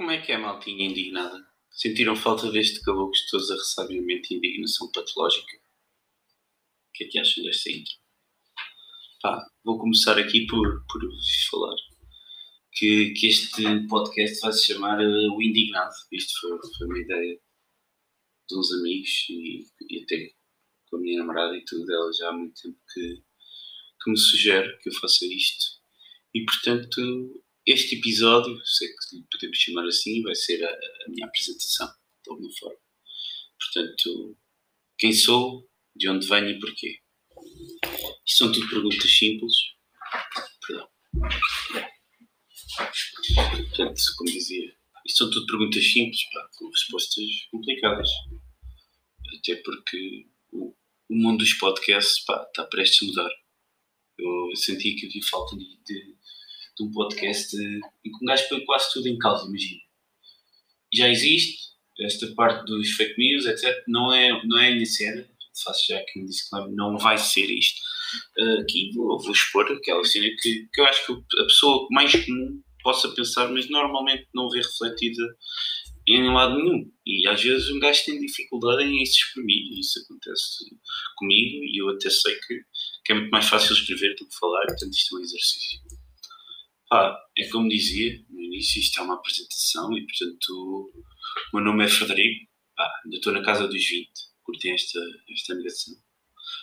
Como 0.00 0.12
é 0.12 0.18
que 0.18 0.32
é, 0.32 0.38
maltinha 0.38 0.86
indignada? 0.86 1.46
Sentiram 1.70 2.16
falta 2.16 2.50
deste 2.50 2.80
calor 2.80 3.08
gostoso 3.08 3.52
a 3.52 3.56
ressabiamente 3.56 4.34
indignação 4.34 4.90
patológica? 4.90 5.58
O 5.58 6.92
que 6.94 7.04
é 7.04 7.06
que 7.06 7.18
acham 7.18 7.44
desta 7.44 7.70
intro? 7.70 7.92
Pá, 9.20 9.46
vou 9.62 9.78
começar 9.78 10.18
aqui 10.18 10.46
por, 10.46 10.86
por 10.90 11.02
falar 11.50 11.76
que, 12.72 13.10
que 13.10 13.26
este 13.26 13.86
podcast 13.88 14.40
vai 14.40 14.52
se 14.54 14.68
chamar 14.68 15.00
uh, 15.00 15.36
O 15.36 15.42
Indignado. 15.42 15.92
Isto 16.10 16.32
foi, 16.40 16.58
foi 16.78 16.86
uma 16.86 16.98
ideia 16.98 17.38
de 18.48 18.58
uns 18.58 18.72
amigos 18.72 19.26
e, 19.28 19.66
e 19.90 20.02
até 20.02 20.32
com 20.88 20.96
a 20.96 21.00
minha 21.00 21.18
namorada 21.18 21.54
e 21.54 21.62
tudo, 21.66 21.92
ela 21.92 22.10
já 22.14 22.30
há 22.30 22.32
muito 22.32 22.58
tempo 22.58 22.78
que, 22.94 23.22
que 24.02 24.10
me 24.10 24.16
sugere 24.16 24.78
que 24.78 24.88
eu 24.88 24.94
faça 24.94 25.26
isto. 25.26 25.78
E 26.32 26.42
portanto, 26.46 27.44
este 27.72 27.96
episódio, 27.96 28.60
sei 28.64 28.88
que 28.88 29.24
podemos 29.30 29.58
chamar 29.58 29.86
assim, 29.86 30.22
vai 30.22 30.34
ser 30.34 30.64
a, 30.64 30.70
a, 30.70 31.08
minha 31.08 31.26
apresentação, 31.26 31.86
de 31.86 32.30
alguma 32.30 32.50
forma. 32.58 32.78
Portanto, 33.58 34.36
quem 34.98 35.12
sou, 35.12 35.68
de 35.94 36.08
onde 36.08 36.26
venho 36.26 36.50
e 36.50 36.58
porquê. 36.58 36.98
Isto 38.26 38.38
são 38.38 38.52
tudo 38.52 38.68
perguntas 38.68 39.10
simples. 39.10 39.54
Perdão. 40.66 40.88
Portanto, 43.34 44.02
como 44.16 44.30
dizia, 44.30 44.74
isto 45.06 45.18
são 45.18 45.30
tudo 45.30 45.46
perguntas 45.46 45.84
simples, 45.84 46.24
pá, 46.32 46.48
com 46.56 46.68
respostas 46.68 47.24
complicadas. 47.50 48.08
Até 49.38 49.56
porque 49.56 50.26
o, 50.52 50.74
o 51.08 51.14
mundo 51.14 51.38
dos 51.38 51.54
podcasts 51.54 52.24
pá, 52.24 52.42
está 52.42 52.64
prestes 52.64 53.02
a 53.02 53.06
mudar. 53.06 53.30
Eu 54.18 54.56
senti 54.56 54.94
que 54.94 55.06
havia 55.06 55.22
falta 55.22 55.56
de, 55.56 55.78
de 55.84 56.19
de 56.76 56.84
um 56.84 56.90
podcast 56.90 57.56
em 57.56 57.80
que 57.80 58.22
um 58.22 58.26
gajo 58.26 58.48
põe 58.48 58.64
quase 58.64 58.92
tudo 58.92 59.08
em 59.08 59.18
causa, 59.18 59.46
imagina. 59.46 59.80
Já 60.92 61.08
existe 61.08 61.70
esta 62.00 62.26
parte 62.34 62.64
dos 62.66 62.90
fake 62.92 63.18
news, 63.18 63.46
etc. 63.46 63.84
Não 63.86 64.12
é, 64.12 64.44
não 64.46 64.58
é 64.58 64.68
a 64.68 64.74
minha 64.74 64.86
cena, 64.86 65.28
faço 65.62 65.86
já 65.88 65.98
aqui 65.98 66.20
um 66.20 66.26
disclaimer, 66.26 66.74
não 66.74 66.96
vai 66.98 67.18
ser 67.18 67.50
isto. 67.50 67.80
Uh, 68.38 68.60
aqui 68.62 68.90
vou, 68.94 69.18
vou 69.20 69.32
expor 69.32 69.70
aquela 69.70 70.04
cena 70.04 70.26
que, 70.40 70.68
que 70.72 70.80
eu 70.80 70.84
acho 70.86 71.06
que 71.06 71.12
a 71.12 71.44
pessoa 71.44 71.86
mais 71.90 72.12
comum 72.12 72.60
possa 72.82 73.08
pensar, 73.10 73.50
mas 73.50 73.68
normalmente 73.68 74.26
não 74.34 74.48
vê 74.48 74.58
refletida 74.58 75.22
em 76.08 76.32
lado 76.32 76.56
nenhum. 76.56 76.90
E 77.06 77.28
às 77.28 77.42
vezes 77.42 77.70
um 77.70 77.78
gajo 77.78 78.04
tem 78.04 78.20
dificuldade 78.20 78.82
em 78.84 79.04
se 79.04 79.18
exprimir, 79.18 79.72
e 79.72 79.80
isso 79.80 80.00
acontece 80.00 80.64
comigo, 81.16 81.64
e 81.64 81.80
eu 81.80 81.88
até 81.90 82.10
sei 82.10 82.34
que, 82.34 82.60
que 83.04 83.12
é 83.12 83.14
muito 83.14 83.30
mais 83.30 83.46
fácil 83.46 83.74
escrever 83.74 84.16
do 84.16 84.26
que 84.26 84.38
falar, 84.38 84.66
portanto 84.66 84.92
isto 84.92 85.16
é 85.16 85.20
um 85.20 85.22
exercício. 85.22 85.80
Pá, 86.90 87.16
é 87.38 87.48
como 87.50 87.68
dizia 87.68 88.20
no 88.28 88.40
início, 88.40 88.80
isto 88.80 88.98
é 88.98 89.04
uma 89.04 89.14
apresentação 89.14 89.96
e, 89.96 90.04
portanto, 90.04 90.92
o 91.52 91.56
meu 91.56 91.64
nome 91.64 91.84
é 91.84 91.88
Frederico, 91.88 92.50
pá, 92.76 92.92
ainda 93.04 93.16
estou 93.16 93.32
na 93.32 93.44
casa 93.44 93.68
dos 93.68 93.88
20, 93.88 94.10
curti 94.42 94.70
esta, 94.70 94.98
esta 95.30 95.54
negação. 95.54 95.94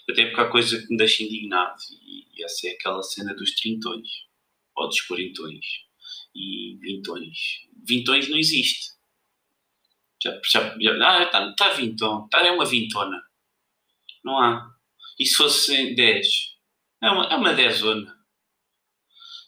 Até 0.10 0.26
porque 0.26 0.42
há 0.42 0.50
coisa 0.50 0.82
que 0.82 0.90
me 0.90 0.98
deixa 0.98 1.24
indignado 1.24 1.78
e, 2.02 2.28
e 2.36 2.44
essa 2.44 2.68
é 2.68 2.72
aquela 2.72 3.02
cena 3.02 3.34
dos 3.34 3.56
trintões, 3.56 4.10
ou 4.76 4.90
dos 4.90 5.00
quarentões 5.00 5.66
e 6.36 6.78
vintões. 6.82 7.66
Vintões 7.88 8.28
não 8.28 8.38
existe. 8.38 8.98
Já, 10.22 10.42
já, 10.44 10.78
já 10.78 11.10
ah, 11.10 11.24
está 11.24 11.54
tá 11.54 11.70
vintão, 11.72 12.28
tá, 12.28 12.46
é 12.46 12.52
uma 12.52 12.66
vintona. 12.66 13.22
Não 14.26 14.38
há. 14.38 14.76
E 15.18 15.26
se 15.26 15.36
fosse 15.36 15.96
10? 15.96 16.58
É 17.02 17.10
uma, 17.10 17.26
é 17.28 17.36
uma 17.38 17.54
dezona. 17.54 18.17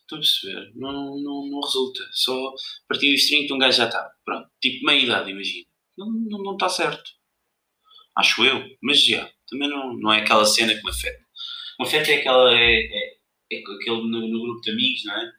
Estou 0.10 0.18
a 0.18 0.22
perceber? 0.22 0.72
Não, 0.76 1.22
não, 1.22 1.48
não 1.48 1.62
resulta. 1.62 2.04
Só 2.12 2.48
a 2.48 2.54
partir 2.88 3.12
dos 3.14 3.28
30 3.28 3.54
um 3.54 3.60
gajo 3.60 3.78
já 3.78 3.86
está. 3.86 4.12
Pronto. 4.26 4.50
Tipo 4.60 4.88
meia 4.88 5.04
idade, 5.04 5.30
imagina. 5.30 5.68
Não, 5.96 6.12
não, 6.12 6.44
não 6.44 6.54
está 6.54 6.68
certo. 6.68 7.12
Acho 8.18 8.44
eu. 8.44 8.76
Mas 8.82 9.06
já. 9.06 9.32
Também 9.48 9.70
não, 9.70 9.94
não 9.94 10.12
é 10.12 10.22
aquela 10.22 10.46
cena 10.46 10.74
que 10.74 10.84
me 10.84 10.90
afeta. 10.90 11.24
Me 11.80 11.86
afeta 11.86 12.12
é 12.12 12.16
aquela. 12.16 12.52
É, 12.52 12.80
é, 12.82 13.18
é 13.52 13.58
aquele 13.60 14.02
no, 14.02 14.28
no, 14.28 14.42
grupo 14.42 14.62
de 14.62 14.72
amigos, 14.72 15.06
não 15.06 15.16
é? 15.16 15.32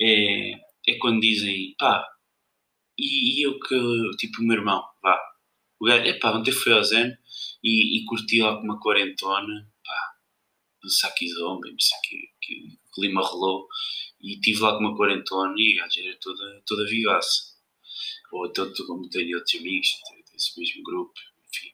É, 0.00 0.52
é 0.88 0.98
quando 1.00 1.20
dizem, 1.20 1.74
pá, 1.76 2.06
e, 2.96 3.40
e 3.40 3.42
eu 3.42 3.58
que. 3.58 4.16
Tipo 4.18 4.42
o 4.42 4.44
meu 4.44 4.58
irmão, 4.58 4.84
vá. 5.02 5.18
O 5.80 5.86
gajo, 5.86 6.04
epá, 6.04 6.30
ontem 6.30 6.52
foi 6.52 6.72
ao 6.72 6.84
Zen 6.84 7.16
e, 7.64 7.98
e 7.98 8.04
curti 8.04 8.40
lá 8.40 8.56
com 8.56 8.62
uma 8.62 8.80
quarentona, 8.80 9.68
pá, 9.84 10.88
saque 10.88 11.28
zombie, 11.28 11.72
não 11.72 11.80
sei 11.80 11.98
que, 12.04 12.78
clima 12.94 13.20
rolou 13.22 13.68
e 14.20 14.34
estive 14.34 14.60
lá 14.60 14.72
com 14.72 14.80
uma 14.80 14.96
quarentona 14.96 15.54
e 15.56 15.80
a 15.80 15.84
era 15.84 16.18
toda, 16.20 16.62
toda 16.66 16.88
vivaça. 16.88 17.54
Ou 18.32 18.52
tanto 18.52 18.86
como 18.86 19.08
tenho 19.10 19.36
outros 19.36 19.54
amigos 19.60 19.88
desse 20.32 20.58
mesmo 20.58 20.82
grupo, 20.82 21.12
enfim, 21.48 21.72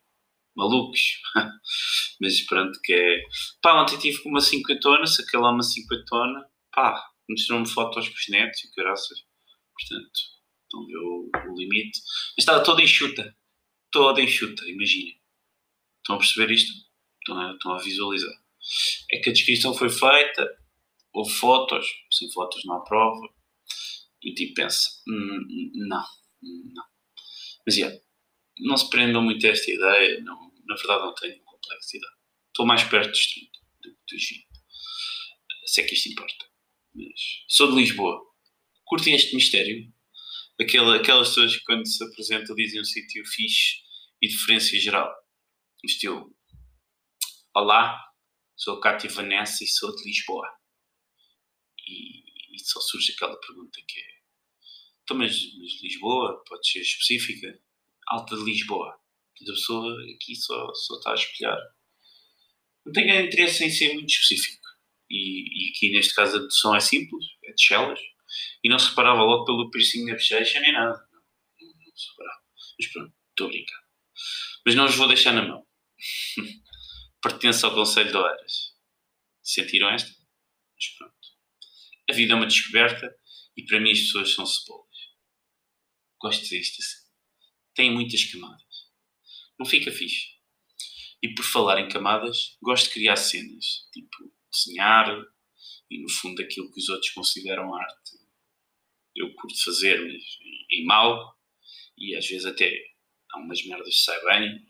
malucos. 0.55 1.01
Mas 2.21 2.41
pronto, 2.43 2.79
que 2.83 2.93
é. 2.93 3.23
Pá, 3.63 3.81
ontem 3.81 3.99
tive 3.99 4.23
com 4.23 4.29
uma 4.29 4.41
cinquentona, 4.41 5.07
saquei 5.07 5.41
lá 5.41 5.51
uma 5.51 5.63
cinquentona, 5.63 6.45
pá, 6.73 7.03
mostrou-me 7.29 7.69
fotos 7.69 8.09
com 8.09 8.15
os 8.15 8.29
netos 8.29 8.65
e 8.65 8.71
graças. 8.77 9.25
Portanto, 9.73 10.21
estão 10.65 10.83
a 10.83 10.87
ver 10.87 10.97
o, 10.97 11.31
o 11.51 11.59
limite. 11.59 12.01
Mas 12.37 12.39
estava 12.39 12.63
toda 12.63 12.83
enxuta, 12.83 13.35
toda 13.91 14.21
enxuta, 14.21 14.69
imaginem. 14.69 15.19
Estão 15.99 16.17
a 16.17 16.19
perceber 16.19 16.53
isto? 16.53 16.73
Estão 17.21 17.39
a, 17.39 17.53
estão 17.53 17.73
a 17.73 17.79
visualizar. 17.79 18.35
É 19.11 19.19
que 19.19 19.31
a 19.31 19.33
descrição 19.33 19.75
foi 19.75 19.89
feita, 19.89 20.60
ou 21.13 21.29
fotos, 21.29 21.87
sem 22.11 22.31
fotos 22.31 22.65
não 22.65 22.77
há 22.77 22.81
prova, 22.81 23.29
e 24.23 24.35
tipo 24.35 24.55
pensa, 24.55 24.89
hum, 25.09 25.71
não, 25.75 26.05
não. 26.43 26.85
Mas 27.67 27.77
yeah, 27.77 27.97
não 28.59 28.77
se 28.77 28.89
prendam 28.91 29.23
muito 29.23 29.47
a 29.47 29.51
esta 29.51 29.71
ideia, 29.71 30.21
não, 30.21 30.53
na 30.67 30.75
verdade 30.75 31.03
não 31.03 31.15
tenho 31.15 31.43
complexidade. 31.43 32.15
Estou 32.49 32.67
mais 32.67 32.85
perto 32.85 33.11
dos 33.11 33.33
30 33.33 33.51
do 33.83 33.91
que 33.91 34.17
dos 34.17 34.29
20. 34.29 34.47
Se 35.67 35.81
é 35.81 35.85
que 35.85 35.95
isto 35.95 36.11
importa. 36.11 36.47
Mas 36.95 37.21
sou 37.49 37.71
de 37.71 37.77
Lisboa. 37.77 38.21
Curtem 38.85 39.15
este 39.15 39.35
mistério? 39.35 39.93
Aquela, 40.61 40.97
aquelas 40.97 41.29
pessoas 41.29 41.57
que 41.57 41.65
quando 41.65 41.87
se 41.87 42.03
apresentam 42.05 42.55
dizem 42.57 42.81
um 42.81 42.85
sítio 42.85 43.25
fixe 43.27 43.77
e 44.21 44.29
diferença 44.29 44.77
geral. 44.79 45.11
Estilo, 45.83 46.37
olá, 47.55 47.99
sou 48.57 48.77
a 48.77 48.81
Cátia 48.81 49.09
Vanessa 49.09 49.65
e 49.65 49.67
sou 49.67 49.95
de 49.95 50.05
Lisboa 50.05 50.60
e, 51.87 52.55
e 52.55 52.59
só 52.59 52.81
surge 52.81 53.13
aquela 53.13 53.39
pergunta 53.41 53.81
que 53.87 54.01
é 54.01 54.21
então, 55.11 55.19
mas, 55.19 55.35
mas, 55.59 55.83
Lisboa 55.83 56.41
pode 56.47 56.71
ser 56.71 56.83
específica, 56.83 57.61
alta 58.07 58.37
de 58.37 58.45
Lisboa. 58.45 58.91
A 58.93 59.45
pessoa 59.45 59.97
aqui 60.15 60.37
só, 60.37 60.73
só 60.73 60.99
está 60.99 61.11
a 61.11 61.15
espelhar. 61.15 61.59
Não 62.87 62.93
tenho 62.93 63.27
interesse 63.27 63.65
em 63.65 63.71
ser 63.71 63.93
muito 63.95 64.09
específico. 64.09 64.65
E, 65.11 65.67
e 65.67 65.71
aqui 65.71 65.91
neste 65.91 66.15
caso 66.15 66.37
a 66.37 66.39
dedução 66.39 66.77
é 66.77 66.81
simples, 66.81 67.25
é 67.45 67.53
de 67.53 67.61
Chelas. 67.61 67.99
E 68.63 68.69
não 68.69 68.79
se 68.79 68.91
reparava 68.91 69.23
logo 69.23 69.45
pelo 69.45 69.69
piercing 69.73 70.05
na 70.05 70.13
bochecha 70.13 70.61
nem 70.61 70.73
nada. 70.73 71.05
Não, 71.61 71.69
não 71.69 71.97
se 71.97 72.11
reparava. 72.13 72.43
Mas 72.79 72.93
pronto, 72.93 73.15
estou 73.31 73.47
a 73.49 73.51
brincar. 73.51 73.81
Mas 74.65 74.75
não 74.77 74.85
os 74.85 74.95
vou 74.95 75.09
deixar 75.09 75.33
na 75.33 75.43
mão. 75.43 75.67
Pertence 77.21 77.65
ao 77.65 77.75
Conselho 77.75 78.13
de 78.13 78.17
Oeiras. 78.17 78.77
Sentiram 79.43 79.91
esta? 79.91 80.09
Mas 80.77 80.89
pronto. 80.97 81.10
A 82.11 82.13
vida 82.13 82.33
é 82.33 82.37
uma 82.37 82.47
descoberta 82.47 83.09
e 83.57 83.65
para 83.65 83.79
mim 83.79 83.93
as 83.93 84.01
pessoas 84.01 84.35
são 84.35 84.45
cebolas. 84.45 84.89
Gosto 86.21 86.39
de 86.41 86.45
dizer 86.49 86.61
isto 86.61 86.83
assim. 86.83 87.07
Tem 87.73 87.95
muitas 87.95 88.25
camadas. 88.25 88.91
Não 89.57 89.65
fica 89.65 89.93
fixe. 89.93 90.31
E 91.23 91.33
por 91.33 91.45
falar 91.45 91.81
em 91.81 91.89
camadas, 91.89 92.59
gosto 92.61 92.87
de 92.87 92.95
criar 92.95 93.15
cenas, 93.15 93.89
tipo 93.93 94.11
desenhar 94.53 95.25
e 95.89 96.03
no 96.03 96.11
fundo 96.11 96.43
aquilo 96.43 96.73
que 96.73 96.81
os 96.81 96.89
outros 96.89 97.11
consideram 97.11 97.73
arte. 97.73 98.19
Eu 99.15 99.33
curto 99.37 99.63
fazer, 99.63 100.01
mas 100.01 100.25
em 100.69 100.85
mal 100.87 101.39
e 101.97 102.17
às 102.17 102.27
vezes 102.27 102.45
até 102.45 102.75
há 103.31 103.39
umas 103.39 103.65
merdas 103.65 103.95
que 103.95 104.03
saem 104.03 104.25
bem 104.25 104.67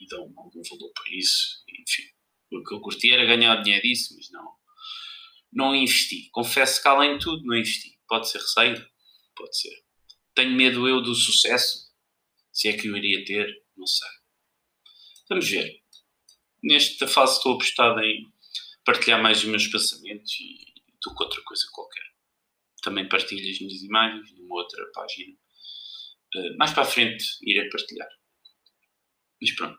e 0.00 0.06
dão 0.08 0.22
algum 0.36 0.62
valor 0.68 0.92
por 0.92 1.14
isso. 1.14 1.62
Enfim, 1.68 2.08
o 2.50 2.64
que 2.64 2.74
eu 2.74 2.80
curti 2.80 3.12
era 3.12 3.24
ganhar 3.24 3.62
dinheiro 3.62 3.86
disso, 3.86 4.16
mas 4.16 4.28
não 4.32 4.65
não 5.52 5.74
investi. 5.74 6.28
Confesso 6.30 6.82
que 6.82 6.88
além 6.88 7.18
de 7.18 7.24
tudo 7.24 7.44
não 7.44 7.56
investi. 7.56 7.98
Pode 8.08 8.28
ser 8.28 8.38
receio? 8.38 8.88
Pode 9.34 9.58
ser. 9.58 9.84
Tenho 10.34 10.52
medo 10.52 10.88
eu 10.88 11.00
do 11.00 11.14
sucesso? 11.14 11.86
Se 12.52 12.68
é 12.68 12.76
que 12.76 12.88
eu 12.88 12.96
iria 12.96 13.24
ter? 13.24 13.46
Não 13.76 13.86
sei. 13.86 14.08
Vamos 15.28 15.48
ver. 15.48 15.82
Nesta 16.62 17.06
fase 17.06 17.36
estou 17.36 17.54
apostado 17.54 18.00
em 18.00 18.26
partilhar 18.84 19.22
mais 19.22 19.38
os 19.38 19.44
meus 19.44 19.66
pensamentos 19.66 20.32
e 20.40 20.72
do 21.02 21.14
que 21.14 21.22
outra 21.22 21.42
coisa 21.42 21.66
qualquer. 21.72 22.04
Também 22.82 23.08
partilho 23.08 23.50
as 23.50 23.60
minhas 23.60 23.82
imagens 23.82 24.32
numa 24.32 24.56
outra 24.56 24.84
página. 24.92 25.34
Uh, 26.34 26.56
mais 26.56 26.72
para 26.72 26.82
a 26.82 26.86
frente 26.86 27.24
irei 27.42 27.68
partilhar. 27.68 28.08
Mas 29.40 29.52
pronto. 29.52 29.78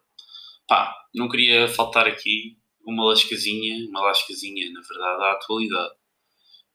Pá, 0.68 0.94
não 1.16 1.30
queria 1.30 1.68
faltar 1.68 2.08
aqui 2.08 2.58
uma 2.88 3.06
lascazinha, 3.06 3.88
uma 3.90 4.02
lascazinha, 4.02 4.72
na 4.72 4.82
verdade, 4.82 5.24
à 5.24 5.32
atualidade. 5.34 5.96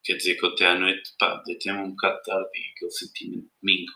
Quer 0.04 0.16
dizer 0.16 0.36
que 0.36 0.46
até 0.46 0.66
à 0.66 0.78
noite, 0.78 1.10
pá, 1.18 1.42
deitei-me 1.46 1.78
um 1.80 1.90
bocado 1.90 2.20
tarde 2.22 2.50
e 2.54 2.70
aquele 2.72 2.90
sentimento 2.90 3.44
de 3.44 3.50
domingo, 3.60 3.92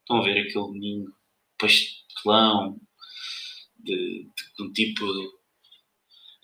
Estão 0.00 0.18
a 0.18 0.22
ver 0.22 0.40
aquele 0.40 0.78
ninho 0.78 1.14
pastelão 1.58 2.78
de, 3.78 4.28
de 4.56 4.62
um 4.62 4.72
tipo 4.72 5.04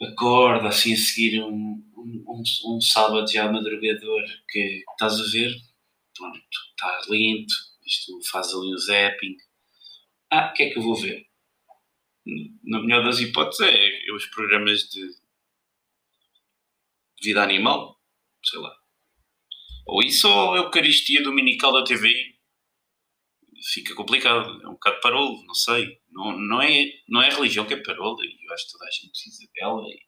acorda 0.02 0.68
assim 0.68 0.94
a 0.94 0.96
seguir 0.96 1.42
um, 1.42 1.82
um, 1.96 2.24
um, 2.26 2.76
um 2.76 2.80
sábado 2.80 3.30
já 3.30 3.50
madrugador 3.52 4.24
que 4.48 4.82
estás 4.92 5.20
a 5.20 5.30
ver, 5.30 5.54
pronto, 6.16 6.38
está 6.38 7.00
lento, 7.08 7.54
isto 7.86 8.18
faz 8.30 8.48
ali 8.54 8.72
um 8.72 8.78
zapping. 8.78 9.36
Ah, 10.30 10.50
o 10.50 10.54
que 10.54 10.62
é 10.62 10.70
que 10.70 10.78
eu 10.78 10.82
vou 10.82 10.96
ver? 10.96 11.26
Na 12.64 12.80
melhor 12.80 13.04
das 13.04 13.18
hipóteses 13.18 13.66
é 13.66 14.12
os 14.12 14.26
programas 14.26 14.82
de 14.82 15.00
vida 17.22 17.42
animal, 17.42 17.98
sei 18.44 18.60
lá. 18.60 18.74
Ou 19.86 20.02
isso 20.02 20.28
ou 20.28 20.54
a 20.54 20.58
Eucaristia 20.58 21.22
Dominical 21.22 21.72
da 21.72 21.84
TV. 21.84 22.12
Fica 23.72 23.94
complicado, 23.94 24.62
é 24.62 24.68
um 24.68 24.72
bocado 24.72 25.00
parolo, 25.00 25.44
não 25.44 25.54
sei. 25.54 26.00
Não, 26.10 26.38
não, 26.38 26.62
é, 26.62 26.84
não 27.08 27.22
é 27.22 27.28
religião 27.28 27.66
que 27.66 27.74
é 27.74 27.82
parola, 27.82 28.16
e 28.24 28.46
eu 28.46 28.54
acho 28.54 28.66
que 28.66 28.72
toda 28.72 28.86
a 28.86 28.90
gente 28.90 29.10
precisa 29.10 29.46
dela, 29.54 29.82
e 29.86 29.98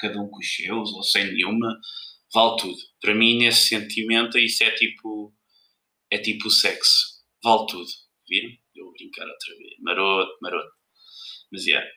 cada 0.00 0.20
um 0.20 0.28
com 0.28 0.38
os 0.38 0.54
seus, 0.54 0.92
ou 0.92 1.02
sem 1.02 1.32
nenhuma, 1.32 1.78
vale 2.32 2.56
tudo. 2.58 2.78
Para 3.00 3.14
mim, 3.14 3.38
nesse 3.38 3.68
sentimento, 3.68 4.38
isso 4.38 4.64
é 4.64 4.70
tipo, 4.70 5.34
é 6.10 6.18
tipo 6.18 6.48
sexo, 6.48 7.22
vale 7.42 7.66
tudo. 7.66 7.90
Viram? 8.26 8.50
Eu 8.74 8.84
vou 8.86 8.94
brincar 8.94 9.26
outra 9.26 9.56
vez. 9.56 9.74
Maroto, 9.80 10.38
maroto. 10.40 10.72
Mas. 11.54 11.66
Yeah. 11.66 11.88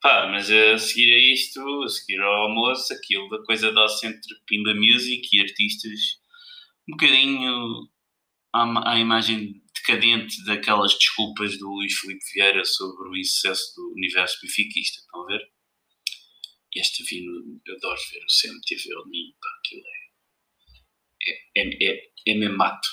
Pá, 0.00 0.28
mas 0.30 0.48
a 0.50 0.78
seguir 0.78 1.12
a 1.12 1.18
isto, 1.32 1.60
a 1.82 1.88
seguir 1.88 2.20
ao 2.20 2.42
almoço, 2.44 2.92
aquilo 2.92 3.28
da 3.30 3.42
coisa 3.42 3.72
dá-se 3.72 4.06
entre 4.06 4.34
Pimba 4.46 4.72
Music 4.74 5.28
e 5.32 5.40
artistas 5.40 6.20
um 6.88 6.92
bocadinho 6.92 7.88
à, 8.54 8.92
à, 8.92 8.98
imagem 9.00 9.60
decadente 9.74 10.44
daquelas 10.44 10.94
desculpas 10.94 11.58
do 11.58 11.68
Luís 11.68 11.94
Filipe 11.98 12.24
Vieira 12.32 12.64
sobre 12.64 13.08
o 13.08 13.16
insucesso 13.16 13.74
do 13.74 13.92
universo 13.94 14.38
benfiquista. 14.40 15.00
Estão 15.00 15.22
a 15.22 15.26
ver? 15.26 15.40
Este 16.76 17.02
vino, 17.02 17.60
eu 17.66 17.76
adoro 17.76 18.00
ver 18.12 18.20
o 18.20 18.26
CMTV 18.28 18.88
ninho, 19.10 19.34
pá, 19.40 19.48
aquilo 19.58 19.82
é. 19.82 20.08
É, 21.26 21.62
é, 21.62 21.90
é, 21.90 22.10
é 22.28 22.34
mesmo 22.34 22.56
mato. 22.56 22.88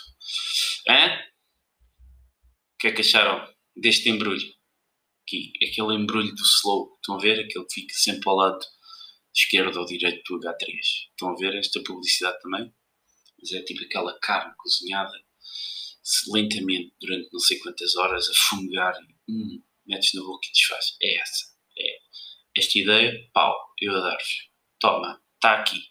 Hã? 0.89 1.19
O 2.73 2.77
que 2.79 2.87
é 2.87 2.91
que 2.93 3.01
acharam 3.01 3.53
deste 3.75 4.09
embrulho? 4.09 4.54
Aqui, 5.25 5.51
aquele 5.63 5.95
embrulho 5.95 6.33
do 6.35 6.43
slow, 6.43 6.93
estão 6.95 7.15
a 7.15 7.19
ver? 7.19 7.39
Aquele 7.39 7.65
que 7.65 7.73
fica 7.73 7.93
sempre 7.95 8.29
ao 8.29 8.35
lado 8.35 8.59
esquerdo 9.35 9.77
ou 9.79 9.85
direito 9.85 10.37
do 10.37 10.47
H3. 10.47 10.79
Estão 11.09 11.29
a 11.29 11.35
ver 11.35 11.55
esta 11.55 11.81
publicidade 11.83 12.39
também? 12.41 12.71
Mas 13.39 13.51
é 13.51 13.61
tipo 13.63 13.83
aquela 13.83 14.17
carne 14.19 14.53
cozinhada 14.57 15.13
lentamente 16.31 16.93
durante 17.01 17.29
não 17.33 17.39
sei 17.39 17.57
quantas 17.57 17.95
horas 17.95 18.29
a 18.29 18.33
fungar 18.49 18.93
e 19.27 19.31
hum, 19.31 19.63
metes 19.87 20.13
na 20.13 20.21
boca 20.21 20.47
e 20.47 20.51
desfaz. 20.51 20.95
É 21.01 21.19
essa. 21.19 21.45
É. 21.77 21.97
Esta 22.57 22.79
ideia, 22.79 23.29
pau, 23.33 23.55
eu 23.81 23.95
a 23.95 23.99
dar-vos. 23.99 24.49
Toma, 24.79 25.21
está 25.35 25.55
aqui. 25.55 25.81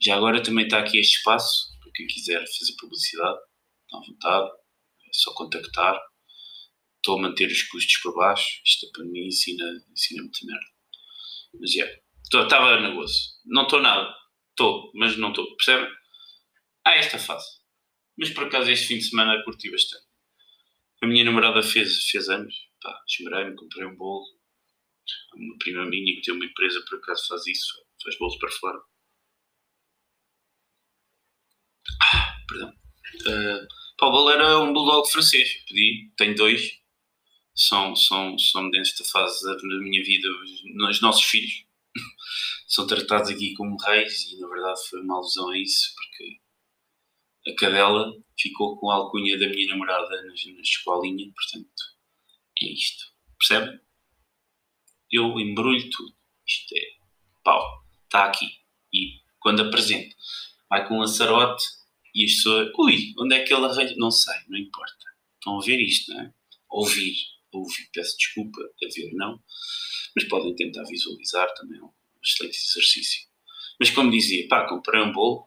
Já 0.00 0.16
agora 0.16 0.42
também 0.42 0.64
está 0.64 0.80
aqui 0.80 0.98
este 0.98 1.18
espaço 1.18 1.78
para 1.80 1.92
quem 1.92 2.06
quiser 2.06 2.40
fazer 2.40 2.74
publicidade, 2.78 3.38
está 3.84 3.98
à 3.98 4.00
vontade, 4.00 4.50
é 5.06 5.10
só 5.12 5.32
contactar. 5.34 6.00
Estou 7.00 7.18
a 7.18 7.22
manter 7.22 7.46
os 7.46 7.62
custos 7.62 7.96
por 8.02 8.14
baixo. 8.14 8.60
Isto 8.64 8.90
para 8.92 9.04
mim 9.06 9.26
ensina, 9.26 9.64
ensina 9.90 10.22
muita 10.22 10.38
merda. 10.44 10.66
Mas 11.58 11.70
é. 11.72 11.78
Yeah, 11.78 12.02
estava 12.34 12.78
nervoso. 12.78 13.18
Não 13.46 13.62
estou 13.62 13.80
nada. 13.80 14.14
Estou, 14.50 14.92
mas 14.94 15.16
não 15.16 15.30
estou. 15.30 15.56
Percebem? 15.56 15.90
Há 16.84 16.92
esta 16.96 17.18
fase. 17.18 17.46
Mas 18.18 18.30
por 18.30 18.44
acaso 18.44 18.70
este 18.70 18.86
fim 18.86 18.98
de 18.98 19.04
semana 19.04 19.42
curti 19.44 19.70
bastante. 19.70 20.04
A 21.02 21.06
minha 21.06 21.24
namorada 21.24 21.62
fez, 21.62 22.04
fez 22.10 22.28
anos. 22.28 22.54
Pá, 22.82 23.02
esmerei-me, 23.08 23.56
comprei 23.56 23.86
um 23.86 23.96
bolo. 23.96 24.26
Uma 25.34 25.56
prima 25.58 25.86
minha 25.86 26.14
que 26.16 26.22
tem 26.22 26.34
uma 26.34 26.44
empresa 26.44 26.84
por 26.86 26.98
acaso 26.98 27.26
faz 27.26 27.46
isso. 27.46 27.72
Faz 28.02 28.18
bolos 28.18 28.36
para 28.36 28.50
fora. 28.50 28.78
Ah, 32.02 32.36
perdão. 32.46 32.68
Uh, 32.70 33.66
pá, 33.96 34.06
o 34.06 34.10
bolo 34.10 34.30
era 34.30 34.58
um 34.60 34.72
bulldog 34.74 35.10
francês. 35.10 35.64
Pedi, 35.66 36.12
tenho 36.18 36.34
dois. 36.34 36.79
São, 37.60 37.94
são, 37.94 38.38
são 38.38 38.70
desta 38.70 39.04
fase 39.04 39.44
da 39.44 39.78
minha 39.80 40.02
vida 40.02 40.28
os, 40.30 40.90
os 40.90 41.00
nossos 41.02 41.24
filhos. 41.24 41.64
são 42.66 42.86
tratados 42.86 43.30
aqui 43.30 43.52
como 43.54 43.76
reis 43.76 44.30
e 44.30 44.40
na 44.40 44.48
verdade 44.48 44.80
foi 44.88 45.02
uma 45.02 45.16
alusão 45.16 45.50
a 45.50 45.58
isso 45.58 45.92
porque 45.94 46.40
a 47.50 47.54
cadela 47.54 48.12
ficou 48.38 48.78
com 48.78 48.90
a 48.90 48.94
alcunha 48.94 49.38
da 49.38 49.48
minha 49.48 49.68
namorada 49.68 50.08
na, 50.22 50.28
na 50.28 50.60
escolinha, 50.60 51.30
portanto, 51.34 51.82
é 52.62 52.66
isto. 52.66 53.06
Percebem? 53.38 53.80
Eu 55.10 55.38
embrulho 55.40 55.90
tudo. 55.90 56.14
Isto 56.46 56.74
é 56.76 56.82
pau, 57.42 57.84
está 58.04 58.24
aqui. 58.24 58.46
E 58.92 59.20
quando 59.38 59.62
apresento, 59.62 60.14
vai 60.68 60.86
com 60.86 60.96
um 60.96 61.00
laçarote 61.00 61.64
e 62.14 62.24
as 62.24 62.34
pessoas, 62.34 62.70
ui, 62.78 63.14
onde 63.18 63.34
é 63.34 63.44
que 63.44 63.52
ele 63.52 63.64
arranja? 63.64 63.94
Não 63.96 64.10
sei, 64.10 64.36
não 64.48 64.58
importa. 64.58 65.06
Estão 65.36 65.58
a 65.58 65.64
ver 65.64 65.80
isto, 65.80 66.12
não 66.12 66.20
é? 66.20 66.34
Ouvir, 66.68 67.16
ouvir, 67.58 67.88
peço 67.92 68.16
desculpa, 68.16 68.60
a 68.60 68.86
ver 68.94 69.10
não, 69.14 69.40
mas 70.14 70.24
podem 70.28 70.54
tentar 70.54 70.84
visualizar 70.84 71.52
também, 71.54 71.78
é 71.78 71.82
um 71.82 71.90
excelente 72.22 72.56
exercício. 72.56 73.28
Mas 73.78 73.90
como 73.90 74.10
dizia, 74.10 74.46
pá, 74.48 74.68
comprei 74.68 75.00
um 75.00 75.12
bolo, 75.12 75.46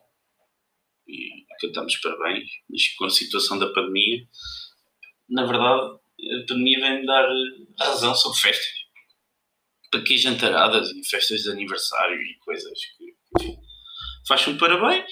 e 1.08 1.46
cantamos 1.60 1.96
parabéns, 1.98 2.50
mas 2.70 2.88
com 2.96 3.06
a 3.06 3.10
situação 3.10 3.60
da 3.60 3.72
pandemia, 3.74 4.28
na 5.30 5.46
verdade, 5.46 6.00
a 6.00 6.46
pandemia 6.48 6.80
vem 6.80 7.06
dar 7.06 7.28
razão 7.80 8.16
sobre 8.16 8.40
festas. 8.40 8.84
Para 9.92 10.04
que 10.04 10.18
jantaradas 10.18 10.90
e 10.90 11.08
festas 11.08 11.44
de 11.44 11.52
aniversário 11.52 12.20
e 12.20 12.38
coisas 12.40 12.80
que, 12.98 13.58
faz 14.28 14.48
um 14.48 14.58
parabéns, 14.58 15.12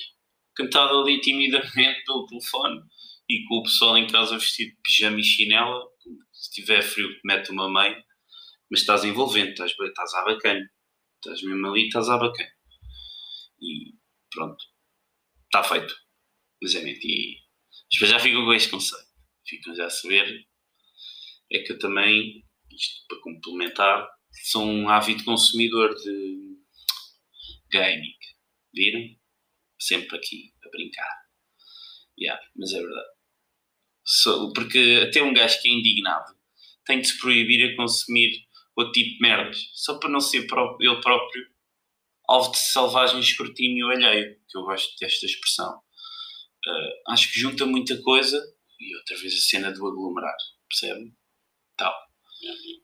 cantado 0.55 0.99
ali 0.99 1.19
timidamente 1.21 2.03
pelo 2.05 2.25
telefone 2.25 2.81
e 3.29 3.45
com 3.45 3.57
o 3.57 3.63
pessoal 3.63 3.97
em 3.97 4.07
casa 4.07 4.37
vestido 4.37 4.71
de 4.71 4.81
pijama 4.81 5.19
e 5.19 5.23
chinela, 5.23 5.90
se 6.41 6.49
tiver 6.49 6.81
frio 6.81 7.07
mete 7.23 7.51
uma 7.51 7.71
meia, 7.71 8.03
mas 8.69 8.81
estás 8.81 9.03
envolvente, 9.03 9.51
estás, 9.51 9.71
estás 9.79 10.13
à 10.15 10.23
bacana, 10.25 10.67
estás 11.17 11.43
mesmo 11.43 11.67
ali, 11.67 11.85
estás 11.85 12.09
à 12.09 12.17
bacana. 12.17 12.51
E 13.61 13.93
pronto, 14.31 14.63
está 15.45 15.63
feito. 15.63 15.95
Mas 16.61 16.73
é 16.73 16.81
mentira. 16.81 17.39
Mas 18.01 18.09
já 18.09 18.19
ficam 18.19 18.43
com 18.43 18.53
este 18.53 18.71
conceito. 18.71 19.11
Ficam 19.47 19.75
já 19.75 19.85
a 19.85 19.89
saber. 19.89 20.47
É 21.51 21.59
que 21.59 21.73
eu 21.73 21.79
também, 21.79 22.43
isto 22.71 23.05
para 23.07 23.21
complementar, 23.21 24.09
sou 24.45 24.63
um 24.63 24.89
ávido 24.89 25.23
consumidor 25.23 25.93
de 25.93 26.57
gaming. 27.71 28.15
Viram? 28.73 29.15
Sempre 29.79 30.17
aqui 30.17 30.53
a 30.65 30.69
brincar. 30.69 31.21
Yeah, 32.17 32.41
mas 32.55 32.73
é 32.73 32.79
verdade. 32.81 33.20
Porque 34.53 35.05
até 35.07 35.21
um 35.21 35.33
gajo 35.33 35.61
que 35.61 35.69
é 35.69 35.71
indignado 35.71 36.33
tem 36.85 37.01
de 37.01 37.07
se 37.07 37.19
proibir 37.19 37.71
a 37.71 37.75
consumir 37.75 38.45
outro 38.75 38.93
tipo 38.93 39.11
de 39.11 39.19
merdas, 39.21 39.69
só 39.73 39.99
para 39.99 40.09
não 40.09 40.19
ser 40.19 40.37
ele 40.37 41.01
próprio 41.01 41.51
alvo 42.27 42.51
de 42.51 42.57
selvagem 42.57 43.19
escrutínio 43.19 43.89
alheio, 43.89 44.37
que 44.49 44.57
eu 44.57 44.63
gosto 44.63 44.97
desta 44.99 45.25
expressão. 45.25 45.81
Uh, 46.65 47.11
acho 47.11 47.31
que 47.31 47.39
junta 47.39 47.65
muita 47.65 47.99
coisa 48.01 48.41
e 48.79 48.95
outra 48.95 49.17
vez 49.17 49.33
a 49.33 49.37
cena 49.37 49.71
do 49.71 49.85
aglomerar, 49.85 50.35
percebe? 50.69 51.13
Tal. 51.77 51.93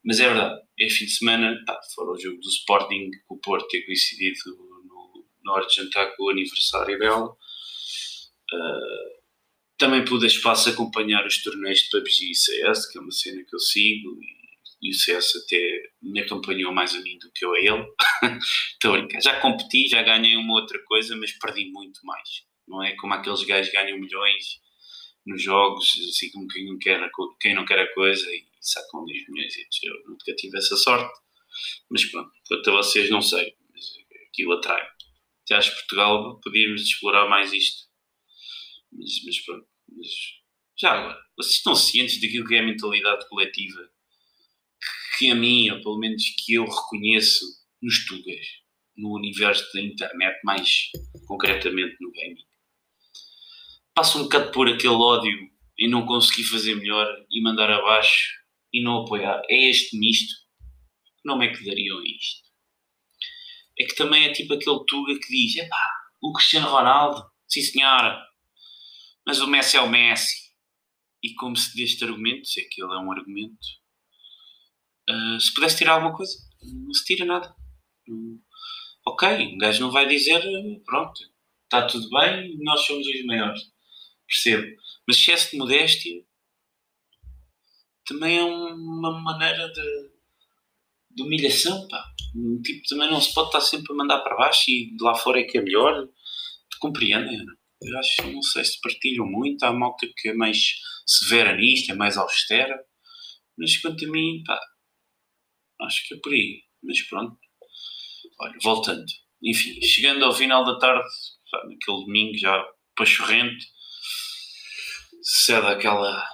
Mas 0.04 0.20
é 0.20 0.28
verdade, 0.28 0.62
é 0.80 0.90
fim 0.90 1.06
de 1.06 1.12
semana, 1.12 1.58
pá, 1.66 1.80
fora 1.96 2.12
o 2.12 2.20
jogo 2.20 2.40
do 2.40 2.50
Sporting, 2.50 3.10
com 3.26 3.36
o 3.36 3.40
Porto 3.40 3.68
ter 3.68 3.86
coincidido 3.86 4.38
no, 4.86 5.26
na 5.44 5.54
hora 5.54 5.68
de 5.68 5.76
jantar 5.76 6.16
com 6.16 6.26
o 6.26 6.30
aniversário 6.30 7.00
dela. 7.00 7.30
Uh, 8.54 9.17
também 9.78 10.04
pude 10.06 10.26
espaço 10.26 10.70
acompanhar 10.70 11.26
os 11.26 11.42
torneios 11.44 11.80
de 11.80 11.90
PUBG 11.90 12.32
e 12.32 12.36
CS, 12.36 12.92
que 12.92 12.98
é 12.98 13.02
uma 13.02 13.12
cena 13.12 13.44
que 13.44 13.56
eu 13.56 13.60
sigo 13.60 14.20
e 14.22 14.38
e 14.82 14.92
o 14.92 14.94
CS 14.94 15.36
até 15.44 15.92
me 16.02 16.22
acompanhou 16.22 16.72
mais 16.72 16.94
a 16.94 17.02
mim 17.02 17.18
do 17.18 17.32
que 17.32 17.46
eu 17.46 17.54
a 17.54 17.60
ele. 17.60 17.86
Estou 18.74 18.96
a. 18.96 19.22
Já 19.22 19.40
competi, 19.40 19.88
já 19.88 20.04
ganhei 20.04 20.36
uma 20.36 20.54
outra 20.54 20.80
coisa, 20.86 21.16
mas 21.16 21.32
perdi 21.34 21.72
muito 21.72 22.00
mais. 22.06 22.46
Não 22.68 22.84
é 22.84 22.96
como 22.96 23.14
aqueles 23.14 23.44
gajos 23.44 23.72
ganham 23.72 23.98
milhões 23.98 24.60
nos 25.26 25.42
jogos, 25.42 25.94
assim 26.10 26.30
como 26.32 26.48
quem 26.48 26.66
não 26.66 26.78
quer 26.78 27.02
a, 27.04 27.10
quem 27.40 27.56
não 27.56 27.66
quer 27.66 27.80
a 27.80 27.94
coisa 27.94 28.26
e 28.34 28.46
sacam 28.62 29.06
10 29.06 29.30
milhões. 29.30 29.54
Eu 29.84 29.94
nunca 30.08 30.36
tive 30.36 30.58
essa 30.58 30.76
sorte. 30.78 31.12
Mas 31.90 32.06
pronto, 32.06 32.32
quanto 32.48 32.70
a 32.70 32.74
vocês, 32.74 33.10
não 33.10 33.22
sei. 33.22 33.56
Mas 33.74 33.84
aquilo 34.30 34.54
atrai. 34.54 34.88
Até 35.44 35.56
acho 35.56 35.72
que 35.72 35.78
Portugal 35.78 36.40
podíamos 36.42 36.82
explorar 36.82 37.28
mais 37.28 37.52
isto. 37.52 37.87
Mas, 38.98 39.24
mas 39.26 39.40
pronto. 39.46 39.68
Mas, 39.90 40.08
já 40.80 40.92
agora, 40.92 41.20
vocês 41.38 41.56
estão 41.56 41.76
cientes 41.76 42.20
daquilo 42.20 42.48
que 42.48 42.56
é 42.56 42.60
a 42.60 42.66
mentalidade 42.66 43.28
coletiva 43.30 43.90
que 45.18 45.32
a 45.32 45.36
mim, 45.36 45.70
ou 45.72 45.82
pelo 45.82 45.98
menos 45.98 46.24
que 46.38 46.54
eu 46.54 46.66
reconheço 46.66 47.46
nos 47.82 48.06
Tugas, 48.06 48.46
no 48.96 49.16
universo 49.16 49.66
da 49.74 49.82
internet, 49.82 50.40
mais 50.44 50.90
concretamente 51.28 51.96
no 52.00 52.12
gaming. 52.12 52.46
Passa 53.96 54.18
um 54.20 54.24
bocado 54.24 54.52
por 54.52 54.68
aquele 54.68 54.94
ódio 54.94 55.36
em 55.80 55.90
não 55.90 56.06
conseguir 56.06 56.44
fazer 56.44 56.76
melhor 56.76 57.08
e 57.32 57.42
mandar 57.42 57.70
abaixo 57.72 58.32
e 58.72 58.84
não 58.84 59.04
apoiar. 59.04 59.42
É 59.50 59.70
este 59.70 59.98
misto? 59.98 60.36
Que 61.04 61.26
nome 61.26 61.48
é 61.48 61.54
que 61.54 61.66
dariam 61.66 62.00
a 62.00 62.04
isto? 62.04 62.48
É 63.80 63.86
que 63.86 63.96
também 63.96 64.26
é 64.26 64.32
tipo 64.32 64.54
aquele 64.54 64.86
Tuga 64.86 65.20
que 65.20 65.28
diz: 65.30 65.56
epá, 65.56 65.92
o 66.22 66.34
Cristiano 66.34 66.68
Ronaldo, 66.68 67.24
sim 67.48 67.62
senhora, 67.62 68.24
mas 69.28 69.42
o 69.42 69.48
Messi 69.48 69.76
é 69.76 69.82
o 69.82 69.90
Messi. 69.90 70.48
E 71.22 71.34
como 71.34 71.54
se 71.58 71.76
deste 71.76 72.02
argumento, 72.06 72.48
se 72.48 72.62
aquele 72.62 72.94
é 72.94 72.98
um 72.98 73.12
argumento, 73.12 73.58
uh, 75.10 75.40
se 75.40 75.54
pudesse 75.54 75.80
tirar 75.80 75.96
alguma 75.96 76.16
coisa, 76.16 76.34
não 76.64 76.94
se 76.94 77.04
tira 77.04 77.26
nada. 77.26 77.54
ok, 79.06 79.54
um 79.54 79.58
gajo 79.58 79.82
não 79.82 79.92
vai 79.92 80.08
dizer, 80.08 80.42
pronto, 80.86 81.20
está 81.66 81.86
tudo 81.86 82.10
bem, 82.10 82.58
nós 82.60 82.86
somos 82.86 83.06
os 83.06 83.26
maiores. 83.26 83.62
Percebo. 84.26 84.66
Mas 85.06 85.18
excesso 85.18 85.52
de 85.52 85.58
modéstia 85.58 86.24
também 88.06 88.38
é 88.38 88.44
uma 88.44 89.20
maneira 89.20 89.68
de, 89.74 90.12
de 91.12 91.24
humilhação, 91.24 91.86
pá. 91.90 92.14
Um 92.34 92.62
tipo 92.62 92.88
também 92.88 93.10
não 93.10 93.20
se 93.20 93.34
pode 93.34 93.48
estar 93.48 93.62
sempre 93.62 93.92
a 93.92 93.96
mandar 93.96 94.20
para 94.20 94.38
baixo 94.38 94.72
e 94.72 94.96
de 94.96 95.04
lá 95.04 95.16
fora 95.16 95.42
é 95.42 95.44
que 95.44 95.58
é 95.58 95.62
melhor. 95.62 96.08
Te 96.08 96.80
compreendem? 96.80 97.46
Eu 97.82 98.00
acho, 98.00 98.32
não 98.32 98.42
sei 98.42 98.66
se 98.66 98.80
partilham 98.82 99.26
muito. 99.26 99.64
Há 99.64 99.72
malta 99.72 100.08
que 100.18 100.30
é 100.30 100.34
mais 100.34 100.58
severa 101.06 101.56
nisto, 101.56 101.92
é 101.92 101.96
mais 101.96 102.18
austera. 102.18 102.78
Mas 103.58 103.78
quanto 103.78 104.06
a 104.06 104.08
mim, 104.10 104.44
pá, 104.46 104.60
acho 105.82 106.08
que 106.08 106.16
é 106.16 106.18
por 106.22 106.34
aí. 106.34 106.64
Mas 106.84 107.02
pronto. 107.08 107.38
Olha, 108.40 108.58
voltando. 108.64 109.06
Enfim, 109.44 109.82
chegando 109.82 110.26
ao 110.26 110.34
final 110.34 110.64
da 110.64 110.78
tarde, 110.80 111.08
pá, 111.52 111.58
naquele 111.64 112.06
domingo 112.06 112.38
já 112.38 112.64
pachorrente, 112.96 113.66
sucede 115.24 115.68
aquela 115.68 116.28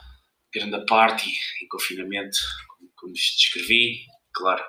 grande 0.53 0.85
party 0.85 1.29
em 1.61 1.67
confinamento, 1.67 2.37
como, 2.69 2.91
como 2.95 3.13
descrevi, 3.13 4.05
claro, 4.33 4.63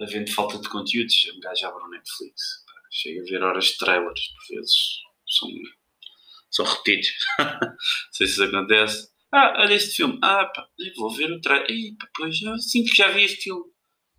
havendo 0.00 0.30
falta 0.32 0.58
de 0.58 0.68
conteúdos, 0.68 1.14
um 1.34 1.40
gajo 1.40 1.66
abre 1.66 1.84
o 1.84 1.88
Netflix, 1.88 2.42
chega 2.90 3.20
a 3.20 3.24
ver 3.24 3.42
horas 3.42 3.66
de 3.66 3.76
trailers, 3.78 4.28
por 4.28 4.56
vezes 4.56 4.76
são, 5.30 5.48
são 6.50 6.64
repetidos, 6.66 7.08
não 7.38 7.76
sei 8.12 8.26
se 8.26 8.32
isso 8.34 8.44
acontece. 8.44 9.08
Ah, 9.32 9.54
olha 9.58 9.74
este 9.74 9.96
filme, 9.96 10.18
ah, 10.22 10.44
pá, 10.46 10.68
vou 10.96 11.10
ver 11.10 11.30
o 11.30 11.40
trailer, 11.40 11.70
e, 11.70 11.96
pá, 11.96 12.08
pois 12.14 12.36
já 12.36 12.54
que 12.54 12.96
já 12.96 13.08
vi 13.08 13.24
este 13.24 13.44
filme. 13.44 13.64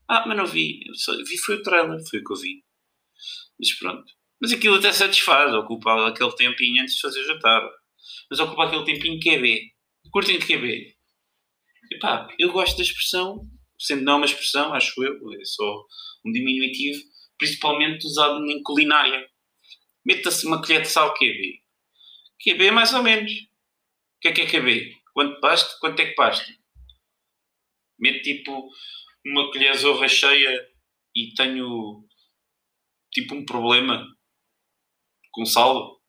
Ah, 0.07 0.25
mas 0.27 0.37
não 0.37 0.45
vi, 0.45 0.81
só 0.93 1.15
vi 1.17 1.37
foi 1.37 1.55
o 1.55 1.63
trailer, 1.63 1.99
foi 2.09 2.19
o 2.19 2.23
que 2.23 2.33
eu 2.33 2.37
vi. 2.37 2.63
Mas 3.59 3.73
pronto. 3.73 4.11
Mas 4.41 4.51
aquilo 4.51 4.75
até 4.75 4.91
satisfaz, 4.91 5.53
ocupa 5.53 6.07
aquele 6.07 6.35
tempinho 6.35 6.81
antes 6.81 6.95
de 6.95 7.01
fazer 7.01 7.23
jantar 7.25 7.69
mas 8.29 8.39
ocupa 8.39 8.65
aquele 8.65 8.85
tempinho 8.85 9.19
que 9.19 9.29
é 9.29 9.39
B. 9.39 9.71
Curtem 10.11 10.39
de 10.39 10.45
que 10.45 10.53
é 10.53 10.57
B. 10.57 10.95
Epá, 11.91 12.27
eu 12.39 12.51
gosto 12.51 12.77
da 12.77 12.83
expressão, 12.83 13.45
sendo 13.77 14.03
não 14.03 14.17
uma 14.17 14.25
expressão, 14.25 14.73
acho 14.73 15.03
eu, 15.03 15.13
é 15.33 15.43
só 15.43 15.85
um 16.25 16.31
diminutivo, 16.31 17.01
principalmente 17.37 18.05
usado 18.05 18.45
em 18.45 18.63
culinária. 18.63 19.27
Meta-se 20.05 20.45
uma 20.47 20.61
colher 20.61 20.81
de 20.81 20.87
sal 20.87 21.13
QB. 21.13 21.63
QB 22.43 22.65
é 22.65 22.71
mais 22.71 22.93
ou 22.93 23.03
menos. 23.03 23.31
O 23.31 24.19
que 24.21 24.27
é 24.29 24.31
que 24.33 24.41
é 24.41 24.49
QB? 24.49 25.01
Quanto 25.13 25.39
basta? 25.39 25.77
Quanto 25.79 25.99
é 25.99 26.05
que 26.07 26.15
basta? 26.15 26.51
Mete 27.99 28.21
tipo 28.21 28.69
uma 29.25 29.51
colher 29.51 29.75
zorra 29.77 30.07
cheia 30.07 30.69
e 31.15 31.33
tenho 31.35 32.07
tipo 33.11 33.35
um 33.35 33.45
problema 33.45 34.07
com 35.31 35.45
sal 35.45 36.01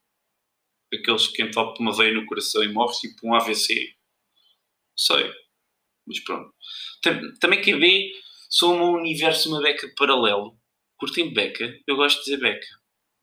aqueles 0.93 1.27
que 1.27 1.43
entopem 1.43 1.85
uma 1.85 1.95
veia 1.95 2.13
no 2.13 2.25
coração 2.25 2.63
e 2.63 2.71
morre 2.71 2.95
tipo 2.95 3.27
um 3.27 3.35
AVC. 3.35 3.95
Sei. 4.97 5.33
Mas 6.05 6.19
pronto. 6.19 6.53
Também 7.39 7.61
vê, 7.61 8.11
sou 8.49 8.75
um 8.75 8.99
universo, 8.99 9.49
uma 9.49 9.61
beca 9.61 9.91
paralelo. 9.97 10.59
Curtem 10.97 11.33
beca? 11.33 11.79
Eu 11.87 11.95
gosto 11.95 12.19
de 12.19 12.25
dizer 12.25 12.37
beca. 12.37 12.67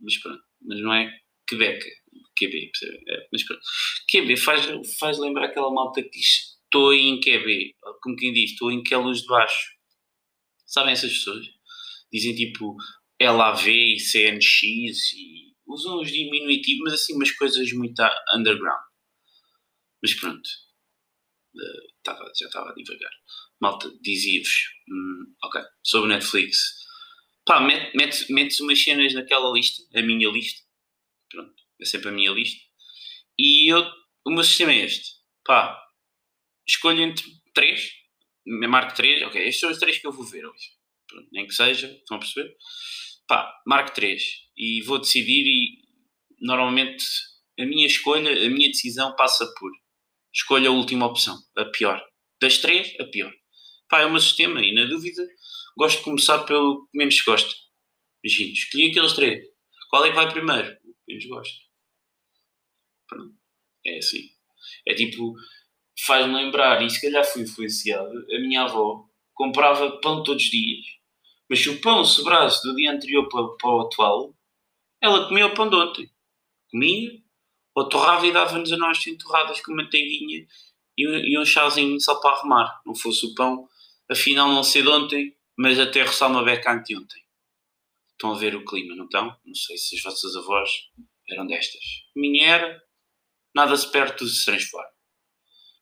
Mas 0.00 0.16
pronto. 0.18 0.49
Mas 0.62 0.80
não 0.80 0.92
é 0.92 1.10
que 1.48 1.56
beca. 1.56 1.88
QB, 2.38 2.70
é, 3.08 3.28
mas 3.30 3.44
pronto. 3.44 3.60
QB 4.10 4.36
faz, 4.36 4.66
faz 4.98 5.18
lembrar 5.18 5.46
aquela 5.46 5.70
malta 5.72 6.02
que 6.02 6.10
diz 6.10 6.58
estou 6.70 6.94
em 6.94 7.20
QB. 7.20 7.76
Como 8.00 8.16
quem 8.16 8.32
diz, 8.32 8.52
estou 8.52 8.70
em 8.70 8.82
que 8.82 8.94
é 8.94 8.96
luz 8.96 9.22
de 9.22 9.26
baixo. 9.26 9.72
Sabem 10.66 10.92
essas 10.92 11.12
pessoas? 11.12 11.46
Dizem 12.12 12.34
tipo 12.34 12.76
LAV 13.20 13.68
e 13.68 13.98
CNX 13.98 15.12
e 15.14 15.54
usam 15.66 16.00
os 16.00 16.10
diminutivos, 16.10 16.84
mas 16.84 16.94
assim 16.94 17.14
umas 17.14 17.30
coisas 17.32 17.70
muito 17.72 18.00
underground. 18.34 18.80
Mas 20.02 20.14
pronto, 20.14 20.48
uh, 21.54 22.02
tava, 22.02 22.24
já 22.38 22.46
estava 22.46 22.70
a 22.70 22.74
divagar. 22.74 23.10
Malta, 23.60 23.92
dizia-vos, 24.00 24.70
hum, 24.88 25.34
ok, 25.44 25.60
sobre 25.82 26.08
Netflix. 26.08 26.79
Pá, 27.50 27.60
metes 27.60 27.94
mete, 27.94 28.32
mete 28.32 28.62
umas 28.62 28.80
cenas 28.80 29.12
naquela 29.12 29.52
lista, 29.52 29.82
a 29.98 30.02
minha 30.02 30.30
lista. 30.30 30.60
Pronto, 31.28 31.54
é 31.80 31.84
sempre 31.84 32.10
a 32.10 32.12
minha 32.12 32.30
lista. 32.30 32.60
E 33.36 33.72
eu, 33.72 33.84
o 34.24 34.30
meu 34.30 34.44
sistema 34.44 34.72
é 34.72 34.84
este. 34.84 35.16
Pá, 35.44 35.76
escolho 36.64 37.02
entre 37.02 37.24
três, 37.52 37.90
marco 38.46 38.94
três, 38.94 39.20
ok, 39.24 39.42
estes 39.42 39.58
são 39.58 39.70
os 39.70 39.78
três 39.78 39.98
que 39.98 40.06
eu 40.06 40.12
vou 40.12 40.24
ver 40.24 40.46
hoje. 40.46 40.68
Pronto, 41.08 41.28
nem 41.32 41.44
que 41.44 41.52
seja, 41.52 41.88
estão 41.88 42.18
a 42.18 42.20
perceber? 42.20 42.54
pá, 43.30 43.48
marco 43.64 43.94
3 43.94 44.22
e 44.56 44.82
vou 44.82 44.98
decidir 44.98 45.46
e 45.46 45.78
normalmente 46.40 47.04
a 47.58 47.64
minha 47.64 47.86
escolha, 47.86 48.28
a 48.28 48.50
minha 48.50 48.68
decisão 48.68 49.14
passa 49.14 49.46
por 49.56 49.70
escolha 50.34 50.68
a 50.68 50.72
última 50.72 51.06
opção, 51.06 51.38
a 51.56 51.64
pior. 51.66 52.04
Das 52.42 52.58
três, 52.58 52.92
a 52.98 53.04
pior. 53.04 53.32
Pá, 53.90 54.00
é 54.00 54.06
o 54.06 54.10
meu 54.10 54.20
sistema 54.20 54.64
e 54.64 54.72
na 54.72 54.84
dúvida 54.84 55.22
gosto 55.76 55.98
de 55.98 56.04
começar 56.04 56.38
pelo 56.44 56.86
que 56.86 56.98
menos 56.98 57.20
gosto. 57.22 57.54
Imagina, 58.24 58.52
escolhi 58.52 58.90
aqueles 58.90 59.12
três. 59.12 59.46
Qual 59.90 60.04
é 60.04 60.10
que 60.10 60.16
vai 60.16 60.30
primeiro? 60.30 60.72
O 60.84 60.94
que 60.94 60.98
menos 61.08 61.26
gosto. 61.26 61.58
Pronto. 63.08 63.34
É 63.84 63.98
assim. 63.98 64.30
É 64.86 64.94
tipo, 64.94 65.34
faz-me 66.06 66.34
lembrar, 66.34 66.82
e 66.82 66.88
se 66.88 67.00
calhar 67.00 67.24
fui 67.24 67.42
influenciado, 67.42 68.10
a 68.10 68.38
minha 68.40 68.62
avó 68.62 69.06
comprava 69.34 70.00
pão 70.00 70.22
todos 70.22 70.44
os 70.44 70.50
dias 70.50 71.00
mas 71.50 71.60
se 71.60 71.68
o 71.68 71.80
pão 71.80 72.04
sobrasse 72.04 72.62
do 72.62 72.76
dia 72.76 72.92
anterior 72.92 73.28
para, 73.28 73.44
para 73.56 73.70
o 73.70 73.80
atual, 73.80 74.32
ela 75.00 75.26
comia 75.26 75.48
o 75.48 75.54
pão 75.54 75.68
de 75.68 75.74
ontem. 75.74 76.08
Comia, 76.70 77.10
ou 77.74 77.88
torrava 77.88 78.24
e 78.24 78.32
dava-nos 78.32 78.72
a 78.72 78.76
nós 78.76 79.02
torradas 79.20 79.60
com 79.60 79.74
manteiguinha 79.74 80.46
e, 80.96 81.04
e 81.04 81.36
um 81.36 81.44
chazinho 81.44 82.00
só 82.00 82.20
para 82.20 82.36
arrumar. 82.36 82.80
Não 82.86 82.94
fosse 82.94 83.26
o 83.26 83.34
pão, 83.34 83.68
afinal 84.10 84.48
não 84.48 84.62
ser 84.62 84.82
de 84.82 84.88
ontem, 84.88 85.36
mas 85.56 85.78
até 85.78 86.04
uma 86.26 86.44
beca 86.44 86.72
anteontem. 86.72 87.22
Estão 88.12 88.32
a 88.34 88.38
ver 88.38 88.54
o 88.54 88.64
clima, 88.64 88.94
não 88.96 89.04
estão? 89.04 89.36
Não 89.44 89.54
sei 89.54 89.76
se 89.78 89.96
as 89.96 90.02
vossas 90.02 90.36
avós 90.36 90.70
eram 91.30 91.46
destas. 91.46 91.82
Minha 92.14 92.46
era, 92.48 92.82
nada 93.54 93.76
se 93.76 93.90
perde, 93.90 94.24
de 94.24 94.30
se 94.30 94.44
transforma. 94.44 94.90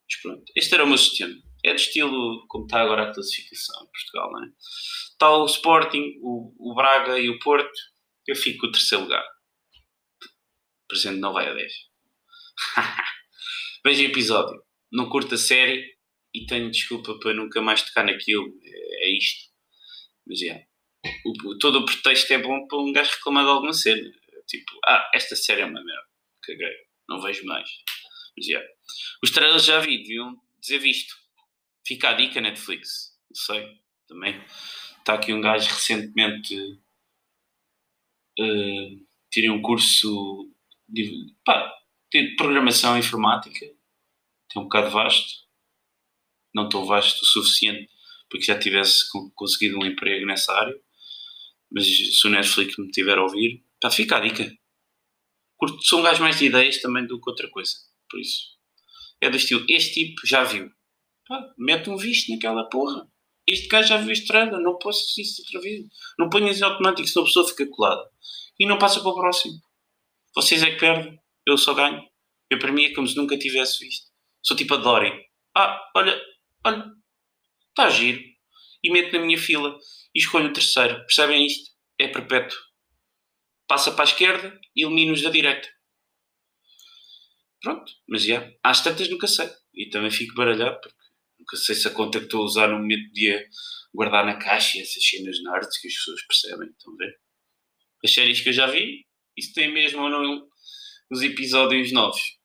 Mas 0.09 0.23
pronto, 0.23 0.53
este 0.55 0.75
era 0.75 0.85
o 0.85 0.87
meu 0.87 0.99
sistema. 0.99 1.35
É 1.65 1.75
de 1.75 1.81
estilo 1.81 2.47
como 2.49 2.65
está 2.65 2.81
agora 2.81 3.11
a 3.11 3.15
classificação 3.15 3.83
em 3.83 3.91
Portugal, 3.91 4.33
não 4.33 4.45
é? 4.45 4.49
Está 5.11 5.37
o 5.37 5.47
Sporting, 5.47 6.19
o, 6.23 6.71
o 6.71 6.75
Braga 6.75 7.19
e 7.19 7.29
o 7.29 7.39
Porto. 7.41 7.79
Eu 8.27 8.37
fico 8.37 8.67
o 8.67 8.73
terceiro 8.73 9.05
lugar. 9.05 9.25
Presente 10.87 11.19
não 11.19 11.33
vai 11.33 11.49
a 11.49 11.55
10. 11.55 11.73
Veja 13.85 14.03
o 14.03 14.07
episódio. 14.07 14.63
Não 14.93 15.09
curto 15.09 15.35
a 15.35 15.39
série 15.39 15.98
e 16.39 16.47
tenho 16.47 16.71
desculpa 16.71 17.19
para 17.19 17.35
nunca 17.35 17.61
mais 17.61 17.83
tocar 17.83 18.05
naquilo. 18.05 18.53
É, 18.65 19.07
é 19.07 19.17
isto. 19.17 19.51
Mas 20.27 20.43
é. 20.43 20.67
O, 21.25 21.59
todo 21.59 21.81
o 21.81 21.85
pretexto 21.85 22.33
é 22.33 22.39
bom 22.39 22.67
para 22.67 22.79
um 22.79 22.93
gajo 22.93 23.13
reclamar 23.13 23.45
de 23.45 23.51
alguma 23.51 23.73
cena. 23.73 24.11
Tipo, 24.47 24.79
ah, 24.87 25.11
esta 25.15 25.37
série 25.37 25.63
é 25.63 25.67
uma 25.67 25.83
merda. 25.83 26.07
Caguei. 26.43 26.77
Não 27.09 27.21
vejo 27.21 27.45
mais. 27.47 27.69
Mas 28.37 28.49
é. 28.49 28.67
Os 29.23 29.31
trailers 29.31 29.65
já 29.65 29.81
vi, 29.81 29.99
deviam 29.99 30.41
dizer 30.61 30.79
visto. 30.79 31.15
Fica 31.87 32.11
a 32.11 32.15
dica 32.15 32.41
Netflix. 32.41 33.19
Não 33.31 33.37
sei. 33.37 33.81
Também 34.07 34.43
está 34.99 35.15
aqui 35.15 35.33
um 35.33 35.41
gajo 35.41 35.69
recentemente 35.69 36.55
uh, 38.39 39.07
tirei 39.31 39.51
um 39.51 39.63
curso 39.63 40.51
de, 40.89 41.35
pá, 41.45 41.75
de 42.13 42.35
programação 42.37 42.97
informática 42.99 43.67
é 43.67 44.59
um 44.59 44.65
bocado 44.65 44.91
vasto 44.91 45.48
não 46.59 46.69
tão 46.69 46.85
vasto 46.85 47.23
o 47.23 47.27
suficiente 47.27 47.89
porque 48.29 48.45
já 48.45 48.59
tivesse 48.59 49.05
conseguido 49.35 49.79
um 49.79 49.87
emprego 49.87 50.27
nessa 50.27 50.53
área 50.53 50.75
mas 51.71 51.87
se 51.87 52.27
o 52.27 52.31
Netflix 52.31 52.77
me 52.79 52.91
tiver 52.91 53.19
a 53.19 53.23
ouvir 53.23 53.65
pá, 53.81 53.91
fica 53.91 54.17
a 54.17 54.21
dica 54.21 54.53
Curto, 55.57 55.83
sou 55.83 56.01
um 56.01 56.03
gajo 56.03 56.23
mais 56.23 56.39
de 56.39 56.47
ideias 56.47 56.81
também 56.81 57.07
do 57.07 57.21
que 57.21 57.31
outra 57.31 57.49
coisa 57.51 57.73
por 58.11 58.21
isso 58.21 58.59
é 59.21 59.29
do 59.31 59.37
estilo, 59.37 59.65
este 59.69 59.95
tipo 59.95 60.27
já 60.27 60.45
viu 60.45 60.71
pá, 61.27 61.53
mete 61.59 61.91
um 61.91 61.97
visto 61.97 62.33
naquela 62.33 62.69
porra 62.69 63.09
este 63.49 63.67
gajo 63.67 63.89
já 63.89 63.97
viu 63.97 64.13
estrada, 64.13 64.61
não 64.61 64.77
posso 64.77 65.19
isso 65.19 65.41
outra 65.41 65.61
vez. 65.63 65.87
Não 66.19 66.29
ponhas 66.29 66.61
em 66.61 66.65
automático, 66.65 67.09
senão 67.09 67.25
a 67.25 67.27
pessoa 67.27 67.49
fica 67.49 67.67
colada. 67.71 68.03
E 68.61 68.67
não 68.67 68.79
passa 68.79 69.01
para 69.01 69.09
o 69.09 69.15
próximo. 69.15 69.55
Vocês 70.35 70.63
é 70.63 70.73
que 70.73 70.79
perdem, 70.79 71.19
eu 71.47 71.57
só 71.57 71.73
ganho. 71.73 72.07
Eu 72.51 72.59
para 72.59 72.71
mim 72.71 72.85
é 72.85 72.95
como 72.95 73.07
se 73.07 73.17
nunca 73.17 73.39
tivesse 73.39 73.83
visto. 73.83 74.07
Sou 74.43 74.55
tipo 74.55 74.75
a 74.75 74.77
Dory. 74.77 75.13
Ah, 75.57 75.81
olha, 75.97 76.21
olha, 76.65 76.85
está 77.71 77.91
giro. 77.91 78.23
E 78.83 78.91
meto 78.91 79.13
na 79.13 79.25
minha 79.25 79.39
fila 79.39 79.77
e 80.15 80.19
escolho 80.19 80.51
o 80.51 80.53
terceiro. 80.53 80.99
Percebem 81.07 81.47
isto? 81.47 81.71
É 81.99 82.09
perpétuo. 82.09 82.59
Passa 83.67 83.93
para 83.93 84.05
a 84.05 84.11
esquerda 84.11 84.59
e 84.75 84.85
elimino-os 84.85 85.23
da 85.23 85.31
direita. 85.31 85.69
Pronto, 87.61 87.93
mas 88.09 88.23
já. 88.23 88.49
Às 88.63 88.83
tantas 88.83 89.09
nunca 89.09 89.27
sei. 89.27 89.51
E 89.75 89.91
também 89.91 90.11
fico 90.11 90.35
baralhado 90.35 90.81
porque 90.81 90.97
nunca 91.39 91.57
sei 91.57 91.75
se 91.75 91.89
a 91.89 91.91
conta 91.91 92.19
que 92.19 92.27
estou 92.27 92.43
a 92.43 92.45
usar 92.45 92.69
no 92.69 92.79
momento 92.79 93.13
de 93.13 93.49
guardar 93.93 94.25
na 94.25 94.39
caixa 94.39 94.79
essas 94.79 95.05
cenas 95.05 95.43
nerds 95.43 95.81
que 95.81 95.89
as 95.89 95.95
pessoas 95.95 96.27
percebem. 96.27 96.69
Estão 96.69 96.95
a 96.95 96.97
ver? 96.97 97.21
As 98.05 98.13
séries 98.13 98.41
que 98.41 98.49
eu 98.49 98.53
já 98.53 98.67
vi, 98.67 99.07
isso 99.37 99.53
tem 99.55 99.73
mesmo 99.73 100.03
ou 100.03 100.11
não 100.11 100.49
os 101.11 101.23
episódios 101.23 101.93
novos. 101.93 102.38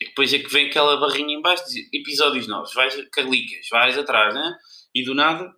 E 0.00 0.06
depois 0.06 0.32
é 0.32 0.38
que 0.38 0.48
vem 0.48 0.66
aquela 0.66 0.96
barrinha 0.98 1.36
em 1.36 1.40
baixo 1.40 1.64
de 1.66 1.88
episódios 1.92 2.46
novos. 2.46 2.72
Vais, 2.74 2.94
carlicas, 3.10 3.68
vais 3.70 3.96
atrás, 3.96 4.34
né? 4.34 4.56
E 4.94 5.04
do 5.04 5.14
nada, 5.14 5.52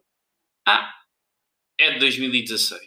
ah, 0.66 0.95
é 1.78 1.92
de 1.92 1.99
2016. 2.00 2.80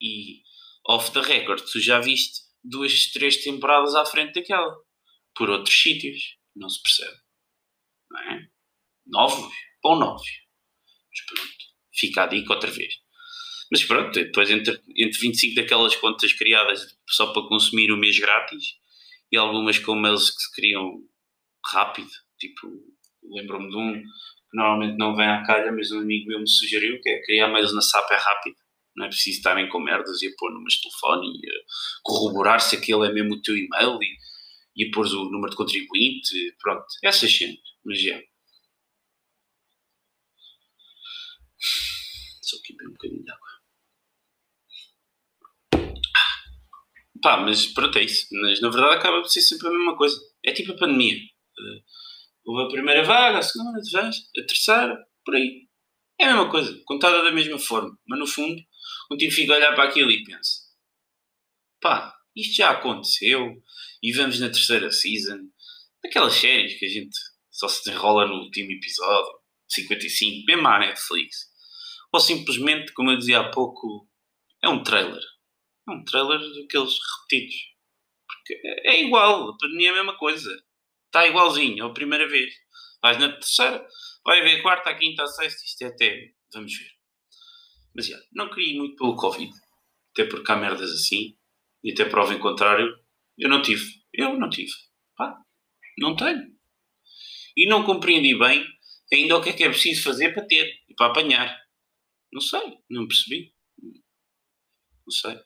E 0.00 0.42
off 0.86 1.12
the 1.12 1.20
record, 1.20 1.62
tu 1.70 1.80
já 1.80 2.00
viste 2.00 2.40
duas, 2.62 3.12
três 3.12 3.42
temporadas 3.42 3.94
à 3.94 4.04
frente 4.04 4.34
daquela. 4.34 4.74
Por 5.34 5.50
outros 5.50 5.74
sítios. 5.74 6.36
Não 6.54 6.68
se 6.68 6.80
percebe. 6.82 7.16
Não 8.10 8.20
é? 8.20 8.48
Novos? 9.06 9.52
Ou 9.82 9.96
novos. 9.96 10.28
Mas 11.10 11.26
pronto. 11.26 11.64
Fica 11.92 12.24
a 12.24 12.26
dica 12.26 12.52
outra 12.52 12.70
vez. 12.70 12.94
Mas 13.70 13.84
pronto, 13.84 14.12
depois 14.12 14.50
entre, 14.50 14.80
entre 14.96 15.18
25 15.18 15.54
daquelas 15.56 15.96
contas 15.96 16.32
criadas 16.32 16.96
só 17.08 17.32
para 17.32 17.48
consumir 17.48 17.90
o 17.90 17.96
mês 17.96 18.18
grátis 18.18 18.76
e 19.34 19.36
algumas 19.36 19.78
com 19.78 20.06
eles 20.06 20.30
que 20.30 20.42
se 20.42 20.52
criam 20.52 21.02
rápido. 21.66 22.10
Tipo, 22.38 22.68
lembro-me 23.24 23.68
de 23.68 23.76
um 23.76 24.00
que 24.00 24.56
normalmente 24.56 24.96
não 24.96 25.16
vem 25.16 25.26
à 25.26 25.42
calha, 25.42 25.72
mas 25.72 25.90
um 25.90 25.98
amigo 26.00 26.28
meu 26.28 26.38
me 26.38 26.48
sugeriu 26.48 27.00
que 27.00 27.08
é 27.08 27.22
criar 27.22 27.48
mails 27.48 27.74
na 27.74 27.80
SAP 27.80 28.12
é 28.12 28.16
rápido. 28.16 28.56
Não 28.96 29.06
é 29.06 29.08
preciso 29.08 29.38
estarem 29.38 29.68
com 29.68 29.80
merdas 29.80 30.22
e 30.22 30.28
a 30.28 30.30
pôr 30.38 30.52
numas 30.52 30.80
telefone 30.80 31.26
e 31.26 31.64
corroborar 32.04 32.60
se 32.60 32.76
aquele 32.76 33.08
é 33.08 33.12
mesmo 33.12 33.34
o 33.34 33.42
teu 33.42 33.56
e-mail 33.56 33.98
e, 34.00 34.16
e 34.76 34.88
a 34.88 34.90
pôr 34.94 35.04
o 35.06 35.30
número 35.30 35.50
de 35.50 35.56
contribuinte. 35.56 36.56
Pronto, 36.60 36.86
essas 37.02 37.36
cenas. 37.36 37.58
Mas 37.84 38.00
já. 38.00 38.20
Só 42.40 42.56
aqui 42.58 42.76
bem 42.76 42.86
um 42.86 42.92
bocadinho 42.92 43.24
de 43.24 43.32
água. 43.32 43.53
Pá, 47.24 47.38
mas 47.38 47.68
pronto, 47.68 47.98
é 47.98 48.02
isso. 48.02 48.26
Mas 48.32 48.60
na 48.60 48.68
verdade 48.68 48.96
acaba 48.96 49.22
por 49.22 49.30
ser 49.30 49.40
sempre 49.40 49.68
a 49.68 49.70
mesma 49.70 49.96
coisa. 49.96 50.14
É 50.44 50.52
tipo 50.52 50.72
a 50.72 50.76
pandemia. 50.76 51.16
Houve 52.44 52.64
a 52.64 52.68
primeira 52.68 53.02
vaga, 53.02 53.38
a 53.38 53.42
segunda, 53.42 53.78
a 53.78 54.46
terceira, 54.46 54.94
por 55.24 55.34
aí. 55.34 55.66
É 56.20 56.26
a 56.26 56.34
mesma 56.34 56.50
coisa, 56.50 56.78
contada 56.84 57.22
da 57.22 57.32
mesma 57.32 57.58
forma. 57.58 57.98
Mas 58.06 58.18
no 58.18 58.26
fundo, 58.26 58.62
um 59.10 59.16
tipo 59.16 59.32
fica 59.32 59.54
a 59.54 59.56
olhar 59.56 59.74
para 59.74 59.84
aquilo 59.84 60.10
e 60.10 60.22
pensa: 60.22 60.52
pá, 61.80 62.14
isto 62.36 62.56
já 62.56 62.72
aconteceu 62.72 63.54
e 64.02 64.12
vamos 64.12 64.38
na 64.38 64.50
terceira 64.50 64.90
season. 64.92 65.48
Daquelas 66.02 66.34
séries 66.34 66.78
que 66.78 66.84
a 66.84 66.90
gente 66.90 67.16
só 67.50 67.68
se 67.68 67.86
desenrola 67.86 68.26
no 68.26 68.34
último 68.34 68.70
episódio, 68.70 69.32
55, 69.66 70.44
mesmo 70.46 70.68
à 70.68 70.78
Netflix. 70.78 71.46
Ou 72.12 72.20
simplesmente, 72.20 72.92
como 72.92 73.12
eu 73.12 73.16
dizia 73.16 73.40
há 73.40 73.50
pouco, 73.50 74.06
é 74.62 74.68
um 74.68 74.82
trailer 74.82 75.22
é 75.88 75.92
um 75.92 76.04
trailer 76.04 76.40
daqueles 76.40 76.98
repetidos. 76.98 77.74
Porque 78.26 78.60
é 78.64 79.02
igual, 79.02 79.50
a 79.50 79.56
pandemia 79.56 79.88
é 79.88 79.92
a 79.92 79.96
mesma 79.96 80.16
coisa. 80.16 80.50
Está 81.06 81.26
igualzinho, 81.26 81.84
é 81.84 81.86
a 81.86 81.92
primeira 81.92 82.28
vez. 82.28 82.54
Vais 83.02 83.18
na 83.18 83.32
terceira, 83.32 83.86
vai 84.24 84.42
ver 84.42 84.58
a 84.58 84.62
quarta, 84.62 84.90
a 84.90 84.96
quinta, 84.96 85.22
a 85.22 85.26
sexta, 85.26 85.64
isto 85.64 85.82
é 85.82 85.86
até. 85.86 86.32
Vamos 86.52 86.76
ver. 86.76 86.90
Mas 87.94 88.06
já, 88.06 88.18
não 88.32 88.50
queria 88.50 88.74
ir 88.74 88.78
muito 88.78 88.96
pelo 88.96 89.16
Covid. 89.16 89.52
Até 90.12 90.24
porque 90.24 90.50
há 90.50 90.56
merdas 90.56 90.90
assim. 90.90 91.36
E 91.82 91.92
até 91.92 92.04
prova 92.06 92.32
em 92.32 92.38
contrário, 92.38 92.98
eu 93.38 93.48
não 93.48 93.60
tive. 93.60 93.84
Eu 94.12 94.38
não 94.38 94.48
tive. 94.48 94.72
Pá, 95.16 95.38
não 95.98 96.16
tenho. 96.16 96.54
E 97.56 97.68
não 97.68 97.84
compreendi 97.84 98.36
bem 98.38 98.66
ainda 99.12 99.36
o 99.36 99.42
que 99.42 99.50
é 99.50 99.52
que 99.52 99.64
é 99.64 99.68
preciso 99.68 100.02
fazer 100.02 100.32
para 100.32 100.46
ter 100.46 100.82
e 100.88 100.94
para 100.94 101.10
apanhar. 101.10 101.62
Não 102.32 102.40
sei, 102.40 102.78
não 102.88 103.06
percebi. 103.06 103.54
Não 105.06 105.12
sei 105.12 105.38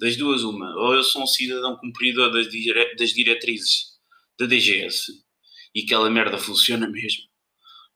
das 0.00 0.16
duas 0.16 0.42
uma, 0.42 0.74
ou 0.76 0.94
eu 0.94 1.02
sou 1.02 1.22
um 1.22 1.26
cidadão 1.26 1.76
cumpridor 1.76 2.32
das, 2.32 2.48
dire 2.48 2.96
das 2.96 3.10
diretrizes 3.10 3.98
da 4.38 4.46
DGS 4.46 5.12
e 5.74 5.82
aquela 5.84 6.08
merda 6.08 6.38
funciona 6.38 6.88
mesmo, 6.88 7.24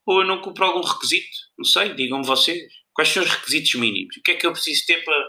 ou 0.06 0.20
eu 0.20 0.26
não 0.26 0.42
cumpro 0.42 0.66
algum 0.66 0.86
requisito, 0.86 1.34
não 1.56 1.64
sei, 1.64 1.94
digam-me 1.94 2.26
vocês, 2.26 2.62
quais 2.92 3.08
são 3.08 3.22
os 3.22 3.30
requisitos 3.30 3.74
mínimos, 3.76 4.16
o 4.18 4.22
que 4.22 4.32
é 4.32 4.36
que 4.36 4.46
eu 4.46 4.52
preciso 4.52 4.84
ter 4.86 5.02
para, 5.02 5.26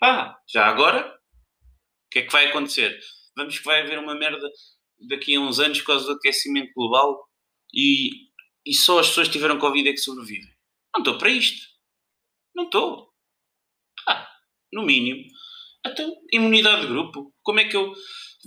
pá, 0.00 0.40
já 0.48 0.64
agora, 0.66 1.06
o 1.06 2.08
que 2.10 2.20
é 2.20 2.22
que 2.22 2.32
vai 2.32 2.46
acontecer? 2.46 2.98
Vamos 3.36 3.58
que 3.58 3.64
vai 3.64 3.82
haver 3.82 3.98
uma 3.98 4.14
merda 4.14 4.48
daqui 5.10 5.36
a 5.36 5.40
uns 5.40 5.60
anos 5.60 5.80
por 5.80 5.88
causa 5.88 6.06
do 6.06 6.12
aquecimento 6.12 6.72
global 6.74 7.28
e, 7.74 8.10
e 8.64 8.72
só 8.72 8.98
as 8.98 9.08
pessoas 9.08 9.28
que 9.28 9.34
tiveram 9.34 9.58
Covid 9.58 9.86
é 9.86 9.92
que 9.92 9.98
sobrevivem. 9.98 10.50
Não 10.94 11.02
estou 11.02 11.18
para 11.18 11.28
isto. 11.28 11.66
Não 12.54 12.64
estou. 12.64 13.12
Pá, 14.06 14.26
no 14.72 14.82
mínimo, 14.82 15.28
então, 15.90 16.12
imunidade 16.32 16.82
de 16.82 16.88
grupo. 16.88 17.34
Como 17.42 17.60
é 17.60 17.68
que 17.68 17.76
eu, 17.76 17.92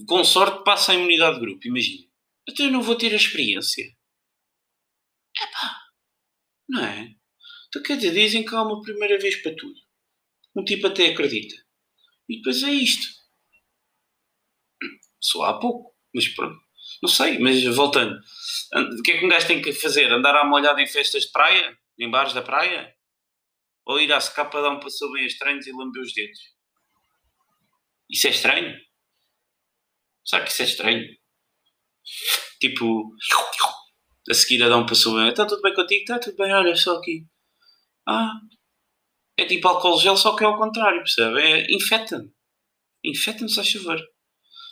com 0.08 0.24
sorte, 0.24 0.64
passo 0.64 0.92
a 0.92 0.96
imunidade 0.96 1.36
de 1.36 1.42
grupo? 1.42 1.68
Imagina. 1.68 2.08
Então 2.48 2.66
eu 2.66 2.72
não 2.72 2.82
vou 2.82 2.96
ter 2.96 3.14
a 3.14 3.18
experiência. 3.18 3.86
Epá. 5.38 5.78
Não 6.68 6.84
é? 6.84 7.16
Então 7.68 7.84
quer 7.84 7.98
dizer, 7.98 8.14
dizem 8.14 8.44
que 8.44 8.56
há 8.56 8.62
uma 8.62 8.82
primeira 8.82 9.20
vez 9.20 9.42
para 9.42 9.56
tudo. 9.56 9.80
Um 10.56 10.64
tipo 10.64 10.88
até 10.88 11.08
acredita. 11.08 11.56
E 12.28 12.38
depois 12.38 12.64
é 12.64 12.72
isto. 12.72 13.08
Só 15.20 15.44
há 15.44 15.60
pouco. 15.60 15.96
Mas 16.14 16.28
pronto. 16.30 16.60
Não 17.02 17.10
sei, 17.10 17.38
mas 17.40 17.64
voltando. 17.76 18.20
O 18.74 19.02
que 19.04 19.12
é 19.12 19.20
que 19.20 19.26
um 19.26 19.30
gajo 19.30 19.48
tem 19.48 19.62
que 19.62 19.72
fazer? 19.74 20.12
Andar 20.12 20.36
à 20.36 20.44
molhada 20.44 20.82
em 20.82 20.88
festas 20.88 21.26
de 21.26 21.32
praia? 21.32 21.78
Em 22.00 22.10
bares 22.10 22.34
da 22.34 22.42
praia? 22.42 22.96
Ou 23.86 24.00
ir 24.00 24.12
à 24.12 24.20
secapa 24.20 24.62
dar 24.62 24.72
um 24.72 24.80
passou 24.80 25.12
bem 25.14 25.26
estranhos 25.26 25.68
e 25.68 25.72
lamber 25.72 26.02
os 26.02 26.14
dedos? 26.14 26.40
Isso 28.10 28.28
é 28.28 28.32
estranho? 28.32 28.76
Sabe 30.26 30.46
que 30.46 30.52
isso 30.52 30.62
é 30.62 30.66
estranho? 30.66 31.06
Tipo, 32.60 33.16
a 34.30 34.34
seguir 34.34 34.64
a 34.64 34.70
dar 34.70 34.78
um 34.78 34.86
passo 34.86 35.16
bem. 35.16 35.30
Está 35.30 35.46
tudo 35.46 35.62
bem 35.62 35.74
contigo? 35.74 36.02
Está 36.02 36.20
tudo 36.20 36.38
bem, 36.38 36.54
olha 36.54 36.76
só 36.76 36.98
aqui. 36.98 37.26
Ah, 38.08 38.34
é 39.38 39.46
tipo 39.46 39.68
álcool 39.68 40.00
gel, 40.00 40.18
só 40.18 40.36
que 40.36 40.44
é 40.44 40.48
ao 40.48 40.58
contrário, 40.58 41.00
percebe? 41.00 41.42
É 41.42 41.74
infeta-me. 41.74 42.32
Infeta-me, 43.04 43.50
se 43.50 43.80
favor. 43.80 44.02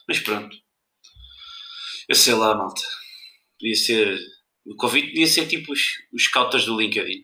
Mas 0.08 0.19
pronto. 0.19 0.56
Eu 2.10 2.15
sei 2.15 2.34
lá, 2.34 2.56
malta. 2.56 2.82
Podia 3.60 3.76
ser. 3.76 4.19
O 4.65 4.76
Covid 4.76 5.08
podia 5.08 5.28
ser 5.28 5.47
tipo 5.47 5.71
os, 5.71 5.82
os 6.13 6.28
cautas 6.28 6.65
do 6.65 6.78
LinkedIn. 6.78 7.23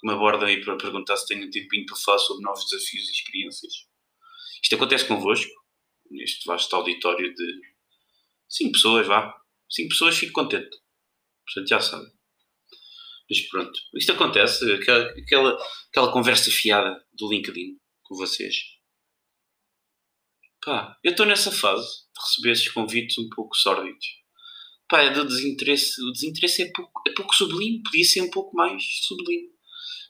Que 0.00 0.06
me 0.06 0.12
abordam 0.12 0.48
aí 0.48 0.62
para 0.62 0.76
perguntar 0.76 1.16
se 1.16 1.26
tenho 1.26 1.46
um 1.46 1.50
tempinho 1.50 1.86
para 1.86 1.96
falar 1.96 2.18
sobre 2.18 2.42
novos 2.42 2.68
desafios 2.68 3.08
e 3.08 3.12
experiências. 3.12 3.72
Isto 4.64 4.76
acontece 4.76 5.06
convosco, 5.06 5.52
neste 6.10 6.46
vasto 6.46 6.74
auditório 6.74 7.34
de 7.34 7.60
5 8.48 8.72
pessoas, 8.72 9.06
vá. 9.06 9.34
5 9.68 9.90
pessoas, 9.90 10.16
fico 10.16 10.32
contente. 10.32 10.74
Portanto, 11.44 11.68
já 11.68 11.80
sabem. 11.80 12.10
Mas 13.28 13.40
pronto, 13.48 13.78
isto 13.94 14.12
acontece, 14.12 14.72
aquela, 14.72 15.10
aquela, 15.10 15.66
aquela 15.90 16.12
conversa 16.12 16.50
fiada 16.50 16.98
do 17.12 17.30
LinkedIn 17.30 17.78
com 18.02 18.16
vocês. 18.16 18.56
Pá, 20.64 20.98
eu 21.04 21.10
estou 21.10 21.26
nessa 21.26 21.52
fase 21.52 21.86
de 21.86 22.22
receber 22.22 22.52
esses 22.52 22.68
convites 22.70 23.18
um 23.18 23.28
pouco 23.28 23.54
sórdidos. 23.54 24.06
Pá, 24.88 25.02
é 25.02 25.10
do 25.10 25.26
desinteresse. 25.26 26.02
O 26.02 26.12
desinteresse 26.12 26.62
é 26.62 26.72
pouco, 26.72 27.02
é 27.06 27.12
pouco 27.12 27.34
sublime, 27.34 27.82
podia 27.82 28.04
ser 28.04 28.22
um 28.22 28.30
pouco 28.30 28.56
mais 28.56 28.82
sublime. 29.06 29.48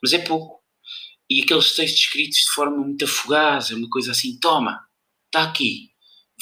Mas 0.00 0.12
é 0.12 0.18
pouco 0.24 0.63
e 1.30 1.42
aqueles 1.42 1.74
textos 1.74 2.00
escritos 2.00 2.38
de 2.38 2.52
forma 2.52 2.76
muito 2.76 3.04
afogada, 3.04 3.72
é 3.72 3.74
uma 3.74 3.88
coisa 3.88 4.12
assim, 4.12 4.38
toma, 4.38 4.78
está 5.26 5.44
aqui, 5.44 5.90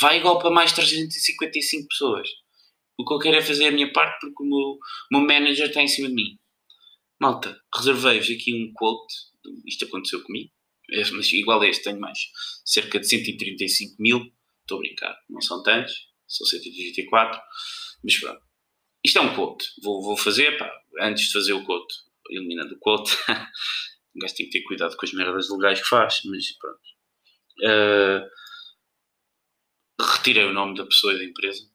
vai 0.01 0.19
igual 0.19 0.39
para 0.39 0.51
mais 0.51 0.73
355 0.73 1.89
pessoas. 1.89 2.29
O 2.99 3.05
que 3.05 3.15
eu 3.15 3.19
quero 3.19 3.37
é 3.37 3.43
fazer 3.43 3.69
a 3.69 3.73
minha 3.73 3.93
parte 3.93 4.21
porque 4.21 4.43
o 4.43 4.47
meu, 4.47 4.79
meu 5.11 5.21
manager 5.21 5.67
está 5.67 5.83
em 5.83 5.89
cima 5.89 6.09
de 6.09 6.15
mim. 6.15 6.39
Malta, 7.21 7.61
reservei-vos 7.75 8.31
aqui 8.31 8.53
um 8.55 8.73
quote, 8.75 9.15
isto 9.67 9.85
aconteceu 9.85 10.23
comigo, 10.23 10.51
é, 10.91 11.11
mas 11.13 11.33
igual 11.33 11.61
a 11.61 11.69
este 11.69 11.85
tenho 11.85 12.01
mais, 12.01 12.19
cerca 12.65 12.99
de 12.99 13.09
135 13.09 13.97
mil, 14.01 14.33
estou 14.61 14.79
a 14.79 14.81
brincar, 14.81 15.17
não 15.31 15.41
são 15.41 15.63
tantos, 15.63 15.93
são 16.27 16.47
134, 16.47 17.41
mas 18.03 18.19
pronto. 18.19 18.43
Isto 19.05 19.19
é 19.19 19.23
um 19.23 19.35
quote, 19.35 19.67
vou, 19.83 20.03
vou 20.03 20.17
fazer, 20.17 20.57
pá, 20.59 20.71
antes 21.01 21.27
de 21.27 21.33
fazer 21.33 21.53
o 21.53 21.65
quote, 21.65 21.95
eliminando 22.31 22.75
o 22.75 22.79
quote, 22.79 23.17
um 24.15 24.19
gajo 24.21 24.35
tem 24.35 24.47
que 24.47 24.59
ter 24.59 24.65
cuidado 24.65 24.97
com 24.97 25.07
as 25.07 25.13
merdas 25.13 25.49
legais 25.51 25.81
que 25.81 25.89
faz, 25.89 26.21
mas 26.25 26.53
pronto. 26.59 26.81
Uh, 27.65 28.29
retirei 30.03 30.45
o 30.45 30.53
nome 30.53 30.77
da 30.77 30.85
pessoa 30.87 31.15
e 31.15 31.19
da 31.19 31.25
empresa 31.25 31.71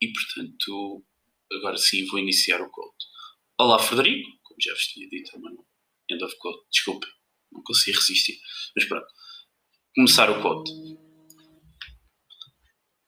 e, 0.00 0.12
portanto, 0.12 1.04
agora 1.52 1.76
sim 1.76 2.06
vou 2.06 2.18
iniciar 2.18 2.60
o 2.60 2.70
quote. 2.70 3.06
Olá, 3.58 3.78
Frederico, 3.78 4.28
como 4.42 4.60
já 4.60 4.72
vos 4.72 4.86
tinha 4.88 5.08
dito, 5.08 5.38
mano. 5.40 5.64
End 6.10 6.22
of 6.24 6.36
quote, 6.38 6.66
desculpe, 6.70 7.06
não 7.52 7.62
consegui 7.62 7.96
resistir. 7.96 8.38
Mas 8.74 8.84
pronto, 8.86 9.06
começar 9.94 10.28
o 10.30 10.42
quote. 10.42 10.72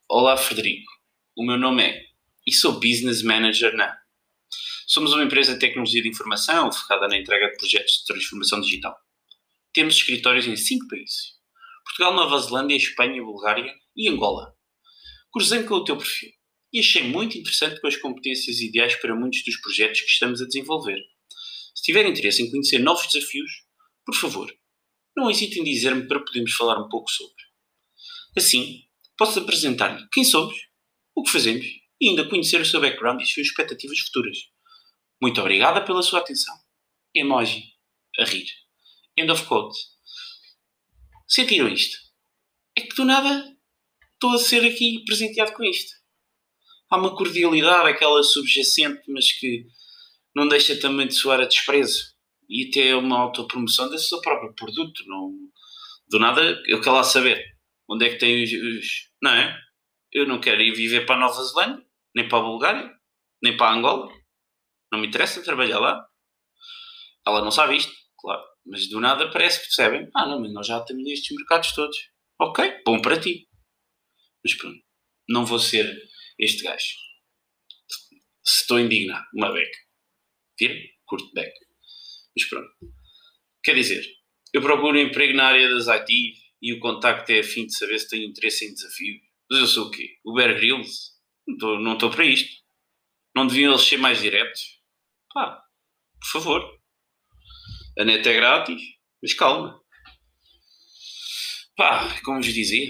Olá, 0.08 0.37
Frederico, 0.37 0.92
o 1.37 1.44
meu 1.44 1.58
nome 1.58 1.82
é 1.82 2.04
e 2.46 2.52
sou 2.52 2.74
Business 2.74 3.22
Manager 3.22 3.74
na. 3.76 4.04
Somos 4.87 5.12
uma 5.12 5.25
empresa 5.25 5.55
de 5.55 5.61
tecnologia 5.61 6.03
de 6.03 6.09
informação 6.09 6.70
focada 6.70 7.09
na 7.09 7.16
entrega 7.16 7.51
de 7.51 7.57
projetos 7.57 8.01
de 8.01 8.05
transformação 8.07 8.61
digital. 8.61 8.94
Temos 9.73 9.97
escritórios 9.97 10.47
em 10.47 10.57
cinco 10.57 10.87
países: 10.88 11.35
Portugal, 11.85 12.14
Nova 12.14 12.38
Zelândia, 12.38 12.77
Espanha, 12.77 13.23
Bulgária 13.23 13.75
e 13.97 14.09
Angola. 14.09 14.55
Cruzei 15.33 15.62
com 15.62 15.75
o 15.75 15.85
teu 15.85 15.97
perfil 15.97 16.31
e 16.73 16.81
achei 16.81 17.03
muito 17.03 17.38
interessante 17.38 17.81
com 17.81 17.87
as 17.87 17.97
competências 17.97 18.61
ideais 18.61 18.94
para 18.97 19.14
muitos 19.14 19.42
dos 19.44 19.57
projetos 19.61 20.01
que 20.01 20.11
estamos 20.11 20.42
a 20.42 20.47
desenvolver. 20.47 21.01
Se 21.75 21.83
tiver 21.83 22.07
interesse 22.07 22.42
em 22.42 22.51
conhecer 22.51 22.79
novos 22.79 23.07
desafios, 23.07 23.51
por 24.05 24.14
favor, 24.14 24.55
não 25.16 25.31
hesite 25.31 25.61
em 25.61 25.64
dizer-me 25.64 26.07
para 26.07 26.20
podermos 26.20 26.53
falar 26.53 26.79
um 26.79 26.88
pouco 26.88 27.11
sobre. 27.11 27.42
Assim, 28.37 28.83
posso 29.16 29.38
apresentar-lhe 29.38 30.07
quem 30.12 30.25
somos, 30.25 30.55
o 31.14 31.23
que 31.23 31.31
fazemos 31.31 31.64
e 32.01 32.11
ainda 32.11 32.29
conhecer 32.29 32.61
o 32.61 32.66
seu 32.66 32.81
background 32.81 33.20
e 33.20 33.23
as 33.23 33.33
suas 33.33 33.47
expectativas 33.47 33.99
futuras. 34.01 34.54
Muito 35.20 35.40
obrigada 35.40 35.85
pela 35.85 36.03
sua 36.03 36.20
atenção. 36.20 36.55
Emoji. 37.14 37.64
A 38.18 38.24
rir. 38.24 38.46
End 39.16 39.31
of 39.31 39.44
quote. 39.46 39.77
Sentiram 41.27 41.68
isto? 41.68 41.96
É 42.77 42.81
que 42.81 42.94
do 42.94 43.05
nada 43.05 43.57
estou 44.12 44.33
a 44.33 44.38
ser 44.38 44.64
aqui 44.64 45.05
presenteado 45.05 45.53
com 45.53 45.64
isto. 45.64 45.92
Há 46.90 46.96
uma 46.96 47.16
cordialidade, 47.16 47.88
aquela 47.88 48.22
subjacente, 48.22 49.03
mas 49.09 49.33
que 49.33 49.66
não 50.35 50.48
deixa 50.48 50.79
também 50.79 51.07
de 51.07 51.14
soar 51.14 51.40
a 51.40 51.46
desprezo. 51.46 52.14
E 52.48 52.68
até 52.68 52.94
uma 52.94 53.18
autopromoção 53.18 53.88
desse 53.90 54.09
seu 54.09 54.20
próprio 54.20 54.55
produto. 54.55 55.03
Não, 55.07 55.33
do 56.09 56.18
nada, 56.18 56.62
eu 56.66 56.81
quero 56.81 56.96
lá 56.96 57.03
saber 57.03 57.42
onde 57.88 58.07
é 58.07 58.11
que 58.11 58.18
tem 58.18 58.42
os, 58.42 58.53
os. 58.53 58.87
Não 59.22 59.31
é? 59.31 59.59
Eu 60.12 60.27
não 60.27 60.40
quero 60.40 60.62
ir 60.62 60.72
viver 60.72 61.07
para 61.07 61.16
a 61.16 61.20
Nova 61.20 61.42
Zelândia, 61.42 61.85
nem 62.14 62.29
para 62.29 62.38
a 62.38 62.42
Bulgária, 62.42 62.92
nem 63.42 63.57
para 63.57 63.68
a 63.68 63.74
Angola. 63.74 64.12
Não 64.94 65.00
me 65.00 65.09
interessa 65.09 65.42
trabalhar 65.42 65.80
lá. 65.80 66.07
Ela 67.26 67.42
não 67.42 67.50
sabe 67.50 67.76
isto, 67.76 67.92
claro. 68.16 68.44
Mas 68.64 68.88
do 68.88 69.00
nada 69.00 69.28
parece 69.28 69.59
que 69.59 69.66
percebem. 69.66 70.09
Ah, 70.14 70.24
não, 70.24 70.40
mas 70.40 70.52
nós 70.52 70.68
já 70.68 70.80
temos 70.85 71.04
estes 71.09 71.37
mercados 71.37 71.72
todos. 71.72 71.96
Ok, 72.40 72.80
bom 72.87 73.02
para 73.02 73.18
ti. 73.18 73.48
Mas 74.44 74.54
pronto, 74.54 74.78
não 75.28 75.44
vou 75.44 75.59
ser 75.59 76.00
este 76.38 76.62
gajo. 76.62 76.94
Estou 78.46 78.78
indignado, 78.78 79.26
uma 79.35 79.52
beca. 79.52 79.78
Viram? 80.61 80.76
Curto 81.07 81.28
beca. 81.35 81.59
Mas 82.37 82.48
pronto. 82.48 82.70
Quer 83.64 83.74
dizer, 83.74 84.07
eu 84.52 84.62
procuro 84.62 84.96
emprego 84.96 85.37
na 85.37 85.46
área 85.46 85.68
das 85.70 85.88
IT 85.88 86.35
e 86.62 86.72
o 86.72 86.78
contacto 86.78 87.33
é 87.33 87.40
a 87.40 87.42
fim 87.44 87.66
de 87.66 87.76
saber 87.76 87.98
se 87.98 88.09
tenho 88.09 88.28
interesse 88.28 88.64
em 88.64 88.72
desafio. 88.72 89.20
Mas 89.50 89.59
eu 89.59 89.66
sou 89.66 89.88
o 89.88 89.90
quê? 89.90 90.18
O 90.24 90.35
Bear 90.35 90.54
Grylls? 90.54 91.14
Não 91.48 91.94
estou 91.94 92.11
para 92.11 92.24
isto. 92.24 92.62
Não 93.35 93.44
deviam 93.44 93.72
eles 93.72 93.83
ser 93.83 93.96
mais 93.96 94.20
diretos? 94.20 94.84
Pá, 95.35 95.64
por 96.20 96.29
favor. 96.29 96.81
A 97.99 98.05
net 98.05 98.27
é 98.29 98.35
grátis, 98.35 98.81
mas 99.20 99.35
calma. 99.35 99.83
Pá, 101.77 102.20
como 102.23 102.40
vos 102.40 102.55
dizia. 102.55 102.88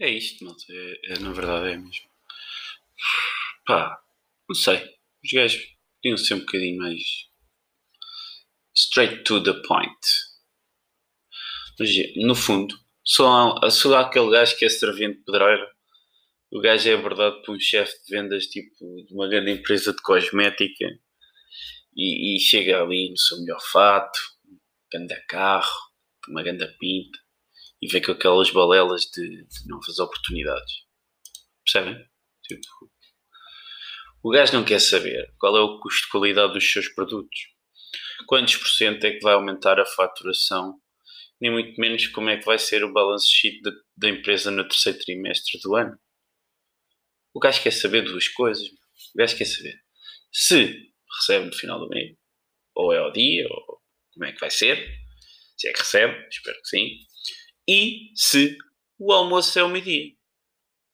É 0.00 0.08
isto. 0.10 0.44
É, 0.70 1.12
é, 1.12 1.18
na 1.20 1.32
verdade 1.32 1.68
é 1.70 1.76
mesmo. 1.76 2.10
Pá, 3.64 4.02
não 4.48 4.54
sei. 4.56 4.78
Os 5.24 5.32
gajos 5.32 5.62
podiam 6.02 6.16
ser 6.16 6.34
um 6.34 6.40
bocadinho 6.40 6.78
mais 6.78 7.30
straight 8.74 9.22
to 9.22 9.40
the 9.42 9.52
point. 9.68 9.98
Mas, 11.78 11.90
no 12.16 12.34
fundo, 12.34 12.74
só, 13.04 13.54
só 13.70 13.94
há 13.96 14.00
aquele 14.00 14.30
gajo 14.30 14.56
que 14.56 14.64
é 14.64 14.68
servente 14.68 15.22
pedreiro. 15.24 15.66
O 16.52 16.60
gajo 16.60 16.88
é 16.88 16.94
abordado 16.94 17.40
por 17.42 17.54
um 17.54 17.60
chefe 17.60 17.92
de 18.04 18.16
vendas 18.16 18.46
tipo 18.46 18.74
de 19.06 19.14
uma 19.14 19.28
grande 19.28 19.52
empresa 19.52 19.92
de 19.92 20.02
cosmética 20.02 20.84
e, 21.96 22.36
e 22.36 22.40
chega 22.40 22.82
ali 22.82 23.10
no 23.10 23.16
seu 23.16 23.38
melhor 23.38 23.60
fato, 23.70 24.18
grande 24.92 25.14
carro, 25.26 25.78
uma 26.28 26.42
grande 26.42 26.66
pinta 26.78 27.18
e 27.80 27.86
vê 27.86 28.00
com 28.00 28.12
aquelas 28.12 28.50
balelas 28.50 29.02
de, 29.02 29.44
de 29.46 29.68
novas 29.68 29.98
oportunidades. 30.00 30.84
Percebem? 31.64 32.04
Tipo, 32.42 32.90
o 34.22 34.30
gajo 34.30 34.52
não 34.52 34.64
quer 34.64 34.80
saber 34.80 35.32
qual 35.38 35.56
é 35.56 35.60
o 35.60 35.78
custo 35.78 36.06
de 36.06 36.10
qualidade 36.10 36.52
dos 36.52 36.72
seus 36.72 36.88
produtos, 36.88 37.40
quantos 38.26 38.56
por 38.56 38.68
cento 38.68 39.04
é 39.04 39.12
que 39.12 39.20
vai 39.20 39.34
aumentar 39.34 39.78
a 39.78 39.86
faturação, 39.86 40.80
nem 41.40 41.50
muito 41.50 41.80
menos 41.80 42.08
como 42.08 42.28
é 42.28 42.36
que 42.36 42.44
vai 42.44 42.58
ser 42.58 42.84
o 42.84 42.92
balance 42.92 43.28
sheet 43.28 43.60
da 43.96 44.08
empresa 44.08 44.50
no 44.50 44.66
terceiro 44.66 44.98
trimestre 44.98 45.60
do 45.62 45.76
ano. 45.76 45.96
O 47.34 47.40
gajo 47.40 47.62
quer 47.62 47.72
saber 47.72 48.02
duas 48.02 48.28
coisas. 48.28 48.66
O 48.66 49.18
gajo 49.18 49.36
quer 49.36 49.44
saber 49.46 49.80
se 50.32 50.92
recebe 51.18 51.46
no 51.46 51.52
final 51.52 51.78
do 51.80 51.88
mês, 51.88 52.16
ou 52.74 52.92
é 52.92 52.98
ao 52.98 53.12
dia, 53.12 53.46
ou 53.48 53.80
como 54.12 54.26
é 54.26 54.32
que 54.32 54.40
vai 54.40 54.50
ser, 54.50 54.76
se 55.56 55.68
é 55.68 55.72
que 55.72 55.80
recebe, 55.80 56.26
espero 56.28 56.56
que 56.60 56.68
sim, 56.68 56.88
e 57.68 58.10
se 58.14 58.56
o 58.98 59.12
almoço 59.12 59.58
é 59.58 59.62
ao 59.62 59.68
meio-dia. 59.68 60.12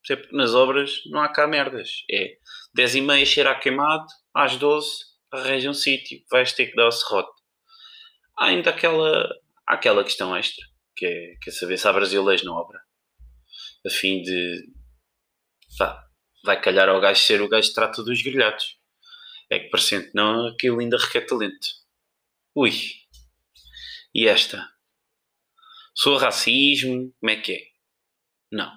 Porque 0.07 0.37
nas 0.37 0.55
obras 0.55 1.03
não 1.07 1.20
há 1.20 1.29
cá 1.29 1.46
merdas. 1.46 1.90
É 2.11 2.37
10 2.75 2.96
e 2.96 3.01
meia 3.01 3.27
cheira 3.27 3.51
a 3.51 3.59
queimado, 3.59 4.07
às 4.35 4.57
12 4.57 4.88
arranja 5.33 5.68
um 5.68 5.75
sítio, 5.75 6.22
vais 6.31 6.53
ter 6.53 6.66
que 6.66 6.77
dar 6.77 6.87
o 6.87 6.92
serrote. 6.92 7.42
Há 8.38 8.46
ainda 8.46 8.70
aquela, 8.70 9.29
aquela 9.66 10.05
questão 10.05 10.37
extra, 10.37 10.64
que 10.94 11.05
é, 11.05 11.35
que 11.42 11.51
é 11.51 11.53
saber 11.53 11.77
se 11.79 11.88
há 11.88 11.92
brasileiros 11.92 12.44
na 12.44 12.53
obra. 12.53 12.79
A 13.85 13.90
fim 13.90 14.22
de. 14.22 14.68
Pá, 15.79 16.06
vai 16.46 16.61
calhar 16.61 16.88
ao 16.88 17.00
gajo 17.00 17.20
ser 17.20 17.42
o 17.42 17.48
gajo 17.48 17.68
que 17.68 17.74
trata 17.74 18.02
dos 18.02 18.22
grelhados. 18.22 18.78
É 19.50 19.59
que 19.59 19.68
parecendo 19.68 20.09
não, 20.14 20.46
aquilo 20.46 20.80
ainda 20.80 20.96
requer 20.96 21.22
talento. 21.22 21.68
Ui. 22.54 22.72
E 24.14 24.26
esta? 24.26 24.66
Sou 25.94 26.16
racismo? 26.16 27.12
Como 27.20 27.30
é 27.30 27.37
que 27.37 27.52
é? 27.52 27.61
Não. 28.50 28.72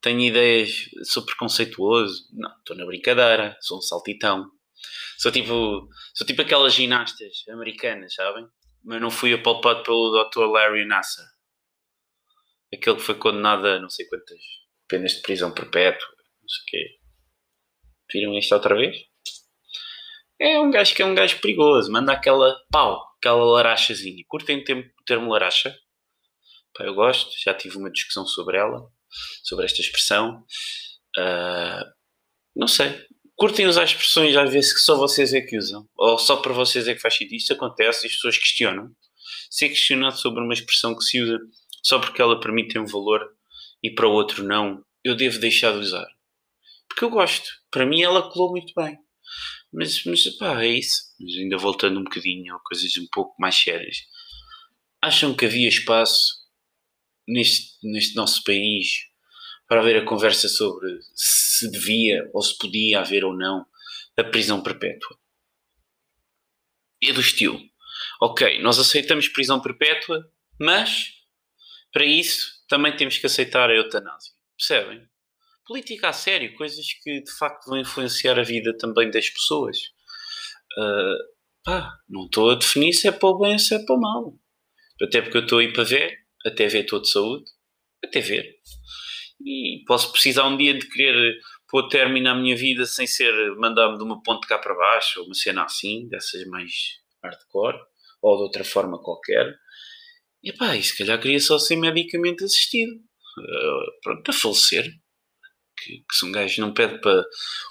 Tenho 0.00 0.20
ideias, 0.20 0.90
sou 1.04 1.24
preconceituoso? 1.24 2.28
Não, 2.32 2.56
estou 2.58 2.76
na 2.76 2.86
brincadeira, 2.86 3.56
sou 3.60 3.78
um 3.78 3.82
saltitão. 3.82 4.50
Sou 5.18 5.32
tipo, 5.32 5.88
sou 6.14 6.26
tipo 6.26 6.42
aquelas 6.42 6.74
ginastas 6.74 7.44
americanas, 7.48 8.14
sabem? 8.14 8.46
Mas 8.84 9.00
não 9.00 9.10
fui 9.10 9.32
apalpado 9.32 9.82
pelo 9.82 10.24
Dr. 10.24 10.46
Larry 10.46 10.84
Nasser. 10.84 11.24
Aquele 12.72 12.96
que 12.96 13.02
foi 13.02 13.14
condenado 13.14 13.66
a 13.66 13.80
não 13.80 13.88
sei 13.88 14.06
quantas 14.06 14.63
penas 14.88 15.12
de 15.12 15.22
prisão 15.22 15.52
perpétua, 15.52 16.08
não 16.40 16.48
sei 16.48 16.62
o 16.62 16.66
quê. 16.66 16.98
Viram 18.12 18.38
isto 18.38 18.54
outra 18.54 18.76
vez? 18.76 18.96
É 20.40 20.58
um 20.58 20.70
gajo 20.70 20.94
que 20.94 21.02
é 21.02 21.06
um 21.06 21.14
gajo 21.14 21.40
perigoso, 21.40 21.90
manda 21.90 22.12
aquela 22.12 22.56
pau, 22.70 23.02
aquela 23.18 23.44
larachazinha. 23.44 24.24
Curtem 24.28 24.58
o 24.58 25.04
termo 25.04 25.32
laracha? 25.32 25.74
Pá, 26.76 26.84
eu 26.84 26.94
gosto, 26.94 27.30
já 27.42 27.54
tive 27.54 27.76
uma 27.76 27.90
discussão 27.90 28.26
sobre 28.26 28.58
ela 28.58 28.90
sobre 29.42 29.64
esta 29.64 29.80
expressão. 29.80 30.44
Uh, 31.18 31.84
não 32.54 32.66
sei. 32.66 33.04
Curtem 33.36 33.66
usar 33.66 33.84
expressões 33.84 34.36
às 34.36 34.52
vezes 34.52 34.72
que 34.72 34.80
só 34.80 34.96
vocês 34.96 35.34
é 35.34 35.40
que 35.40 35.58
usam, 35.58 35.88
ou 35.96 36.18
só 36.18 36.36
para 36.36 36.52
vocês 36.52 36.86
é 36.86 36.94
que 36.94 37.00
faz 37.00 37.14
sentido. 37.14 37.34
Isto 37.34 37.52
acontece 37.54 38.06
e 38.06 38.08
as 38.08 38.14
pessoas 38.14 38.38
questionam. 38.38 38.90
Ser 39.50 39.68
questionado 39.68 40.16
sobre 40.16 40.42
uma 40.42 40.54
expressão 40.54 40.96
que 40.96 41.02
se 41.02 41.20
usa 41.20 41.38
só 41.82 41.98
porque 41.98 42.22
ela 42.22 42.40
permite 42.40 42.78
um 42.78 42.86
valor 42.86 43.33
e 43.84 43.90
para 43.90 44.08
o 44.08 44.12
outro 44.12 44.42
não, 44.42 44.82
eu 45.04 45.14
devo 45.14 45.38
deixar 45.38 45.72
de 45.72 45.80
usar. 45.80 46.08
Porque 46.88 47.04
eu 47.04 47.10
gosto. 47.10 47.50
Para 47.70 47.84
mim 47.84 48.00
ela 48.00 48.30
colou 48.32 48.50
muito 48.50 48.72
bem. 48.74 48.96
Mas, 49.70 50.02
mas 50.04 50.26
pá, 50.38 50.64
é 50.64 50.68
isso. 50.68 51.02
Mas 51.20 51.34
ainda 51.36 51.58
voltando 51.58 52.00
um 52.00 52.04
bocadinho 52.04 52.56
a 52.56 52.60
coisas 52.60 52.96
um 52.96 53.06
pouco 53.12 53.34
mais 53.38 53.54
sérias. 53.54 53.98
Acham 55.02 55.36
que 55.36 55.44
havia 55.44 55.68
espaço 55.68 56.32
neste, 57.28 57.76
neste 57.82 58.16
nosso 58.16 58.42
país 58.42 58.86
para 59.68 59.80
haver 59.80 60.02
a 60.02 60.06
conversa 60.06 60.48
sobre 60.48 60.88
se 61.14 61.70
devia 61.70 62.30
ou 62.32 62.40
se 62.40 62.56
podia 62.56 63.00
haver 63.00 63.22
ou 63.22 63.36
não 63.36 63.66
a 64.16 64.24
prisão 64.24 64.62
perpétua. 64.62 65.18
É 67.02 67.12
do 67.12 67.20
estilo. 67.20 67.60
Ok, 68.22 68.62
nós 68.62 68.78
aceitamos 68.78 69.28
prisão 69.28 69.60
perpétua, 69.60 70.26
mas 70.58 71.12
para 71.92 72.06
isso 72.06 72.63
também 72.74 72.96
temos 72.96 73.16
que 73.16 73.26
aceitar 73.26 73.70
a 73.70 73.74
eutanásia. 73.74 74.32
Percebem? 74.58 75.08
Política 75.64 76.08
a 76.08 76.12
sério, 76.12 76.56
coisas 76.56 76.84
que 77.04 77.22
de 77.22 77.30
facto 77.38 77.66
vão 77.68 77.78
influenciar 77.78 78.36
a 78.36 78.42
vida 78.42 78.76
também 78.76 79.08
das 79.12 79.30
pessoas. 79.30 79.78
Uh, 80.76 81.16
pá, 81.64 81.92
não 82.08 82.24
estou 82.24 82.50
a 82.50 82.56
definir 82.56 82.92
se 82.92 83.06
é 83.06 83.12
para 83.12 83.28
o 83.28 83.38
bem 83.38 83.52
ou 83.52 83.58
se 83.60 83.76
é 83.76 83.78
para 83.78 83.94
o 83.94 84.00
mal. 84.00 84.34
Até 85.00 85.22
porque 85.22 85.36
eu 85.36 85.42
estou 85.42 85.60
aí 85.60 85.72
para 85.72 85.84
ver 85.84 86.18
até 86.44 86.66
ver 86.66 86.84
todo 86.84 87.02
de 87.02 87.10
saúde, 87.10 87.44
até 88.04 88.20
ver. 88.20 88.56
E 89.40 89.84
posso 89.86 90.10
precisar 90.10 90.44
um 90.48 90.56
dia 90.56 90.76
de 90.76 90.88
querer 90.88 91.38
pôr 91.68 91.88
término 91.88 92.28
à 92.28 92.34
minha 92.34 92.56
vida 92.56 92.84
sem 92.86 93.06
ser 93.06 93.32
mandar-me 93.56 93.98
de 93.98 94.02
uma 94.02 94.20
ponte 94.20 94.48
cá 94.48 94.58
para 94.58 94.74
baixo, 94.74 95.20
ou 95.20 95.26
uma 95.26 95.34
cena 95.34 95.62
assim, 95.62 96.08
dessas 96.08 96.44
mais 96.46 96.72
hardcore, 97.22 97.78
ou 98.20 98.36
de 98.36 98.42
outra 98.42 98.64
forma 98.64 99.00
qualquer. 99.00 99.54
E 100.44 100.52
pá, 100.52 100.76
e 100.76 100.82
se 100.82 100.96
calhar 100.96 101.18
queria 101.18 101.40
só 101.40 101.58
ser 101.58 101.76
medicamente 101.76 102.44
assistido. 102.44 102.92
Uh, 102.92 104.00
pronto, 104.02 104.22
para 104.22 104.34
falecer. 104.34 104.84
Que, 105.78 105.98
que, 105.98 106.14
se 106.14 106.26
um 106.26 106.32
gajo 106.32 106.60
não 106.60 106.74
pede 106.74 107.00
para. 107.00 107.24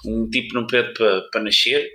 Um 0.04 0.28
tipo 0.28 0.54
não 0.54 0.66
pede 0.66 0.92
para, 0.92 1.22
para 1.30 1.44
nascer, 1.44 1.88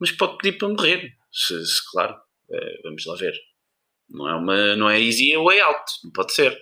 mas 0.00 0.10
pode 0.10 0.38
pedir 0.38 0.58
para 0.58 0.68
morrer. 0.68 1.12
Se, 1.32 1.64
se 1.64 1.80
claro, 1.92 2.14
uh, 2.14 2.82
vamos 2.82 3.06
lá 3.06 3.14
ver. 3.14 3.34
Não 4.08 4.28
é, 4.28 4.34
uma, 4.34 4.76
não 4.76 4.90
é 4.90 5.00
easy 5.00 5.36
way 5.36 5.60
out, 5.60 5.84
não 6.02 6.10
pode 6.10 6.34
ser. 6.34 6.58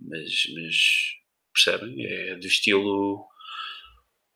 Mas, 0.00 0.30
mas 0.54 0.76
percebem? 1.52 2.02
É 2.06 2.36
do 2.36 2.46
estilo. 2.46 3.26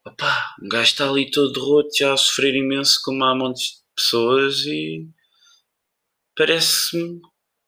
Opá, 0.06 0.54
um 0.62 0.68
gajo 0.68 0.84
está 0.84 1.08
ali 1.08 1.30
todo 1.30 1.60
roto, 1.60 1.88
já 1.96 2.12
a 2.12 2.16
sofrer 2.16 2.54
imenso, 2.54 3.00
como 3.02 3.24
há 3.24 3.34
montes 3.34 3.64
de 3.64 3.94
pessoas, 3.96 4.66
e 4.66 5.06
parece-me 6.36 7.20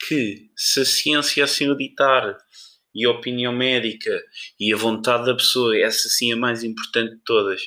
que 0.06 0.50
se 0.56 0.80
a 0.80 0.84
ciência 0.84 1.44
assim 1.44 1.68
o 1.68 1.76
ditar 1.76 2.36
e 2.94 3.06
a 3.06 3.10
opinião 3.10 3.52
médica 3.52 4.20
e 4.58 4.72
a 4.72 4.76
vontade 4.76 5.26
da 5.26 5.34
pessoa, 5.34 5.78
essa 5.78 6.08
sim 6.08 6.30
é 6.30 6.34
a 6.34 6.38
mais 6.38 6.62
importante 6.62 7.14
de 7.14 7.22
todas, 7.24 7.62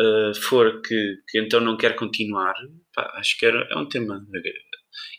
uh, 0.00 0.34
for 0.40 0.80
que, 0.82 1.16
que, 1.28 1.38
então 1.38 1.60
não 1.60 1.76
quer 1.76 1.94
continuar, 1.94 2.54
pá, 2.94 3.12
acho 3.16 3.38
que 3.38 3.46
era, 3.46 3.66
é 3.70 3.76
um 3.76 3.88
tema 3.88 4.20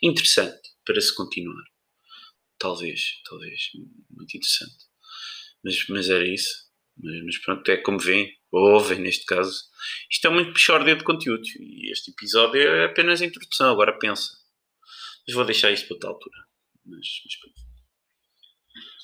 interessante 0.02 0.68
para 0.84 1.00
se 1.00 1.14
continuar. 1.14 1.64
Talvez, 2.58 3.00
talvez, 3.28 3.70
muito 4.10 4.36
interessante. 4.36 4.88
Mas, 5.62 5.86
mas 5.88 6.10
era 6.10 6.26
isso. 6.26 6.68
Mas, 6.96 7.24
mas 7.24 7.38
pronto, 7.38 7.70
é 7.70 7.76
como 7.76 7.98
vem, 7.98 8.32
ou 8.50 8.74
ouvem 8.74 8.98
neste 8.98 9.24
caso. 9.24 9.54
Isto 10.10 10.26
é 10.26 10.30
muito 10.30 10.52
pichordia 10.52 10.96
de 10.96 11.04
conteúdos 11.04 11.48
e 11.60 11.92
este 11.92 12.10
episódio 12.10 12.60
é 12.60 12.86
apenas 12.86 13.22
a 13.22 13.26
introdução. 13.26 13.70
Agora 13.70 13.96
pensa. 13.98 14.37
Mas 15.28 15.34
vou 15.34 15.44
deixar 15.44 15.70
isto 15.70 15.86
para 15.86 15.96
outra 15.96 16.08
altura. 16.08 16.38
Mas, 16.86 17.06
mas 17.26 17.58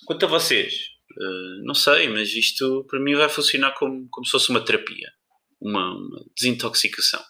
Quanto 0.07 0.25
a 0.25 0.29
vocês, 0.29 0.75
uh, 1.19 1.65
não 1.65 1.75
sei, 1.75 2.09
mas 2.09 2.31
isto 2.35 2.87
para 2.89 2.99
mim 2.99 3.15
vai 3.15 3.29
funcionar 3.29 3.73
como, 3.73 4.09
como 4.09 4.25
se 4.25 4.33
fosse 4.33 4.49
uma 4.49 4.65
terapia, 4.65 5.13
uma, 5.61 5.95
uma 5.95 6.25
desintoxicação. 6.35 7.23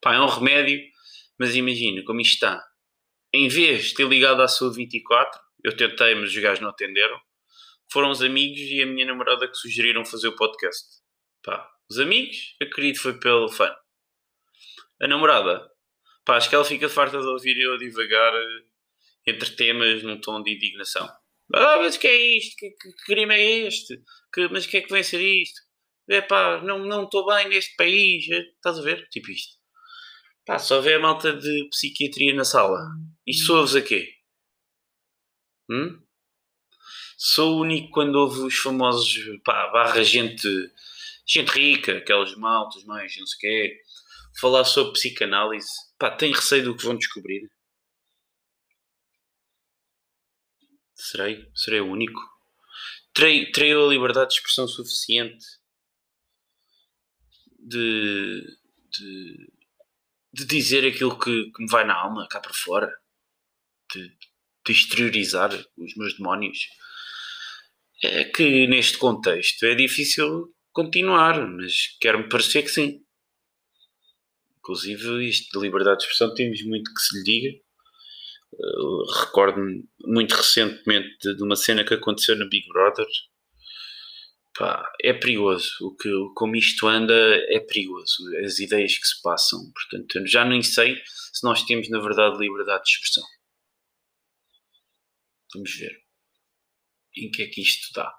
Pá, 0.00 0.14
é 0.14 0.20
um 0.20 0.26
remédio, 0.26 0.80
mas 1.38 1.54
imagina 1.54 2.02
como 2.04 2.22
isto 2.22 2.34
está. 2.34 2.62
Em 3.34 3.48
vez 3.48 3.88
de 3.88 3.94
ter 3.94 4.08
ligado 4.08 4.40
à 4.40 4.48
saúde 4.48 4.76
24, 4.76 5.38
eu 5.62 5.76
tentei, 5.76 6.14
mas 6.14 6.30
os 6.30 6.38
gajos 6.38 6.60
não 6.60 6.70
atenderam. 6.70 7.20
Foram 7.92 8.10
os 8.10 8.22
amigos 8.22 8.60
e 8.60 8.82
a 8.82 8.86
minha 8.86 9.06
namorada 9.06 9.46
que 9.46 9.56
sugeriram 9.56 10.06
fazer 10.06 10.28
o 10.28 10.36
podcast. 10.36 10.86
Pá, 11.42 11.68
os 11.90 11.98
amigos, 11.98 12.56
acredito, 12.62 13.00
foi 13.00 13.18
pelo 13.20 13.50
fã. 13.50 13.74
A 15.02 15.06
namorada, 15.06 15.70
Pá, 16.26 16.36
acho 16.36 16.48
que 16.48 16.56
ela 16.56 16.64
fica 16.64 16.88
farta 16.88 17.20
de 17.20 17.26
ouvir 17.26 17.56
eu 17.56 17.78
divagar 17.78 18.34
eh, 18.34 18.64
entre 19.28 19.48
temas 19.52 20.02
num 20.02 20.20
tom 20.20 20.42
de 20.42 20.52
indignação. 20.56 21.08
Ah, 21.54 21.76
mas 21.78 21.96
que 21.96 22.08
é 22.08 22.36
isto? 22.36 22.56
Que, 22.56 22.70
que, 22.70 22.90
que 22.90 23.04
crime 23.04 23.32
é 23.32 23.66
este? 23.68 24.02
Que, 24.32 24.48
mas 24.48 24.66
que 24.66 24.78
é 24.78 24.82
que 24.82 24.92
vem 24.92 25.04
ser 25.04 25.20
isto? 25.20 25.62
É 26.10 26.20
pá, 26.20 26.60
não 26.62 27.04
estou 27.04 27.24
bem 27.26 27.48
neste 27.48 27.76
país. 27.76 28.28
Eh, 28.28 28.42
estás 28.56 28.76
a 28.78 28.82
ver? 28.82 29.08
Tipo 29.08 29.30
isto. 29.30 29.56
Pá, 30.44 30.58
só 30.58 30.80
vê 30.80 30.94
a 30.94 30.98
malta 30.98 31.32
de 31.32 31.68
psiquiatria 31.70 32.34
na 32.34 32.44
sala. 32.44 32.80
Isto 33.24 33.46
sou-vos 33.46 33.76
a 33.76 33.82
quê? 33.82 34.12
Hum? 35.70 36.02
Sou 37.16 37.56
o 37.56 37.60
único 37.62 37.90
quando 37.90 38.16
ouve 38.16 38.40
os 38.40 38.56
famosos, 38.56 39.16
pá, 39.44 39.68
barra 39.68 40.02
gente, 40.02 40.48
gente 41.26 41.50
rica, 41.50 41.98
aquelas 41.98 42.34
maltas 42.36 42.84
mais, 42.84 43.16
não 43.16 43.26
sei 43.26 43.36
o 43.36 43.40
quê, 43.40 43.80
falar 44.40 44.64
sobre 44.64 44.92
psicanálise 44.92 45.85
Pá, 45.98 46.10
tenho 46.10 46.34
receio 46.34 46.64
do 46.64 46.76
que 46.76 46.84
vão 46.84 46.96
descobrir. 46.96 47.50
Serei? 50.94 51.50
Serei 51.54 51.80
o 51.80 51.90
único? 51.90 52.20
Terei, 53.14 53.50
terei 53.50 53.72
a 53.72 53.86
liberdade 53.86 54.30
de 54.30 54.34
expressão 54.36 54.68
suficiente 54.68 55.44
de, 57.58 58.42
de, 58.90 59.52
de 60.32 60.44
dizer 60.46 60.86
aquilo 60.86 61.18
que, 61.18 61.50
que, 61.50 61.62
me 61.62 61.70
vai 61.70 61.84
na 61.84 61.94
alma, 61.94 62.28
cá 62.28 62.40
para 62.40 62.52
fora, 62.52 62.94
de, 63.92 64.08
de 64.66 64.72
exteriorizar 64.72 65.50
os 65.76 65.96
meus 65.96 66.16
demónios. 66.16 66.68
É 68.02 68.24
que 68.24 68.66
neste 68.66 68.98
contexto 68.98 69.64
é 69.64 69.74
difícil 69.74 70.54
continuar, 70.72 71.40
mas 71.48 71.96
quero-me 72.00 72.28
parecer 72.28 72.62
que 72.62 72.68
sim. 72.68 73.05
Inclusive, 74.66 75.28
isto 75.28 75.56
de 75.56 75.64
liberdade 75.64 75.98
de 75.98 76.04
expressão 76.04 76.34
temos 76.34 76.60
muito 76.64 76.92
que 76.92 77.00
se 77.00 77.16
lhe 77.16 77.22
diga. 77.22 77.60
Uh, 78.52 79.20
Recordo-me 79.20 79.84
muito 80.00 80.34
recentemente 80.34 81.16
de, 81.22 81.36
de, 81.36 81.42
uma 81.44 81.54
cena 81.54 81.84
que 81.84 81.94
aconteceu 81.94 82.36
no 82.36 82.48
Big 82.48 82.66
Brother. 82.66 83.06
Pá, 84.58 84.92
é 85.04 85.12
perigoso. 85.12 85.70
O 85.82 85.94
que, 85.94 86.10
como 86.34 86.56
isto 86.56 86.88
anda 86.88 87.14
é 87.48 87.60
perigoso. 87.60 88.16
As 88.44 88.58
ideias 88.58 88.98
que 88.98 89.06
se 89.06 89.22
passam. 89.22 89.60
Portanto, 89.72 90.26
já 90.26 90.44
nem 90.44 90.60
sei 90.62 91.00
se 91.32 91.44
nós 91.44 91.62
temos, 91.62 91.88
na 91.88 92.00
verdade, 92.00 92.36
liberdade 92.36 92.82
de 92.82 92.90
expressão. 92.90 93.24
Vamos 95.54 95.72
ver 95.76 95.96
em 97.16 97.30
que 97.30 97.42
é 97.42 97.46
que 97.46 97.62
isto 97.62 97.92
dá. 97.94 98.12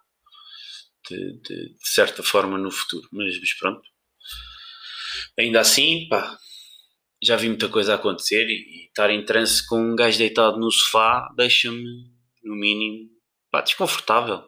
De, 1.10 1.40
de, 1.42 1.74
de 1.74 1.90
certa 1.90 2.24
forma 2.24 2.58
no 2.58 2.72
futuro. 2.72 3.06
Mas, 3.12 3.38
mas 3.38 3.54
pronto 3.56 3.97
ainda 5.38 5.60
assim, 5.60 6.08
pá, 6.10 6.38
já 7.22 7.36
vi 7.36 7.48
muita 7.48 7.70
coisa 7.70 7.96
acontecer 7.96 8.48
e, 8.48 8.54
e 8.54 8.86
estar 8.88 9.10
em 9.10 9.24
transe 9.26 9.66
com 9.68 9.80
um 9.80 9.96
gajo 9.96 10.18
deitado 10.18 10.60
no 10.60 10.72
sofá 10.72 11.30
deixa-me, 11.36 11.84
no 12.44 12.56
mínimo, 12.56 13.10
pá, 13.52 13.62
desconfortável. 13.62 14.44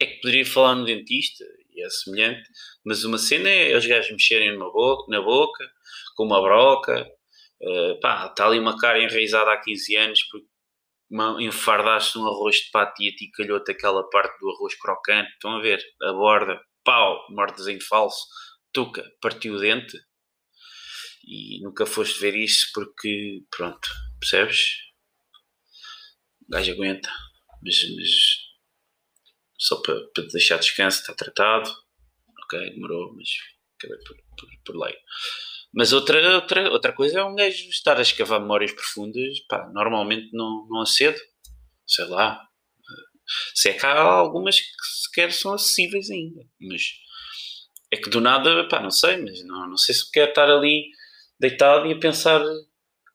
É 0.00 0.06
que 0.06 0.20
poderia 0.20 0.44
falar 0.44 0.74
no 0.74 0.84
dentista 0.84 1.44
e 1.72 1.84
é 1.84 1.90
semelhante, 1.90 2.42
mas 2.84 3.04
uma 3.04 3.18
cena 3.18 3.48
é 3.48 3.76
os 3.76 3.86
gajos 3.86 4.10
mexerem 4.12 4.56
boca, 4.58 5.10
na 5.10 5.20
boca, 5.20 5.70
com 6.16 6.24
uma 6.24 6.40
broca, 6.40 7.08
uh, 7.60 8.00
pá, 8.00 8.26
está 8.26 8.46
ali 8.46 8.58
uma 8.58 8.78
cara 8.78 9.02
enraizada 9.02 9.52
há 9.52 9.60
15 9.60 9.96
anos 9.96 10.22
porque 10.24 10.46
enfardaste 11.40 12.18
um 12.18 12.26
arroz 12.26 12.56
de 12.56 12.70
pato 12.70 13.02
e 13.02 13.08
a 13.08 13.14
ti 13.14 13.30
calhou-te 13.30 13.70
aquela 13.70 14.08
parte 14.10 14.38
do 14.40 14.50
arroz 14.50 14.74
crocante, 14.76 15.30
estão 15.32 15.56
a 15.56 15.60
ver, 15.60 15.80
a 16.02 16.12
borda, 16.12 16.60
pau, 16.84 17.24
mortezinho 17.30 17.82
falso, 17.82 18.24
Tuca 18.74 19.08
partiu 19.20 19.54
o 19.54 19.58
dente 19.58 19.96
e 21.26 21.62
nunca 21.62 21.86
foste 21.86 22.20
ver 22.20 22.34
isso 22.36 22.70
porque, 22.74 23.42
pronto, 23.50 23.88
percebes? 24.20 24.58
O 26.42 26.50
gajo 26.50 26.72
aguenta, 26.72 27.10
mas, 27.62 27.76
mas 27.96 28.10
só 29.58 29.80
para, 29.80 29.98
para 30.12 30.24
deixar 30.24 30.58
descanso, 30.58 31.00
está 31.00 31.14
tratado, 31.14 31.70
ok, 32.44 32.70
demorou, 32.72 33.14
mas 33.14 33.28
acabei 33.78 33.98
por, 34.04 34.16
por, 34.36 34.48
por 34.64 34.84
lei. 34.84 34.94
Mas 35.72 35.92
outra, 35.92 36.34
outra, 36.34 36.70
outra 36.70 36.92
coisa 36.92 37.20
é 37.20 37.24
um 37.24 37.34
gajo 37.34 37.68
estar 37.68 37.96
a 37.96 38.02
escavar 38.02 38.40
memórias 38.40 38.72
profundas, 38.72 39.40
pá, 39.48 39.70
normalmente 39.72 40.30
não, 40.32 40.66
não 40.68 40.82
acedo, 40.82 41.18
sei 41.86 42.06
lá. 42.06 42.40
Se 43.54 43.70
é 43.70 43.72
que 43.72 43.86
há 43.86 44.02
algumas 44.02 44.60
que 44.60 44.66
sequer 45.04 45.32
são 45.32 45.54
acessíveis 45.54 46.10
ainda, 46.10 46.42
mas 46.60 46.82
é 47.94 47.96
que 47.96 48.10
do 48.10 48.20
nada, 48.20 48.68
pá, 48.68 48.80
não 48.80 48.90
sei, 48.90 49.16
mas 49.18 49.44
não, 49.44 49.68
não 49.68 49.76
sei 49.76 49.94
se 49.94 50.10
quer 50.10 50.28
estar 50.28 50.50
ali 50.50 50.90
deitado 51.38 51.86
e 51.86 51.92
a 51.92 51.98
pensar 51.98 52.42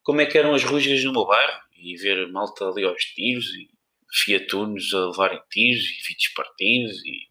como 0.04 0.22
é 0.22 0.26
que 0.26 0.38
eram 0.38 0.54
as 0.54 0.64
rusgas 0.64 1.04
no 1.04 1.12
meu 1.12 1.26
bairro 1.26 1.60
e 1.76 1.96
ver 1.98 2.28
malta 2.32 2.66
ali 2.66 2.86
aos 2.86 3.04
tiros 3.04 3.46
e 3.56 3.70
fiatunos 4.12 4.94
a 4.94 5.08
levarem 5.08 5.42
tiros 5.52 5.84
e 5.84 6.08
vídeos 6.08 6.34
partidos 6.36 7.06
e 7.06 7.28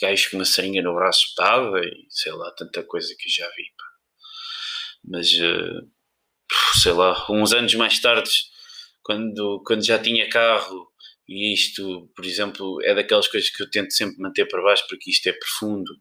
gajos 0.00 0.26
com 0.28 0.36
uma 0.38 0.44
seringa 0.44 0.82
no 0.82 0.94
braço 0.94 1.26
espetada 1.26 1.80
e 1.84 2.06
sei 2.08 2.32
lá, 2.32 2.50
tanta 2.52 2.82
coisa 2.82 3.14
que 3.18 3.28
eu 3.28 3.32
já 3.32 3.48
vi. 3.50 3.64
Pá. 3.76 3.84
Mas, 5.04 5.32
uh, 5.34 5.90
sei 6.80 6.92
lá, 6.92 7.26
uns 7.30 7.52
anos 7.52 7.74
mais 7.74 8.00
tarde, 8.00 8.30
quando, 9.02 9.62
quando 9.66 9.84
já 9.84 9.98
tinha 9.98 10.28
carro 10.28 10.90
e 11.28 11.52
isto, 11.54 12.10
por 12.16 12.24
exemplo, 12.24 12.82
é 12.82 12.94
daquelas 12.94 13.28
coisas 13.28 13.50
que 13.50 13.62
eu 13.62 13.70
tento 13.70 13.92
sempre 13.92 14.18
manter 14.18 14.46
para 14.46 14.62
baixo 14.62 14.84
porque 14.88 15.10
isto 15.10 15.28
é 15.28 15.32
profundo 15.32 15.92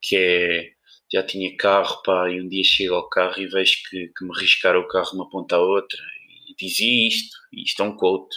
que 0.00 0.16
é 0.16 0.72
já 1.12 1.22
tinha 1.24 1.56
carro, 1.56 2.02
pá, 2.02 2.30
e 2.30 2.40
um 2.40 2.48
dia 2.48 2.62
chego 2.62 2.94
ao 2.94 3.08
carro 3.08 3.40
e 3.40 3.46
vejo 3.46 3.78
que, 3.88 4.12
que 4.16 4.24
me 4.24 4.30
riscaram 4.38 4.80
o 4.80 4.88
carro 4.88 5.10
uma 5.14 5.28
ponta 5.28 5.56
à 5.56 5.58
outra 5.58 6.00
e 6.46 6.54
dizia 6.54 7.08
isto, 7.08 7.36
e 7.52 7.64
isto 7.64 7.82
é 7.82 7.84
um 7.84 7.96
quote 7.96 8.36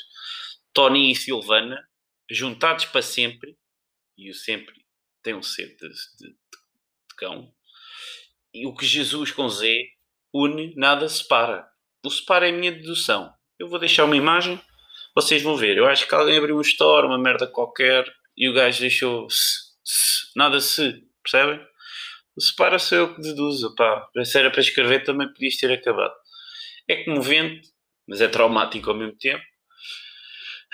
Tony 0.73 1.11
e 1.11 1.15
Silvana 1.15 1.87
juntados 2.31 2.85
para 2.85 3.03
sempre 3.03 3.55
e 4.17 4.31
o 4.31 4.33
sempre 4.33 4.73
tem 5.21 5.35
um 5.35 5.43
C 5.43 5.67
de, 5.67 5.87
de, 5.87 6.29
de 6.29 7.15
cão 7.15 7.53
e 8.53 8.65
o 8.65 8.73
que 8.73 8.85
Jesus 8.85 9.31
com 9.31 9.47
Z 9.49 9.87
une, 10.33 10.73
nada 10.75 11.07
separa. 11.07 11.67
O 12.03 12.09
separa 12.09 12.47
é 12.47 12.49
a 12.49 12.57
minha 12.57 12.71
dedução. 12.71 13.31
Eu 13.57 13.67
vou 13.67 13.79
deixar 13.79 14.03
uma 14.05 14.15
imagem 14.15 14.59
Vocês 15.15 15.43
vão 15.43 15.55
ver, 15.55 15.77
eu 15.77 15.85
acho 15.85 16.07
que 16.07 16.15
alguém 16.15 16.37
abriu 16.37 16.57
um 16.57 16.61
store, 16.61 17.05
uma 17.05 17.19
merda 17.19 17.45
qualquer, 17.45 18.03
e 18.35 18.49
o 18.49 18.53
gajo 18.53 18.79
deixou 18.79 19.27
nada 20.35 20.59
se, 20.59 21.03
percebem? 21.23 21.65
O 22.35 22.41
separa 22.41 22.79
sou 22.79 22.97
eu 22.97 23.15
que 23.15 23.21
deduzo, 23.21 23.73
pá. 23.75 24.07
Se 24.23 24.39
era 24.39 24.51
para 24.51 24.61
escrever 24.61 25.03
também 25.03 25.27
podias 25.27 25.55
ter 25.57 25.71
acabado. 25.71 26.13
É 26.87 27.03
comovente, 27.03 27.69
mas 28.07 28.21
é 28.21 28.27
traumático 28.27 28.89
ao 28.89 28.97
mesmo 28.97 29.15
tempo. 29.17 29.43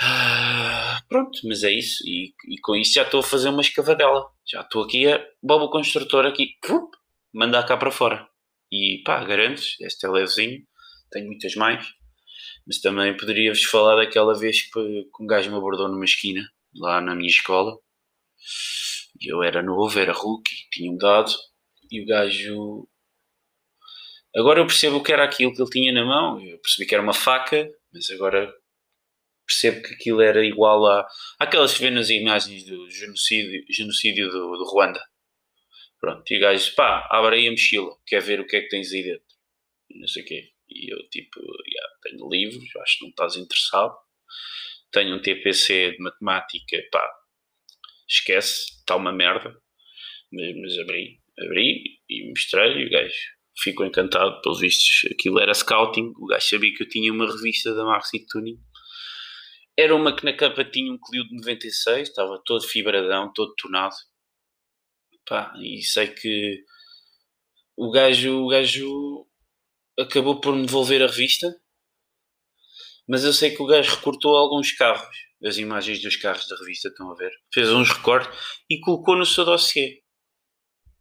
Ah, 0.01 1.01
pronto, 1.09 1.39
mas 1.43 1.63
é 1.63 1.71
isso. 1.71 2.01
E, 2.07 2.33
e, 2.47 2.57
com 2.61 2.75
isso 2.75 2.93
já 2.93 3.03
estou 3.03 3.19
a 3.19 3.23
fazer 3.23 3.49
uma 3.49 3.61
escavadela. 3.61 4.25
Já 4.49 4.61
estou 4.61 4.83
aqui 4.83 5.11
a 5.11 5.25
Bobo 5.43 5.69
Construtor 5.69 6.25
aqui. 6.25 6.53
mandar 7.33 7.63
cá 7.63 7.75
para 7.77 7.91
fora. 7.91 8.27
E 8.71 9.01
pá, 9.05 9.23
garanto 9.23 9.61
este 9.81 10.05
é 10.05 10.09
levezinho. 10.09 10.65
Tenho 11.11 11.27
muitas 11.27 11.55
mais. 11.55 11.85
Mas 12.65 12.79
também 12.79 13.17
poderia-vos 13.17 13.63
falar 13.63 13.97
daquela 13.97 14.37
vez 14.37 14.61
que, 14.61 14.71
que 14.71 15.23
um 15.23 15.27
gajo 15.27 15.49
me 15.51 15.57
abordou 15.57 15.89
numa 15.89 16.05
esquina, 16.05 16.47
lá 16.75 17.01
na 17.01 17.15
minha 17.15 17.29
escola. 17.29 17.77
Eu 19.21 19.43
era 19.43 19.61
novo, 19.61 19.99
era 19.99 20.13
rookie, 20.13 20.67
tinha 20.71 20.91
mudado. 20.91 21.31
E 21.91 22.01
o 22.01 22.05
gajo. 22.05 22.87
Agora 24.35 24.59
eu 24.59 24.67
percebo 24.67 24.97
o 24.97 25.03
que 25.03 25.11
era 25.11 25.23
aquilo 25.23 25.53
que 25.53 25.61
ele 25.61 25.69
tinha 25.69 25.91
na 25.91 26.05
mão. 26.05 26.39
Eu 26.41 26.59
percebi 26.59 26.87
que 26.87 26.93
era 26.93 27.03
uma 27.03 27.13
faca, 27.13 27.69
mas 27.91 28.09
agora 28.11 28.53
percebo 29.45 29.81
que 29.81 29.95
aquilo 29.95 30.21
era 30.21 30.45
igual 30.45 30.85
a 30.85 31.07
aquelas 31.39 31.73
que 31.73 31.81
vê 31.81 31.89
nas 31.89 32.09
imagens 32.11 32.63
do 32.65 32.89
genocídio, 32.89 33.65
genocídio 33.69 34.29
do, 34.29 34.57
do 34.57 34.63
Ruanda. 34.65 35.03
Pronto, 35.99 36.23
e 36.31 36.37
o 36.37 36.39
gajo, 36.39 36.75
pá, 36.75 37.07
abre 37.11 37.37
aí 37.37 37.47
a 37.47 37.51
mochila, 37.51 37.91
quer 38.05 38.21
ver 38.21 38.39
o 38.39 38.47
que 38.47 38.55
é 38.55 38.61
que 38.61 38.69
tens 38.69 38.93
aí 38.93 39.03
dentro. 39.03 39.25
E 39.89 39.99
não 39.99 40.07
sei 40.07 40.23
o 40.23 40.25
quê. 40.25 40.53
E 40.69 40.93
eu, 40.93 41.09
tipo, 41.09 41.39
yeah, 41.39 41.95
tenho 42.03 42.29
livros, 42.29 42.63
acho 42.77 42.99
que 42.99 43.03
não 43.03 43.09
estás 43.09 43.35
interessado. 43.35 43.97
Tenho 44.91 45.15
um 45.15 45.21
TPC 45.21 45.91
de 45.91 45.99
matemática, 45.99 46.77
pá, 46.91 47.18
esquece, 48.09 48.65
está 48.79 48.95
uma 48.95 49.11
merda. 49.11 49.55
Mas, 50.31 50.55
mas, 50.61 50.79
abri, 50.79 51.19
abri 51.39 51.99
e 52.09 52.29
mostrei 52.29 52.83
e 52.83 52.87
o 52.87 52.89
gajo 52.89 53.13
ficou 53.61 53.85
encantado, 53.85 54.41
pelos 54.41 54.59
vistos, 54.59 55.09
aquilo 55.11 55.39
era 55.39 55.53
scouting. 55.53 56.13
O 56.17 56.27
gajo 56.27 56.47
sabia 56.47 56.73
que 56.73 56.83
eu 56.83 56.89
tinha 56.89 57.11
uma 57.11 57.25
revista 57.31 57.73
da 57.73 57.83
Maxi 57.83 58.25
Tuning 58.27 58.59
era 59.79 59.95
uma 59.95 60.13
que 60.13 60.25
na 60.25 60.33
capa 60.33 60.65
tinha 60.65 60.91
um 60.91 60.99
Clio 60.99 61.23
de 61.25 61.35
96, 61.37 62.09
estava 62.09 62.41
todo 62.45 62.67
fibradão, 62.67 63.31
todo 63.33 63.55
tonado. 63.55 63.95
Pá, 65.25 65.53
e 65.57 65.81
sei 65.81 66.07
que 66.09 66.65
o 67.77 67.89
gajo, 67.89 68.43
o 68.43 68.49
gajo 68.49 69.25
acabou 69.97 70.41
por 70.41 70.53
me 70.53 70.65
devolver 70.65 71.01
a 71.01 71.07
revista, 71.07 71.47
mas 73.07 73.23
eu 73.23 73.31
sei 73.31 73.55
que 73.55 73.61
o 73.61 73.65
gajo 73.65 73.95
recortou 73.95 74.35
alguns 74.35 74.73
carros, 74.73 75.15
as 75.45 75.57
imagens 75.57 76.01
dos 76.01 76.15
carros 76.17 76.47
da 76.47 76.55
revista, 76.57 76.89
estão 76.89 77.11
a 77.11 77.15
ver? 77.15 77.31
Fez 77.53 77.69
uns 77.69 77.89
recortes 77.89 78.37
e 78.69 78.79
colocou 78.79 79.15
no 79.15 79.25
seu 79.25 79.45
dossiê. 79.45 80.01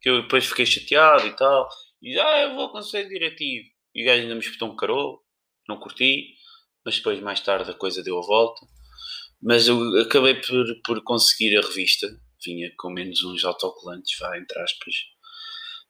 Que 0.01 0.11
eu 0.11 0.23
depois 0.23 0.47
fiquei 0.47 0.67
chateado 0.67 1.27
e 1.27 1.35
tal. 1.35 1.69
E 2.01 2.19
ah, 2.19 2.43
eu 2.43 2.55
vou 2.55 2.71
conselho 2.71 3.09
diretivo. 3.09 3.67
E 3.95 4.03
o 4.03 4.07
gajo 4.07 4.23
ainda 4.23 4.35
me 4.35 4.41
espetou 4.41 4.71
um 4.71 4.77
carol, 4.77 5.25
não 5.69 5.81
curti 5.81 6.39
mas 6.89 6.97
depois 6.97 7.21
mais 7.21 7.41
tarde 7.41 7.71
a 7.71 7.75
coisa 7.75 8.03
deu 8.03 8.19
a 8.19 8.27
volta. 8.27 8.67
Mas 9.43 9.69
eu 9.69 9.79
acabei 10.01 10.35
por, 10.41 10.65
por 10.85 11.03
conseguir 11.05 11.57
a 11.59 11.61
revista, 11.61 12.09
vinha 12.43 12.73
com 12.79 12.91
menos 12.91 13.23
uns 13.23 13.45
autocolantes, 13.45 14.19
vá, 14.19 14.39
entre 14.39 14.59
aspas. 14.59 14.95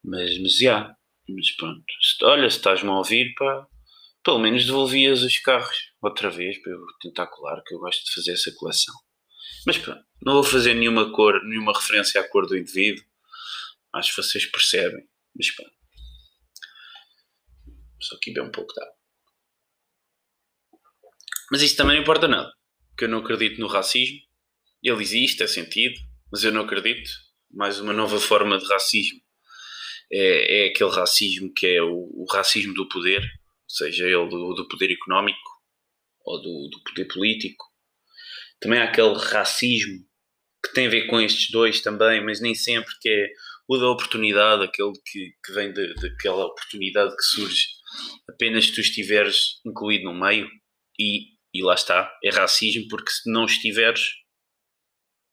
Mas, 0.04 0.38
mas 0.38 0.58
já, 0.58 0.92
mas 1.28 1.50
pronto. 1.52 1.84
Olha, 2.24 2.50
se 2.50 2.56
estás-me 2.56 2.90
a 2.90 2.98
ouvir, 2.98 3.32
pá, 3.38 3.66
pelo 4.28 4.40
menos 4.40 4.66
devolvias 4.66 5.22
os 5.22 5.38
carros 5.38 5.90
outra 6.02 6.28
vez 6.28 6.60
para 6.60 6.70
eu 6.70 6.84
tentar 7.00 7.28
colar, 7.28 7.62
que 7.64 7.72
eu 7.72 7.78
gosto 7.78 8.04
de 8.04 8.12
fazer 8.12 8.32
essa 8.32 8.52
coleção. 8.58 8.94
Mas 9.66 9.78
pronto, 9.78 10.04
não 10.22 10.34
vou 10.34 10.44
fazer 10.44 10.74
nenhuma 10.74 11.10
cor, 11.12 11.42
nenhuma 11.44 11.72
referência 11.72 12.20
à 12.20 12.28
cor 12.28 12.46
do 12.46 12.54
indivíduo. 12.54 13.02
Acho 13.94 14.10
que 14.14 14.22
vocês 14.22 14.44
percebem. 14.44 15.08
Mas 15.34 15.50
pronto. 15.52 15.72
Só 18.02 18.16
aqui 18.16 18.30
bem 18.30 18.42
um 18.42 18.50
pouco 18.50 18.70
de 18.74 18.82
água. 18.82 18.94
Mas 21.50 21.62
isso 21.62 21.76
também 21.76 21.96
não 21.96 22.02
importa 22.02 22.28
nada, 22.28 22.52
porque 22.90 23.06
eu 23.06 23.08
não 23.08 23.20
acredito 23.20 23.58
no 23.58 23.66
racismo. 23.66 24.18
Ele 24.82 25.00
existe, 25.00 25.42
é 25.42 25.46
sentido, 25.46 25.98
mas 26.30 26.44
eu 26.44 26.52
não 26.52 26.66
acredito. 26.66 27.10
Mais 27.50 27.80
uma 27.80 27.94
nova 27.94 28.20
forma 28.20 28.58
de 28.58 28.66
racismo 28.66 29.22
é, 30.12 30.64
é 30.64 30.68
aquele 30.68 30.90
racismo 30.90 31.52
que 31.54 31.66
é 31.66 31.82
o, 31.82 32.10
o, 32.12 32.26
racismo 32.30 32.74
do 32.74 32.88
poder, 32.88 33.22
seja 33.68 34.04
ele 34.04 34.28
do, 34.28 34.54
do 34.54 34.68
poder 34.68 34.90
económico 34.92 35.38
ou 36.24 36.40
do, 36.40 36.68
do, 36.70 36.82
poder 36.84 37.06
político. 37.06 37.64
Também 38.60 38.80
há 38.80 38.84
aquele 38.84 39.14
racismo 39.14 40.04
que 40.64 40.72
tem 40.72 40.86
a 40.86 40.90
ver 40.90 41.06
com 41.06 41.20
estes 41.20 41.50
dois 41.50 41.80
também, 41.80 42.24
mas 42.24 42.40
nem 42.40 42.54
sempre, 42.54 42.92
que 43.00 43.08
é 43.08 43.28
o 43.68 43.76
da 43.76 43.88
oportunidade, 43.88 44.64
aquele 44.64 44.92
que, 45.04 45.32
que 45.44 45.52
vem 45.52 45.72
daquela 45.72 46.46
oportunidade 46.46 47.14
que 47.14 47.22
surge 47.22 47.78
apenas 48.28 48.66
se 48.66 48.74
tu 48.74 48.80
estiveres 48.80 49.60
incluído 49.64 50.04
no 50.04 50.14
meio 50.14 50.48
e 50.98 51.38
e 51.52 51.62
lá 51.62 51.74
está, 51.74 52.12
é 52.22 52.30
racismo, 52.30 52.86
porque 52.88 53.10
se 53.10 53.30
não 53.30 53.44
estiveres, 53.46 54.02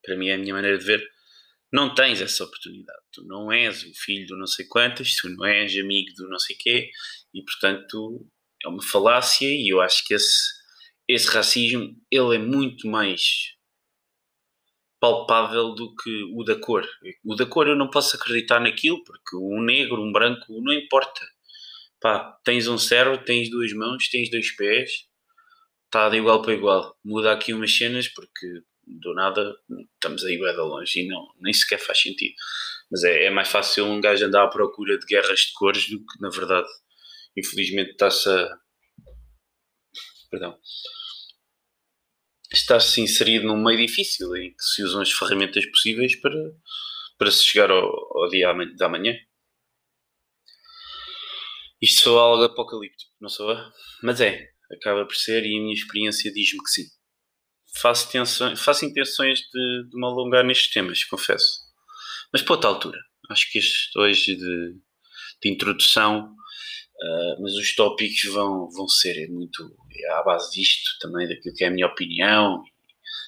para 0.04 0.15
mim 0.15 0.30
é 0.30 0.36
a 0.36 0.38
minha 0.38 0.54
maneira 0.54 0.78
de 0.78 0.86
ver, 0.86 1.06
não 1.76 1.94
tens 1.94 2.22
essa 2.22 2.46
oportunidade. 2.46 3.02
Tu 3.12 3.22
não 3.26 3.52
és 3.52 3.84
o 3.84 3.94
filho 3.94 4.26
do 4.28 4.38
não 4.38 4.48
sei 4.48 4.66
quantas, 4.66 5.14
tu 5.16 5.30
não 5.30 5.46
és 5.46 5.78
amigo 5.78 6.14
do 6.16 6.30
não 6.30 6.40
sei 6.40 6.56
quê, 6.56 6.90
e 7.34 7.44
portanto 7.44 8.26
é 8.64 8.70
uma 8.70 8.82
falácia, 8.82 9.46
e 9.46 9.68
eu 9.70 9.82
acho 9.82 10.06
que 10.06 10.14
esse, 10.14 10.54
esse 11.06 11.28
racismo 11.28 11.94
ele 12.10 12.36
é 12.36 12.40
muito 12.40 12.88
mais 12.88 13.54
palpável 15.02 15.76
do 15.76 15.94
que 15.96 16.24
o 16.34 16.44
da 16.46 16.56
cor. 16.56 16.88
O 17.26 17.36
da 17.36 17.46
cor 17.46 17.68
eu 17.68 17.76
não 17.76 17.90
posso 17.90 18.16
acreditar 18.16 18.62
naquilo, 18.62 19.04
porque 19.04 19.36
um 19.36 19.62
negro, 19.62 20.02
um 20.02 20.14
branco, 20.14 20.46
não 20.62 20.74
importa. 20.74 21.22
Pá, 22.00 22.40
tens 22.46 22.68
um 22.68 22.78
cérebro, 22.78 23.24
tens 23.26 23.50
duas 23.50 23.74
mãos, 23.74 24.08
tens 24.10 24.32
dois 24.32 24.56
pés, 24.56 24.92
está 25.86 26.10
de 26.10 26.18
igual 26.18 26.42
para 26.42 26.54
igual. 26.54 26.98
Muda 27.04 27.34
aqui 27.34 27.54
umas 27.54 27.76
cenas 27.76 28.08
porque 28.08 28.48
do 28.88 29.13
nada 29.13 29.56
estamos 29.93 30.24
aí 30.24 30.38
bem 30.38 30.52
de 30.52 30.58
longe 30.58 31.02
e 31.02 31.08
não, 31.08 31.28
nem 31.39 31.54
sequer 31.54 31.80
faz 31.80 32.00
sentido. 32.00 32.36
Mas 32.91 33.04
é, 33.04 33.26
é 33.26 33.30
mais 33.30 33.48
fácil 33.48 33.86
um 33.86 34.00
gajo 34.00 34.26
andar 34.26 34.43
à 34.43 34.48
procura 34.48 34.98
de 34.98 35.06
guerras 35.06 35.39
de 35.39 35.54
cores 35.54 35.89
do 35.89 36.00
que, 36.00 36.21
na 36.21 36.30
verdade, 36.30 36.67
infelizmente 37.36 37.91
está-se 37.91 38.30
a. 38.30 38.58
Perdão. 40.30 40.58
Está-se 42.52 43.02
inserido 43.02 43.48
num 43.48 43.62
meio 43.62 43.86
difícil 43.86 44.36
em 44.36 44.52
que 44.52 44.63
se 44.63 44.84
usam 44.84 45.02
as 45.02 45.12
ferramentas 45.12 45.65
possíveis 45.67 46.15
para, 46.19 46.36
para 47.17 47.32
se 47.32 47.43
chegar 47.43 47.71
ao, 47.71 47.84
ao 48.17 48.30
dia 48.30 48.54
da 48.78 48.88
manhã. 48.88 49.15
Isto 51.82 52.04
sou 52.04 52.19
algo 52.19 52.43
apocalíptico, 52.43 53.12
não 53.19 53.30
sou? 53.30 53.56
Mas 54.02 54.21
é, 54.21 54.50
acaba 54.71 55.06
por 55.06 55.15
ser, 55.15 55.45
e 55.45 55.58
a 55.58 55.62
minha 55.62 55.74
experiência 55.74 56.32
diz-me 56.32 56.60
que 56.63 56.69
sim. 56.69 56.86
Faço, 57.78 58.10
tensões, 58.10 58.62
faço 58.62 58.86
intenções 58.86 59.40
de, 59.40 59.90
de 59.90 59.98
me 59.98 60.06
alongar 60.06 60.44
nestes 60.44 60.72
temas, 60.72 61.04
confesso. 61.04 61.62
Mas 62.32 62.42
para 62.42 62.56
outra 62.56 62.70
altura. 62.70 63.00
Acho 63.30 63.52
que 63.52 63.60
este 63.60 63.98
hoje 63.98 64.36
de, 64.36 64.74
de 65.42 65.50
introdução, 65.50 66.26
uh, 66.26 67.42
mas 67.42 67.54
os 67.56 67.76
tópicos 67.76 68.32
vão, 68.32 68.70
vão 68.70 68.88
ser 68.88 69.28
muito 69.30 69.76
é 69.98 70.12
à 70.12 70.24
base 70.24 70.52
disto, 70.52 70.98
também 71.00 71.28
daquilo 71.28 71.56
que 71.56 71.64
é 71.64 71.68
a 71.68 71.72
minha 71.72 71.88
opinião, 71.88 72.64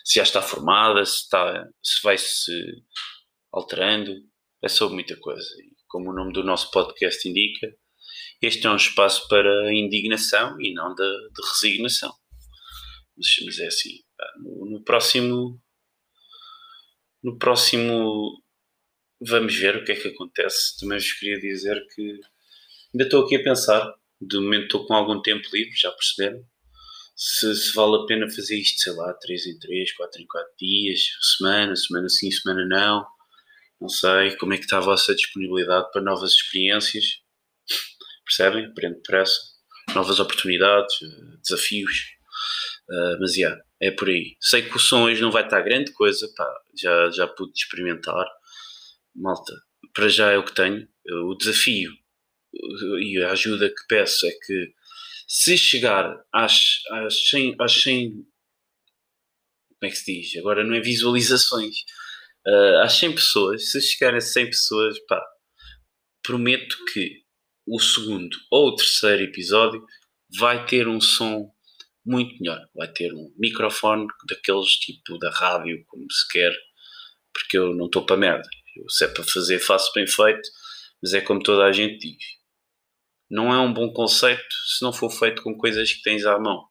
se 0.04 0.16
já 0.16 0.24
está 0.24 0.42
formada, 0.42 1.04
se, 1.06 1.24
está, 1.24 1.68
se 1.82 2.02
vai 2.04 2.18
se 2.18 2.52
alterando, 3.52 4.14
é 4.64 4.68
sobre 4.68 4.96
muita 4.96 5.16
coisa. 5.18 5.48
E 5.62 5.76
como 5.88 6.10
o 6.10 6.13
nome 6.13 6.34
do 6.34 6.44
nosso 6.44 6.71
podcast 6.71 7.28
indica, 7.28 7.74
este 8.42 8.67
é 8.67 8.69
um 8.69 8.76
espaço 8.76 9.28
para 9.28 9.74
indignação 9.74 10.60
e 10.62 10.74
não 10.74 10.94
de, 10.94 11.04
de 11.04 11.50
resignação. 11.50 12.13
Mas, 13.17 13.28
mas, 13.46 13.60
é 13.60 13.67
assim, 13.67 14.00
no, 14.40 14.65
no, 14.72 14.84
próximo. 14.84 15.62
No 17.24 17.38
próximo. 17.38 18.42
Vamos 19.20 19.56
ver 19.56 19.78
o 19.78 19.84
que 19.84 19.92
é 19.92 19.96
que 19.96 20.10
acontece. 20.10 20.80
Também 20.80 21.00
vos 21.00 21.13
queria 21.13 21.40
dizer 21.40 21.86
que 21.94 22.02
ainda 22.94 23.04
estou 23.06 23.26
aqui 23.26 23.36
a 23.36 23.44
pensar. 23.44 23.94
De 24.20 24.38
momento 24.40 24.65
estou 24.65 24.86
com 24.86 24.94
algum 24.96 25.22
tempo 25.22 25.48
livre, 25.54 25.76
já 25.76 25.92
perceberam? 25.92 26.44
Se, 27.15 27.56
se, 27.56 27.74
vale 27.74 28.04
a 28.04 28.06
pena 28.06 28.30
fazer 28.30 28.58
isto, 28.58 28.80
sei 28.82 28.94
lá, 28.94 29.13
3 29.13 29.48
em 29.48 29.60
3, 29.60 29.94
4 29.94 30.22
em 30.22 30.28
4 30.28 30.52
dias, 30.60 31.02
semana, 31.38 31.76
semana 31.76 32.10
sim, 32.10 32.32
semana 32.32 32.65
não. 32.65 33.06
Não 33.80 33.90
sei 33.90 34.36
como 34.38 34.54
é 34.54 34.58
que 34.58 34.63
está 34.63 34.78
a 34.78 34.82
vossa 34.82 35.13
disponibilidade 35.13 35.92
para 35.92 36.02
novas 36.02 36.32
experiências 36.32 37.22
percebem? 38.28 38.65
Aprendo 38.65 38.96
depressa, 38.96 39.40
novas 39.96 40.20
oportunidades, 40.20 40.94
eh, 41.02 41.38
desafios. 41.42 42.18
Uh, 42.90 43.20
mas 43.20 43.36
yeah, 43.36 43.62
é 43.82 43.92
por 43.92 44.10
aí. 44.10 44.36
Sei 44.40 44.63
que 44.63 44.75
o 44.75 44.80
som 44.80 45.04
hoje 45.04 45.21
não 45.21 45.32
vai 45.32 45.44
estar 45.44 45.62
grande 45.62 45.92
coisa, 45.94 46.28
pá, 46.36 46.52
já, 46.75 47.10
já 47.12 47.28
pude 47.28 47.54
experimentar. 47.56 48.25
Malta, 49.15 49.54
para 49.94 50.08
já 50.10 50.32
é 50.32 50.38
o 50.38 50.44
que 50.44 50.54
tenho. 50.54 50.88
O 51.25 51.36
desafio 51.36 51.92
e 53.02 53.21
a 53.23 53.32
ajuda 53.32 53.69
que 53.69 53.88
peço 53.88 54.25
é 54.25 54.32
que 54.32 54.73
se 55.28 55.58
chegar 55.58 56.17
às, 56.34 56.82
às, 56.92 57.30
100, 57.30 57.56
às 57.60 57.71
100 57.84 58.25
como 59.80 59.90
é 59.90 59.90
que 59.90 59.96
se 59.96 60.21
diz? 60.21 60.36
Agora 60.38 60.63
não 60.63 60.75
é 60.75 60.82
visualizações. 60.82 61.82
Uh, 62.46 62.80
às 62.82 62.94
100 62.94 63.15
pessoas, 63.15 63.71
se 63.71 63.82
chegarem 63.82 64.17
a 64.17 64.21
100 64.21 64.48
pessoas, 64.48 65.00
pá, 65.06 65.23
prometo 66.23 66.75
que 66.92 67.21
o 67.65 67.80
segundo 67.80 68.36
ou 68.50 68.69
o 68.69 68.75
terceiro 68.75 69.23
episódio 69.23 69.86
vai 70.40 70.65
ter 70.65 70.88
um 70.88 71.00
som 71.00 71.52
muito 72.08 72.40
melhor. 72.40 72.68
Vai 72.74 72.88
ter 72.88 73.14
um 73.14 73.34
microfone 73.38 74.08
daqueles 74.28 74.70
tipo 74.78 75.18
da 75.20 75.30
rádio, 75.30 75.84
como 75.88 76.06
se 76.12 76.28
quer, 76.30 76.56
porque 77.34 77.58
eu 77.58 77.76
não 77.76 77.88
estou 77.88 78.06
para 78.06 78.18
merda. 78.18 78.50
Eu, 78.76 78.90
se 78.90 79.06
é 79.06 79.08
para 79.08 79.24
fazer, 79.24 79.60
faço 79.60 79.92
bem 79.94 80.08
feito, 80.08 80.50
mas 81.02 81.14
é 81.14 81.22
como 81.22 81.44
toda 81.44 81.66
a 81.66 81.72
gente 81.72 82.00
diz. 82.00 82.24
Não 83.30 83.54
é 83.54 83.60
um 83.60 83.74
bom 83.74 83.92
conceito 83.92 84.56
se 84.68 84.84
não 84.84 84.94
for 84.94 85.12
feito 85.12 85.44
com 85.44 85.58
coisas 85.58 85.92
que 85.92 86.02
tens 86.02 86.26
à 86.26 86.40
mão. 86.40 86.66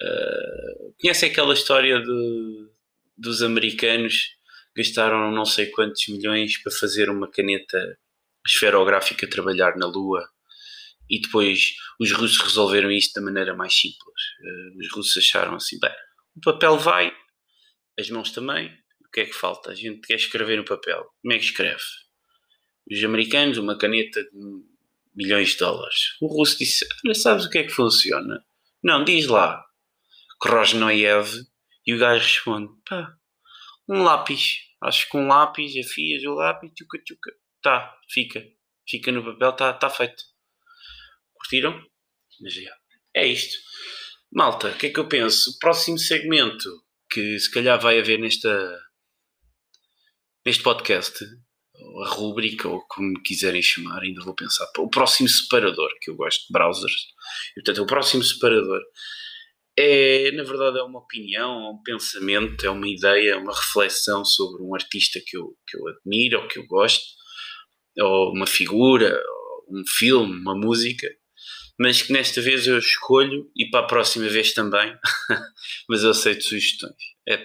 Uh, 0.00 0.94
conhece 1.00 1.26
aquela 1.26 1.54
história 1.54 2.00
de, 2.00 2.68
dos 3.16 3.42
americanos 3.42 4.36
gastaram 4.76 5.32
não 5.32 5.46
sei 5.46 5.66
quantos 5.70 6.06
milhões 6.08 6.62
para 6.62 6.70
fazer 6.70 7.08
uma 7.08 7.30
caneta 7.30 7.98
esferográfica 8.46 9.26
trabalhar 9.26 9.74
na 9.76 9.86
Lua 9.86 10.28
e 11.08 11.20
depois 11.20 11.74
os 12.00 12.12
russos 12.12 12.38
resolveram 12.38 12.90
isto 12.90 13.14
da 13.14 13.24
maneira 13.24 13.54
mais 13.54 13.74
simples. 13.74 14.22
Uh, 14.40 14.78
os 14.78 14.92
russos 14.92 15.16
acharam 15.16 15.54
assim: 15.54 15.78
bem, 15.80 15.92
o 16.36 16.40
papel 16.40 16.78
vai, 16.78 17.12
as 17.98 18.10
mãos 18.10 18.30
também, 18.30 18.68
o 19.06 19.10
que 19.10 19.20
é 19.20 19.24
que 19.26 19.32
falta? 19.32 19.70
A 19.70 19.74
gente 19.74 20.00
quer 20.06 20.14
escrever 20.14 20.56
no 20.56 20.64
papel. 20.64 21.04
Como 21.22 21.32
é 21.32 21.38
que 21.38 21.44
escreve? 21.44 21.82
Os 22.90 23.02
americanos, 23.02 23.58
uma 23.58 23.78
caneta 23.78 24.22
de 24.22 24.64
milhões 25.14 25.50
de 25.50 25.58
dólares. 25.58 26.16
O 26.20 26.26
russo 26.26 26.58
disse: 26.58 26.86
Olha, 27.04 27.14
sabes 27.14 27.46
o 27.46 27.50
que 27.50 27.58
é 27.58 27.64
que 27.64 27.70
funciona? 27.70 28.44
Não, 28.82 29.02
diz 29.04 29.26
lá. 29.26 29.64
Krosnoyev. 30.40 31.30
E 31.86 31.94
o 31.94 31.98
gajo 31.98 32.22
responde: 32.22 32.72
pá, 32.88 33.16
um 33.88 34.02
lápis. 34.02 34.58
Acho 34.82 35.08
que 35.08 35.16
um 35.16 35.26
lápis, 35.26 35.72
afias 35.84 36.22
o 36.24 36.34
lápis, 36.34 36.70
tchuca, 36.74 36.98
tchuca. 37.02 37.32
Tá, 37.62 37.96
fica. 38.10 38.44
Fica 38.88 39.10
no 39.10 39.24
papel, 39.24 39.52
tá, 39.54 39.72
tá 39.72 39.90
feito. 39.90 40.22
Curtiram? 41.46 41.80
Mas 42.40 42.54
já. 42.54 42.74
É 43.14 43.26
isto. 43.26 43.56
Malta, 44.32 44.68
o 44.68 44.76
que 44.76 44.86
é 44.86 44.90
que 44.90 44.98
eu 44.98 45.08
penso? 45.08 45.50
O 45.50 45.58
próximo 45.58 45.98
segmento 45.98 46.68
que 47.08 47.38
se 47.38 47.50
calhar 47.50 47.80
vai 47.80 47.98
haver 47.98 48.18
nesta, 48.18 48.80
neste 50.44 50.62
podcast, 50.62 51.24
a 52.04 52.08
rubrica, 52.08 52.68
ou 52.68 52.80
como 52.88 53.22
quiserem 53.22 53.62
chamar, 53.62 54.02
ainda 54.02 54.24
vou 54.24 54.34
pensar. 54.34 54.66
O 54.78 54.90
próximo 54.90 55.28
separador, 55.28 55.90
que 56.00 56.10
eu 56.10 56.16
gosto 56.16 56.46
de 56.46 56.52
browsers. 56.52 57.06
E, 57.52 57.62
portanto, 57.62 57.82
o 57.82 57.86
próximo 57.86 58.22
separador 58.24 58.82
é, 59.78 60.32
na 60.32 60.42
verdade, 60.42 60.78
é 60.78 60.82
uma 60.82 60.98
opinião, 61.00 61.66
é 61.66 61.70
um 61.70 61.82
pensamento, 61.82 62.66
é 62.66 62.70
uma 62.70 62.88
ideia, 62.88 63.32
é 63.32 63.36
uma 63.36 63.54
reflexão 63.54 64.24
sobre 64.24 64.62
um 64.62 64.74
artista 64.74 65.20
que 65.24 65.36
eu, 65.36 65.54
que 65.68 65.76
eu 65.78 65.86
admiro 65.88 66.40
ou 66.40 66.48
que 66.48 66.58
eu 66.58 66.66
gosto, 66.66 67.04
ou 67.98 68.32
uma 68.32 68.46
figura, 68.46 69.14
ou 69.68 69.78
um 69.78 69.84
filme, 69.86 70.34
uma 70.34 70.56
música, 70.56 71.08
mas 71.78 72.02
que 72.02 72.12
nesta 72.12 72.40
vez 72.40 72.66
eu 72.66 72.78
escolho 72.78 73.50
e 73.56 73.68
para 73.70 73.80
a 73.80 73.86
próxima 73.86 74.28
vez 74.28 74.52
também, 74.52 74.96
mas 75.88 76.02
eu 76.02 76.10
aceito 76.10 76.44
sugestões. 76.44 76.94
É 77.28 77.42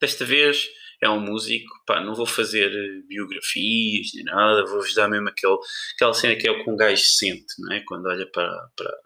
desta 0.00 0.24
vez 0.24 0.68
é 1.00 1.08
um 1.08 1.20
músico, 1.20 1.70
pá, 1.86 2.00
não 2.00 2.14
vou 2.14 2.26
fazer 2.26 2.70
biografias 3.06 4.08
nem 4.14 4.24
nada, 4.24 4.66
vou-vos 4.66 4.94
dar 4.94 5.08
mesmo 5.08 5.28
aquele, 5.28 5.56
aquela 5.94 6.12
cena 6.12 6.36
que 6.36 6.48
é 6.48 6.50
o 6.50 6.64
que 6.64 6.70
um 6.70 6.76
gajo 6.76 7.02
sente, 7.02 7.54
não 7.60 7.72
é? 7.72 7.80
Quando 7.86 8.06
olha 8.06 8.26
para, 8.26 8.50
para, 8.76 8.98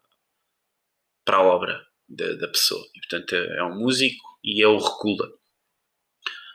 para 1.24 1.36
a 1.36 1.42
obra 1.42 1.86
da, 2.08 2.32
da 2.34 2.48
pessoa. 2.48 2.84
E, 2.94 3.00
portanto, 3.00 3.34
é, 3.34 3.58
é 3.58 3.64
um 3.64 3.78
músico 3.78 4.24
e 4.42 4.62
é 4.62 4.66
o 4.66 4.78
Regula. 4.78 5.30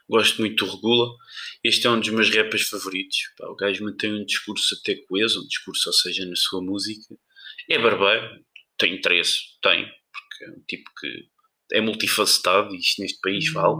Gosto 0.09 0.39
muito 0.39 0.65
do 0.65 0.71
Regula. 0.71 1.15
Este 1.63 1.85
é 1.85 1.89
um 1.89 1.99
dos 1.99 2.09
meus 2.09 2.33
rappers 2.33 2.67
favoritos. 2.69 3.17
Pá, 3.37 3.47
o 3.47 3.55
gajo 3.55 3.83
mantém 3.83 4.13
um 4.13 4.25
discurso 4.25 4.75
até 4.79 4.95
coeso, 4.95 5.41
um 5.41 5.47
discurso, 5.47 5.89
ou 5.89 5.93
seja, 5.93 6.25
na 6.25 6.35
sua 6.35 6.61
música. 6.61 7.15
É 7.69 7.79
barbeiro, 7.79 8.43
tem 8.77 8.95
interesse, 8.95 9.39
tem, 9.61 9.85
porque 9.85 10.45
é 10.45 10.49
um 10.49 10.63
tipo 10.67 10.89
que 10.99 11.29
é 11.73 11.81
multifacetado 11.81 12.73
e 12.73 12.79
isto 12.79 13.01
neste 13.01 13.19
país 13.19 13.51
vale. 13.51 13.75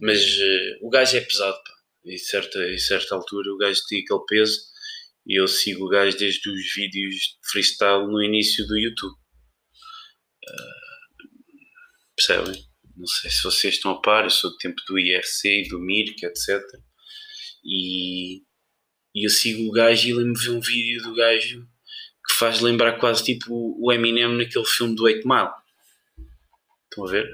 Mas 0.00 0.20
uh, 0.20 0.86
o 0.86 0.90
gajo 0.90 1.16
é 1.16 1.20
pesado, 1.20 1.56
pá. 1.56 1.74
Em 2.06 2.18
certa, 2.18 2.58
em 2.70 2.78
certa 2.78 3.14
altura 3.14 3.50
o 3.52 3.56
gajo 3.56 3.80
tem 3.88 4.00
aquele 4.00 4.24
peso 4.28 4.60
e 5.26 5.40
eu 5.40 5.48
sigo 5.48 5.86
o 5.86 5.88
gajo 5.88 6.16
desde 6.18 6.48
os 6.50 6.74
vídeos 6.74 7.14
de 7.14 7.50
freestyle 7.50 8.06
no 8.06 8.22
início 8.22 8.66
do 8.66 8.76
YouTube. 8.76 9.14
Uh, 10.44 10.84
percebem? 12.16 12.62
Não 12.96 13.06
sei 13.06 13.30
se 13.30 13.42
vocês 13.42 13.74
estão 13.74 13.92
a 13.92 14.00
par, 14.00 14.24
eu 14.24 14.30
sou 14.30 14.50
do 14.50 14.58
tempo 14.58 14.80
do 14.86 14.98
IRC 14.98 15.48
e 15.48 15.68
do 15.68 15.80
Mirk, 15.80 16.24
etc. 16.24 16.62
E, 17.64 18.42
e 19.14 19.26
eu 19.26 19.30
sigo 19.30 19.68
o 19.68 19.72
gajo 19.72 20.06
e 20.06 20.12
lembro-me 20.12 20.38
ver 20.38 20.50
um 20.50 20.60
vídeo 20.60 21.02
do 21.02 21.14
gajo 21.14 21.66
que 22.34 22.38
faz 22.38 22.60
lembrar 22.60 22.98
quase 22.98 23.22
tipo 23.22 23.76
o 23.78 23.92
Eminem 23.92 24.36
naquele 24.36 24.64
filme 24.64 24.96
do 24.96 25.04
8 25.04 25.26
Mile. 25.26 25.50
Estão 26.90 27.06
a 27.06 27.10
ver? 27.10 27.32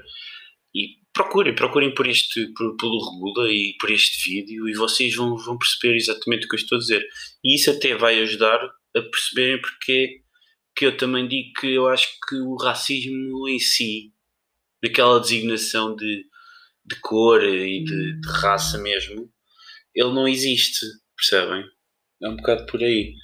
E 0.75 0.97
procurem, 1.11 1.55
procurem 1.55 1.93
por 1.93 2.07
este, 2.07 2.47
por, 2.53 2.77
pelo 2.77 3.11
Regula 3.11 3.51
e 3.51 3.75
por 3.79 3.89
este 3.89 4.29
vídeo 4.29 4.69
e 4.69 4.73
vocês 4.73 5.15
vão, 5.15 5.35
vão 5.35 5.57
perceber 5.57 5.95
exatamente 5.95 6.45
o 6.45 6.49
que 6.49 6.55
eu 6.55 6.59
estou 6.59 6.75
a 6.75 6.79
dizer. 6.79 7.03
E 7.43 7.55
isso 7.55 7.71
até 7.71 7.95
vai 7.95 8.19
ajudar 8.19 8.59
a 8.95 9.01
perceberem 9.01 9.59
porque 9.59 10.21
que 10.75 10.85
eu 10.85 10.95
também 10.95 11.27
digo 11.27 11.51
que 11.59 11.73
eu 11.73 11.87
acho 11.87 12.07
que 12.29 12.35
o 12.35 12.55
racismo 12.55 13.49
em 13.49 13.59
si, 13.59 14.13
naquela 14.83 15.19
designação 15.19 15.95
de, 15.95 16.25
de 16.85 16.95
cor 17.01 17.43
e 17.43 17.83
de, 17.83 18.21
de 18.21 18.27
raça 18.27 18.77
mesmo, 18.77 19.29
ele 19.95 20.13
não 20.13 20.27
existe, 20.27 20.85
percebem? 21.17 21.65
É 22.21 22.29
um 22.29 22.37
bocado 22.37 22.65
por 22.67 22.81
aí. 22.81 23.15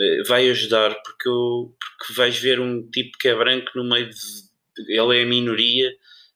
Eh, 0.00 0.22
vai 0.26 0.48
ajudar 0.50 0.94
porque, 1.02 1.28
eu, 1.28 1.74
porque 1.78 2.14
vais 2.14 2.36
ver 2.38 2.60
um 2.60 2.88
tipo 2.90 3.16
que 3.18 3.28
é 3.28 3.34
branco 3.34 3.70
no 3.76 3.84
meio 3.84 4.08
de. 4.10 4.16
Ele 4.88 5.18
é 5.18 5.22
a 5.22 5.26
minoria 5.26 5.92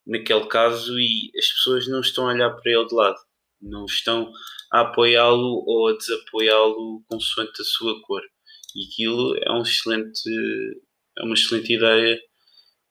naquele 0.06 0.46
caso 0.46 0.98
e 0.98 1.30
as 1.36 1.48
pessoas 1.48 1.88
não 1.88 2.00
estão 2.00 2.28
a 2.28 2.32
olhar 2.32 2.50
para 2.50 2.72
ele 2.72 2.86
de 2.86 2.94
lado, 2.94 3.18
não 3.60 3.84
estão 3.84 4.32
a 4.72 4.80
apoiá-lo 4.82 5.64
ou 5.66 5.88
a 5.88 5.96
desapoiá-lo 5.96 7.02
consoante 7.08 7.60
a 7.60 7.64
sua 7.64 8.00
cor. 8.02 8.22
E 8.76 8.86
aquilo 8.86 9.36
é 9.42 9.52
um 9.52 9.62
excelente, 9.62 10.22
é 11.18 11.24
uma 11.24 11.34
excelente 11.34 11.72
ideia 11.74 12.20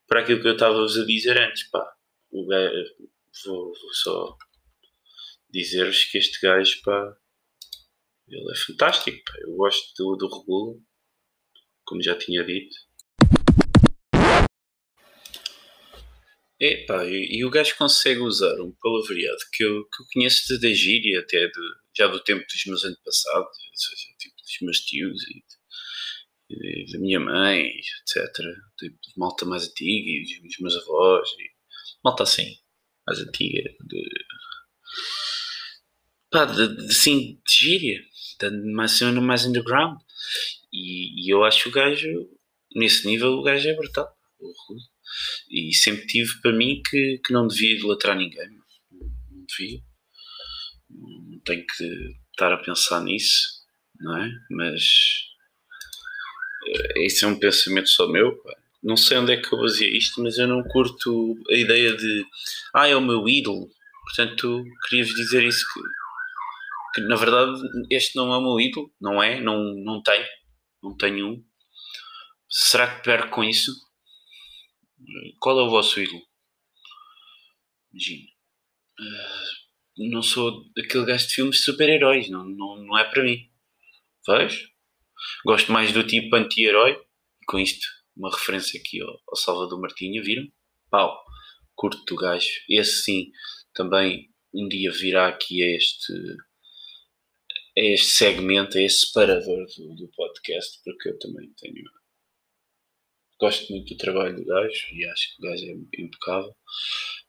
para 0.07 0.21
aquilo 0.21 0.41
que 0.41 0.47
eu 0.47 0.53
estava-vos 0.53 0.97
a 0.97 1.05
dizer 1.05 1.37
antes. 1.37 1.63
Pá, 1.69 1.85
vou, 2.31 2.45
vou 3.45 3.93
só 3.93 4.37
dizer-vos 5.49 6.03
que 6.05 6.17
este 6.17 6.41
gajo, 6.41 6.81
pá, 6.83 7.17
ele 8.29 8.51
é 8.51 8.55
fantástico. 8.55 9.17
Pá. 9.25 9.33
Eu 9.41 9.55
gosto 9.55 9.93
do, 9.97 10.15
do 10.15 10.39
Regula, 10.39 10.79
como 11.85 12.01
já 12.01 12.17
tinha 12.17 12.43
dito. 12.43 12.75
Pá, 16.87 17.05
e, 17.05 17.37
e, 17.37 17.45
o 17.45 17.49
gajo 17.51 17.77
consegue 17.77 18.19
usar 18.21 18.59
um 18.61 18.73
palavreado 18.81 19.37
que 19.53 19.63
eu, 19.63 19.83
que 19.83 20.01
eu 20.01 20.05
conheço 20.13 20.59
da 20.59 20.69
gíria, 20.73 21.19
até 21.19 21.45
de, 21.47 21.59
já 21.95 22.07
do 22.07 22.23
tempo 22.23 22.43
dos 22.45 22.65
meus 22.65 22.83
antepassados, 22.83 23.57
ou 23.69 23.75
seja, 23.75 24.15
tipo 24.17 24.35
dos 24.35 24.57
meus 24.61 24.79
tios 24.79 25.21
e 25.29 25.43
da 26.91 26.99
minha 26.99 27.19
mãe, 27.19 27.67
etc. 27.67 28.25
Tipo, 28.79 28.97
de 29.01 29.13
malta 29.17 29.45
mais 29.45 29.67
antiga 29.67 30.09
e 30.09 30.41
dos 30.41 30.59
meus 30.59 30.75
avós. 30.77 31.29
E 31.37 31.51
malta 32.03 32.23
assim, 32.23 32.57
mais 33.05 33.19
antiga. 33.19 33.69
De, 33.81 34.09
pá, 36.31 36.45
de, 36.45 36.75
de, 36.77 36.85
assim, 36.85 37.39
de 37.45 37.53
gíria. 37.53 38.01
De, 38.39 38.49
mais 38.73 38.91
cena 38.91 39.19
mais 39.19 39.45
underground. 39.45 39.99
E, 40.71 41.25
e, 41.25 41.33
eu 41.33 41.43
acho 41.43 41.69
o 41.69 41.71
gajo, 41.71 42.07
nesse 42.75 43.07
nível, 43.07 43.33
o 43.33 43.43
gajo 43.43 43.67
é 43.67 43.75
brutal. 43.75 44.15
E 45.49 45.73
sempre 45.73 46.05
tive 46.05 46.39
para 46.41 46.53
mim 46.53 46.81
que, 46.87 47.19
que 47.25 47.33
não 47.33 47.47
devia 47.47 47.75
idolatrar 47.75 48.15
ninguém. 48.15 48.49
Não 48.91 49.45
devia. 49.47 49.79
Não 50.89 51.39
tenho 51.39 51.65
que 51.65 52.15
estar 52.31 52.53
a 52.53 52.57
pensar 52.57 53.01
nisso, 53.03 53.63
não 53.99 54.17
é? 54.17 54.31
Mas 54.51 54.83
isso 56.97 57.25
é 57.25 57.27
um 57.27 57.39
pensamento 57.39 57.89
só 57.89 58.07
meu. 58.07 58.37
Não 58.83 58.95
sei 58.95 59.17
onde 59.17 59.33
é 59.33 59.37
que 59.37 59.51
eu 59.51 59.59
baseei 59.59 59.97
isto, 59.97 60.21
mas 60.21 60.37
eu 60.37 60.47
não 60.47 60.63
curto 60.63 61.35
a 61.49 61.55
ideia 61.55 61.95
de 61.95 62.25
ah, 62.73 62.87
é 62.87 62.95
o 62.95 63.01
meu 63.01 63.27
ídolo. 63.27 63.69
Portanto, 64.03 64.63
queria-vos 64.87 65.15
dizer 65.15 65.43
isso 65.43 65.65
que, 65.73 65.79
que, 66.97 67.01
na 67.07 67.15
verdade 67.15 67.61
este 67.91 68.15
não 68.15 68.33
é 68.33 68.37
o 68.37 68.41
meu 68.41 68.59
ídolo, 68.59 68.91
não 68.99 69.21
é? 69.21 69.39
Não, 69.39 69.61
não 69.83 70.01
tenho, 70.01 70.25
não 70.81 70.97
tenho 70.97 71.27
um. 71.27 71.45
Será 72.49 72.95
que 72.95 73.03
perco 73.03 73.35
com 73.35 73.43
isso? 73.43 73.71
Qual 75.39 75.59
é 75.59 75.63
o 75.63 75.69
vosso 75.69 75.99
ídolo? 75.99 76.21
Imagina. 77.91 78.27
Uh, 78.99 80.09
não 80.09 80.23
sou 80.23 80.63
aquele 80.77 81.05
gajo 81.05 81.27
de 81.27 81.33
filmes 81.35 81.57
de 81.57 81.63
super-heróis, 81.63 82.29
não, 82.29 82.43
não, 82.45 82.77
não 82.77 82.97
é 82.97 83.03
para 83.03 83.23
mim. 83.23 83.47
Vejo? 84.27 84.67
Gosto 85.45 85.71
mais 85.71 85.91
do 85.91 86.03
tipo 86.03 86.35
anti-herói, 86.35 86.99
com 87.47 87.59
isto, 87.59 87.87
uma 88.15 88.31
referência 88.31 88.79
aqui 88.79 89.01
ao, 89.01 89.21
ao 89.27 89.35
Salvador 89.35 89.79
Martinha, 89.79 90.21
viram? 90.23 90.47
Pau, 90.89 91.23
curto 91.75 92.03
do 92.05 92.15
gajo. 92.15 92.47
Esse 92.69 93.03
sim, 93.03 93.31
também 93.73 94.29
um 94.53 94.67
dia 94.67 94.91
virá 94.91 95.27
aqui 95.27 95.61
a 95.63 95.75
este, 95.75 96.13
a 97.77 97.79
este 97.79 98.07
segmento, 98.07 98.77
a 98.77 98.81
este 98.81 99.07
separador 99.07 99.65
do, 99.77 99.95
do 99.95 100.07
podcast, 100.09 100.79
porque 100.83 101.09
eu 101.09 101.19
também 101.19 101.53
tenho. 101.59 101.83
Gosto 103.39 103.71
muito 103.71 103.93
do 103.93 103.97
trabalho 103.97 104.35
do 104.35 104.45
gajo 104.45 104.87
e 104.93 105.05
acho 105.05 105.35
que 105.35 105.45
o 105.45 105.49
gajo 105.49 105.63
é 105.63 106.01
impecável, 106.01 106.55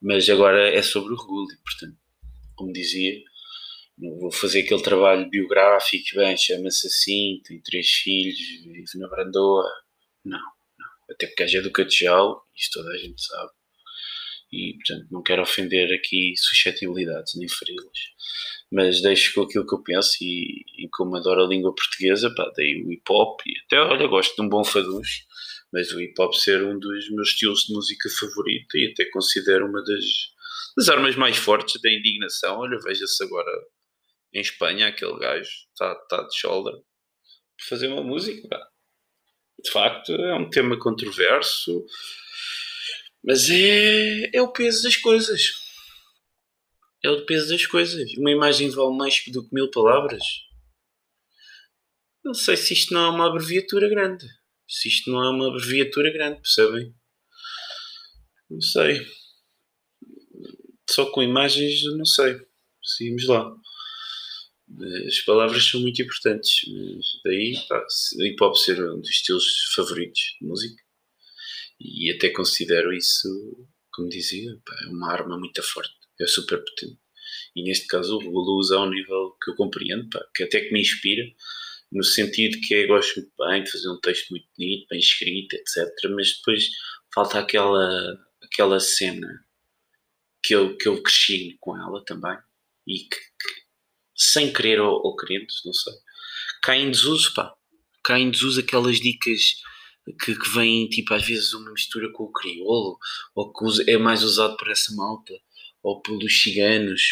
mas 0.01 0.29
agora 0.31 0.71
é 0.71 0.81
sobre 0.81 1.13
o 1.13 1.17
Reguli, 1.17 1.55
portanto, 1.63 1.99
como 2.57 2.73
dizia, 2.73 3.23
não 3.99 4.19
vou 4.19 4.33
fazer 4.33 4.61
aquele 4.61 4.83
trabalho 4.83 5.29
biográfico, 5.29 6.17
bem, 6.17 6.35
chama-se 6.37 6.87
assim, 6.87 7.43
tem 7.45 7.61
três 7.61 7.91
filhos, 7.91 8.39
vive 8.39 8.99
na 8.99 9.09
Brandoa. 9.09 9.69
Não, 10.25 10.39
não. 10.39 10.87
Até 11.11 11.27
porque 11.27 11.43
é 11.43 11.61
do 11.61 11.71
Catejal, 11.71 12.43
isto 12.57 12.81
toda 12.81 12.95
a 12.95 12.99
gente 12.99 13.21
sabe. 13.21 13.51
E, 14.51 14.75
portanto, 14.75 15.09
não 15.11 15.23
quero 15.23 15.43
ofender 15.43 15.93
aqui 15.93 16.35
suscetibilidades, 16.37 17.35
nem 17.35 17.49
feri-las. 17.49 17.99
Mas 18.73 19.03
deixo 19.03 19.35
com 19.35 19.43
aquilo 19.43 19.67
que 19.67 19.75
eu 19.75 19.83
penso 19.83 20.17
e, 20.23 20.65
e 20.79 20.89
como 20.91 21.17
adoro 21.17 21.45
a 21.45 21.49
língua 21.49 21.75
portuguesa, 21.75 22.33
pá, 22.35 22.51
daí 22.57 22.83
o 22.83 22.93
hip 22.93 23.03
hop 23.11 23.41
e 23.47 23.53
até, 23.65 23.81
olha, 23.81 24.07
gosto 24.07 24.35
de 24.35 24.43
um 24.43 24.49
bom 24.49 24.65
faduz, 24.65 25.09
mas 25.73 25.93
o 25.93 26.01
hip 26.01 26.15
hop 26.19 26.35
ser 26.35 26.65
um 26.65 26.79
dos 26.79 27.11
meus 27.11 27.29
estilos 27.29 27.65
de 27.65 27.75
música 27.75 28.09
favorito 28.19 28.77
e 28.77 28.91
até 28.91 29.05
considero 29.11 29.67
uma 29.67 29.83
das, 29.85 30.05
das 30.77 30.89
armas 30.89 31.17
mais 31.17 31.37
fortes 31.37 31.81
da 31.81 31.91
indignação. 31.91 32.59
Olha, 32.59 32.79
veja-se 32.83 33.23
agora 33.23 33.51
em 34.33 34.41
Espanha, 34.41 34.89
aquele 34.89 35.19
gajo 35.19 35.51
está 35.73 35.95
tá 36.09 36.23
de 36.23 36.39
shoulder 36.39 36.75
para 36.75 37.67
fazer 37.69 37.89
uma 37.89 38.03
música. 38.03 38.49
De 39.63 39.71
facto, 39.71 40.13
é 40.13 40.35
um 40.35 40.49
tema 40.49 40.79
controverso, 40.79 41.85
mas 43.29 43.51
é, 43.51 44.31
é 44.35 44.41
o 44.41 44.51
peso 44.51 44.83
das 44.85 44.97
coisas. 44.97 45.53
É 47.05 47.11
o 47.11 47.27
peso 47.27 47.51
das 47.51 47.67
coisas. 47.67 48.11
Uma 48.17 48.31
imagem 48.31 48.71
vale 48.71 48.97
mais 48.97 49.23
do 49.27 49.47
que 49.47 49.55
mil 49.55 49.71
palavras. 49.71 50.23
Não 52.25 52.33
sei 52.33 52.57
se 52.57 52.73
isto 52.73 52.95
não 52.95 53.05
é 53.05 53.11
uma 53.11 53.27
abreviatura 53.29 53.87
grande. 53.87 54.27
Se 54.67 54.89
isto 54.89 55.11
não 55.11 55.23
é 55.23 55.29
uma 55.29 55.49
abreviatura 55.49 56.11
grande, 56.11 56.41
percebem? 56.41 56.95
Não 58.49 58.63
sei. 58.63 59.07
Só 60.89 61.05
com 61.11 61.23
imagens, 61.23 61.83
não 61.99 62.07
sei. 62.07 62.41
Seguimos 62.83 63.27
lá. 63.27 63.55
As 65.07 65.21
palavras 65.21 65.69
são 65.69 65.83
muito 65.83 66.01
importantes, 66.01 66.63
mas 66.67 67.05
daí 67.23 67.59
pá, 67.69 67.87
hip 68.21 68.43
hop 68.43 68.57
ser 68.57 68.83
um 68.83 69.01
dos 69.01 69.11
estilos 69.11 69.45
favoritos 69.75 70.37
de 70.41 70.47
música 70.47 70.88
e 71.81 72.13
até 72.13 72.31
considero 72.31 72.93
isso, 72.93 73.29
como 73.93 74.09
dizia, 74.09 74.51
é 74.51 74.87
uma 74.89 75.13
arma 75.13 75.39
muito 75.39 75.63
forte, 75.63 75.95
é 76.21 76.27
super 76.27 76.59
potente. 76.59 76.99
E 77.55 77.63
neste 77.63 77.87
caso 77.87 78.17
o 78.17 78.31
Lulu 78.31 78.59
usa 78.59 78.77
ao 78.77 78.91
nível 78.91 79.37
que 79.43 79.51
eu 79.51 79.57
compreendo, 79.57 80.09
pá, 80.11 80.25
que 80.35 80.45
até 80.45 80.61
que 80.61 80.73
me 80.73 80.81
inspira, 80.81 81.25
no 81.91 82.05
sentido 82.05 82.59
que 82.61 82.75
eu 82.75 82.89
gosto 82.89 83.21
muito 83.21 83.33
bem 83.39 83.65
de 83.65 83.71
fazer 83.71 83.89
um 83.89 84.01
texto 84.01 84.31
muito 84.31 84.47
bonito, 84.57 84.87
bem 84.91 84.99
escrito, 84.99 85.55
etc. 85.55 85.87
Mas 86.11 86.37
depois 86.37 86.69
falta 87.15 87.39
aquela, 87.39 88.19
aquela 88.43 88.79
cena 88.79 89.45
que 90.43 90.55
eu, 90.55 90.77
que 90.77 90.89
eu 90.89 91.03
cresci 91.03 91.57
com 91.61 91.77
ela 91.77 92.05
também 92.05 92.37
e 92.87 93.01
que, 93.01 93.17
que 93.17 93.69
sem 94.15 94.53
querer 94.53 94.81
ou, 94.81 95.01
ou 95.03 95.17
querendo, 95.17 95.47
não 95.65 95.73
sei, 95.73 95.95
cai 96.63 96.81
em 96.81 96.91
desuso, 96.91 97.35
pá. 97.35 97.55
Em 98.11 98.31
desuso 98.31 98.61
aquelas 98.61 98.99
dicas 99.01 99.61
que, 100.15 100.39
que 100.39 100.49
vêm, 100.51 100.89
tipo, 100.89 101.15
às 101.15 101.25
vezes 101.27 101.53
uma 101.53 101.73
mistura 101.73 102.11
com 102.13 102.25
o 102.25 102.33
crioulo, 102.33 102.99
ou 103.35 103.53
que 103.53 103.91
é 103.91 103.99
mais 103.99 104.23
usado 104.23 104.57
por 104.57 104.71
essa 104.71 104.95
malta, 104.95 105.35
ou 105.83 106.01
pelos 106.03 106.43
ciganos, 106.43 107.03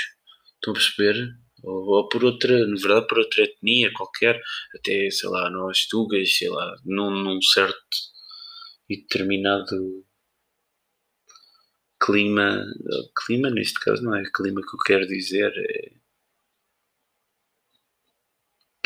estão 0.54 0.72
a 0.72 0.74
perceber? 0.74 1.34
Ou, 1.62 1.84
ou, 1.88 2.08
por 2.08 2.24
outra, 2.24 2.66
na 2.66 2.76
verdade, 2.76 3.06
por 3.08 3.18
outra 3.18 3.44
etnia 3.44 3.92
qualquer, 3.92 4.40
até, 4.74 5.10
sei 5.10 5.28
lá, 5.28 5.50
nós 5.50 5.86
tugas, 5.86 6.36
sei 6.36 6.48
lá, 6.48 6.76
num, 6.84 7.10
num 7.10 7.40
certo 7.42 7.76
e 8.88 8.96
determinado 8.98 10.04
clima, 12.00 12.64
clima 13.24 13.50
neste 13.50 13.80
caso 13.80 14.02
não 14.02 14.14
é 14.14 14.22
clima 14.34 14.60
que 14.60 14.74
eu 14.74 14.80
quero 14.86 15.06
dizer, 15.06 15.52
é 15.56 15.92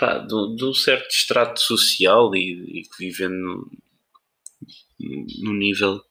pá, 0.01 0.19
de, 0.19 0.65
um 0.65 0.75
certo 0.75 1.11
extrato 1.11 1.61
social 1.61 2.35
e, 2.35 2.81
e 2.81 2.89
vivem 2.99 3.31
no, 5.43 5.55
nível 5.55 6.03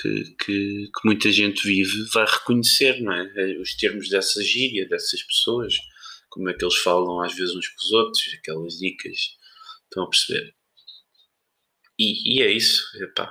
que, 0.00 0.24
que, 0.42 0.90
que, 0.94 1.04
muita 1.04 1.30
gente 1.30 1.66
vive, 1.66 2.04
vai 2.12 2.26
reconhecer 2.26 3.00
não 3.00 3.12
é? 3.12 3.32
é? 3.36 3.58
os 3.58 3.74
termos 3.76 4.08
dessa 4.08 4.42
gíria, 4.42 4.88
dessas 4.88 5.22
pessoas, 5.22 5.74
como 6.28 6.48
é 6.48 6.54
que 6.54 6.64
eles 6.64 6.76
falam 6.76 7.20
às 7.20 7.34
vezes 7.34 7.54
uns 7.54 7.68
com 7.68 7.76
os 7.76 7.92
outros, 7.92 8.22
aquelas 8.38 8.74
dicas, 8.74 9.36
estão 9.84 10.04
a 10.04 10.08
perceber? 10.08 10.54
E, 11.98 12.36
e 12.36 12.42
é 12.42 12.50
isso, 12.50 12.82
epá, 13.02 13.30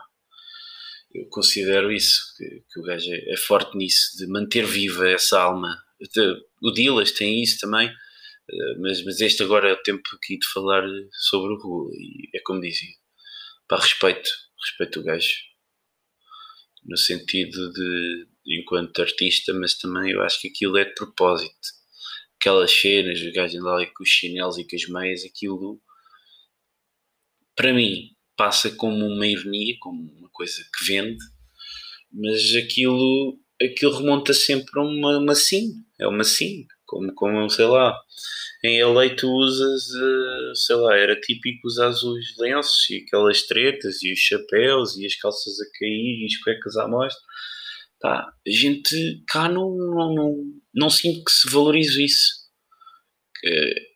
eu 1.13 1.27
considero 1.29 1.91
isso, 1.91 2.21
que, 2.37 2.63
que 2.71 2.79
o 2.79 2.83
gajo 2.83 3.11
é, 3.11 3.33
é, 3.33 3.37
forte 3.37 3.75
nisso, 3.75 4.15
de 4.17 4.27
manter 4.27 4.65
viva 4.65 5.09
essa 5.09 5.41
alma. 5.41 5.75
O 6.61 6.71
Dilas 6.71 7.11
tem 7.11 7.41
isso 7.41 7.59
também, 7.59 7.87
eh, 7.87 8.75
mas, 8.79 9.03
mas 9.03 9.19
este 9.19 9.41
agora 9.43 9.69
é 9.69 9.73
o 9.73 9.81
tempo 9.81 10.07
aqui 10.13 10.37
de 10.37 10.47
falar 10.47 10.83
sobre 11.29 11.53
o 11.53 11.57
Google 11.57 11.91
e 11.93 12.29
é 12.35 12.39
como 12.45 12.61
dizia, 12.61 12.93
para 13.67 13.81
respeito, 13.81 14.29
respeito 14.61 14.99
o 14.99 15.03
gajo, 15.03 15.35
no 16.85 16.97
sentido 16.97 17.71
de 17.73 18.27
enquanto 18.47 19.01
artista, 19.01 19.53
mas 19.53 19.77
também 19.77 20.11
eu 20.11 20.21
acho 20.21 20.41
que 20.41 20.47
aquilo 20.47 20.77
é 20.77 20.85
de 20.85 20.93
propósito. 20.93 21.79
Aquelas 22.39 22.71
cenas, 22.71 23.21
o 23.21 23.31
gajo 23.33 23.59
lá 23.61 23.85
com 23.85 24.03
os 24.03 24.09
chinelos 24.09 24.57
e 24.57 24.67
com 24.67 24.75
as 24.75 24.87
meias, 24.87 25.25
aquilo 25.25 25.81
para 27.55 27.73
mim 27.73 28.15
passa 28.37 28.71
como 28.71 29.05
uma 29.05 29.27
ironia, 29.27 29.75
como 29.81 30.01
uma 30.13 30.29
coisa 30.29 30.63
que 30.73 30.85
vende, 30.85 31.19
mas 32.09 32.55
aquilo, 32.55 33.37
aquilo 33.61 33.97
remonta 33.97 34.33
sempre 34.33 34.79
a 34.79 34.81
uma, 34.81 35.17
uma 35.17 35.35
sim, 35.35 35.73
é 35.99 36.07
uma 36.07 36.23
sim, 36.23 36.65
como, 36.89 37.13
como 37.13 37.49
sei 37.49 37.65
lá, 37.65 37.95
em 38.63 38.83
LA 38.83 39.15
tu 39.15 39.29
usas, 39.31 39.89
eh, 39.93 40.51
sei 40.55 40.75
lá, 40.75 40.97
era 40.97 41.19
típico 41.19 41.67
usar 41.67 41.89
os 41.89 42.37
lenços 42.37 42.89
e 42.89 42.97
aquelas 42.97 43.43
tretas 43.43 44.01
e 44.03 44.11
os 44.11 44.19
chapéus 44.19 44.97
e 44.97 45.05
as 45.05 45.15
calças 45.15 45.59
a 45.61 45.79
cair 45.79 46.21
e 46.21 46.25
as 46.25 46.37
cuecas 46.43 46.75
à 46.77 46.87
mostra. 46.87 47.21
Pá, 48.01 48.33
a 48.47 48.51
gente 48.51 49.23
cá 49.27 49.49
não, 49.49 49.75
não, 49.77 50.15
não, 50.15 50.35
não 50.73 50.89
sinto 50.89 51.23
que 51.23 51.31
se 51.31 51.49
valorize 51.49 52.03
isso, 52.03 52.29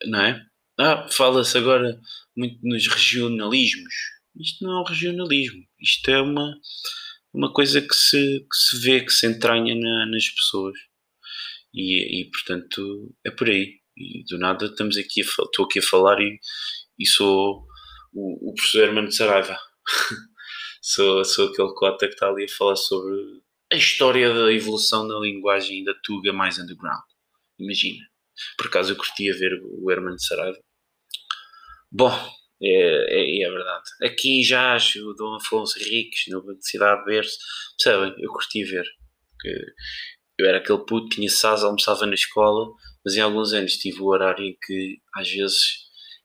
não 0.05 0.21
é? 0.21 0.45
Ah, 0.79 1.07
fala-se 1.09 1.57
agora 1.57 1.99
muito 2.35 2.59
nos 2.63 2.87
regionalismos. 2.87 3.93
Isto 4.39 4.65
não 4.65 4.79
é 4.79 4.81
um 4.81 4.85
regionalismo, 4.85 5.63
isto 5.79 6.09
é 6.09 6.21
uma, 6.21 6.55
uma 7.33 7.53
coisa 7.53 7.81
que 7.81 7.93
se, 7.95 8.39
que 8.39 8.55
se 8.55 8.79
vê, 8.81 9.01
que 9.01 9.11
se 9.11 9.27
entranha 9.27 9.75
na, 9.75 10.05
nas 10.07 10.27
pessoas. 10.29 10.77
E, 11.73 12.21
e 12.21 12.29
portanto 12.29 13.15
é 13.25 13.31
por 13.31 13.49
aí. 13.49 13.79
E 13.97 14.23
do 14.29 14.37
nada 14.37 14.65
estamos 14.65 14.97
aqui 14.97 15.21
a, 15.21 15.23
estou 15.23 15.65
aqui 15.65 15.79
a 15.79 15.83
falar 15.83 16.19
e, 16.19 16.39
e 16.99 17.05
sou 17.05 17.65
o, 18.13 18.51
o 18.51 18.53
professor 18.53 18.83
Hermano 18.83 19.07
de 19.07 19.15
Saraiva. 19.15 19.57
sou, 20.81 21.23
sou 21.25 21.49
aquele 21.49 21.73
cota 21.73 22.07
que 22.07 22.13
está 22.13 22.27
ali 22.27 22.45
a 22.45 22.57
falar 22.57 22.75
sobre 22.75 23.15
a 23.71 23.75
história 23.75 24.31
da 24.33 24.53
evolução 24.53 25.07
da 25.07 25.17
linguagem 25.19 25.83
da 25.83 25.93
Tuga 26.03 26.31
mais 26.31 26.59
underground. 26.59 27.01
Imagina. 27.59 28.05
Por 28.57 28.67
acaso 28.67 28.91
eu 28.91 28.95
curtia 28.95 29.33
ver 29.33 29.59
o 29.63 29.91
Hermano 29.91 30.15
de 30.15 30.25
Saraiva. 30.25 30.59
Bom, 31.91 32.11
é, 32.61 32.69
é, 32.69 33.43
é, 33.43 33.49
verdade. 33.49 33.83
Aqui 34.03 34.43
já 34.43 34.75
acho 34.75 34.99
o 35.09 35.13
Dom 35.13 35.35
Afonso 35.35 35.79
Henriques, 35.79 36.25
na 36.27 36.39
Universidade 36.39 36.99
de 36.99 37.05
Berço, 37.05 37.37
percebem? 37.77 38.15
Eu 38.19 38.31
curti 38.31 38.63
ver. 38.63 38.85
Eu 40.43 40.49
era 40.49 40.57
aquele 40.57 40.85
puto, 40.85 41.09
tinha 41.09 41.29
SAS, 41.29 41.63
almoçava 41.63 42.05
na 42.05 42.13
escola, 42.13 42.69
mas 43.03 43.15
em 43.15 43.21
alguns 43.21 43.53
anos 43.53 43.77
tive 43.77 44.01
o 44.01 44.07
horário 44.07 44.43
em 44.43 44.57
que 44.61 45.01
às 45.15 45.29
vezes 45.29 45.83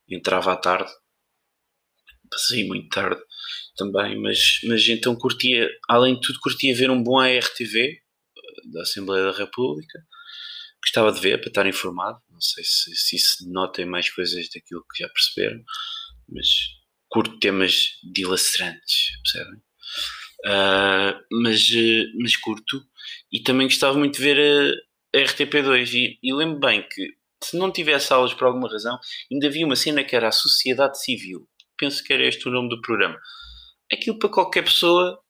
entrava 0.08 0.52
à 0.52 0.56
tarde, 0.56 0.90
passei 2.28 2.66
muito 2.66 2.88
tarde 2.88 3.20
também, 3.76 4.20
mas, 4.20 4.60
mas 4.64 4.88
então 4.88 5.14
curtia, 5.14 5.68
além 5.88 6.14
de 6.14 6.20
tudo, 6.20 6.40
curtia 6.40 6.74
ver 6.74 6.90
um 6.90 7.00
bom 7.00 7.20
ARTV 7.20 7.78
eh, 7.78 8.00
da 8.72 8.82
Assembleia 8.82 9.24
da 9.24 9.38
República, 9.38 10.04
gostava 10.82 11.12
de 11.12 11.20
ver 11.20 11.38
para 11.38 11.48
estar 11.48 11.66
informado, 11.66 12.20
não 12.28 12.40
sei 12.40 12.64
se, 12.64 13.18
se 13.18 13.48
notem 13.48 13.86
mais 13.86 14.10
coisas 14.10 14.48
daquilo 14.52 14.84
que 14.92 15.02
já 15.02 15.08
perceberam, 15.08 15.62
mas 16.28 16.48
curto 17.08 17.38
temas 17.38 18.00
dilacerantes, 18.12 19.10
percebem? 19.22 19.67
Uh, 20.46 21.18
mas, 21.32 21.68
eh, 21.74 22.04
mas 22.20 22.36
curto 22.36 22.80
e 23.32 23.40
também 23.40 23.66
gostava 23.66 23.98
muito 23.98 24.18
de 24.18 24.22
ver 24.22 24.38
a, 24.38 25.18
a 25.18 25.22
RTP2 25.24 25.94
e, 25.94 26.18
e 26.22 26.32
lembro 26.32 26.60
bem 26.60 26.86
que 26.88 27.08
se 27.42 27.58
não 27.58 27.72
tivesse 27.72 28.12
aulas 28.12 28.32
por 28.34 28.46
alguma 28.46 28.70
razão 28.70 28.96
ainda 29.32 29.48
havia 29.48 29.66
uma 29.66 29.74
cena 29.74 30.04
que 30.04 30.14
era 30.14 30.28
a 30.28 30.32
Sociedade 30.32 31.02
Civil 31.02 31.48
penso 31.76 32.04
que 32.04 32.12
era 32.12 32.24
este 32.24 32.46
o 32.48 32.52
nome 32.52 32.68
do 32.68 32.80
programa 32.80 33.18
aquilo 33.92 34.16
para 34.16 34.28
qualquer 34.28 34.62
pessoa 34.62 35.20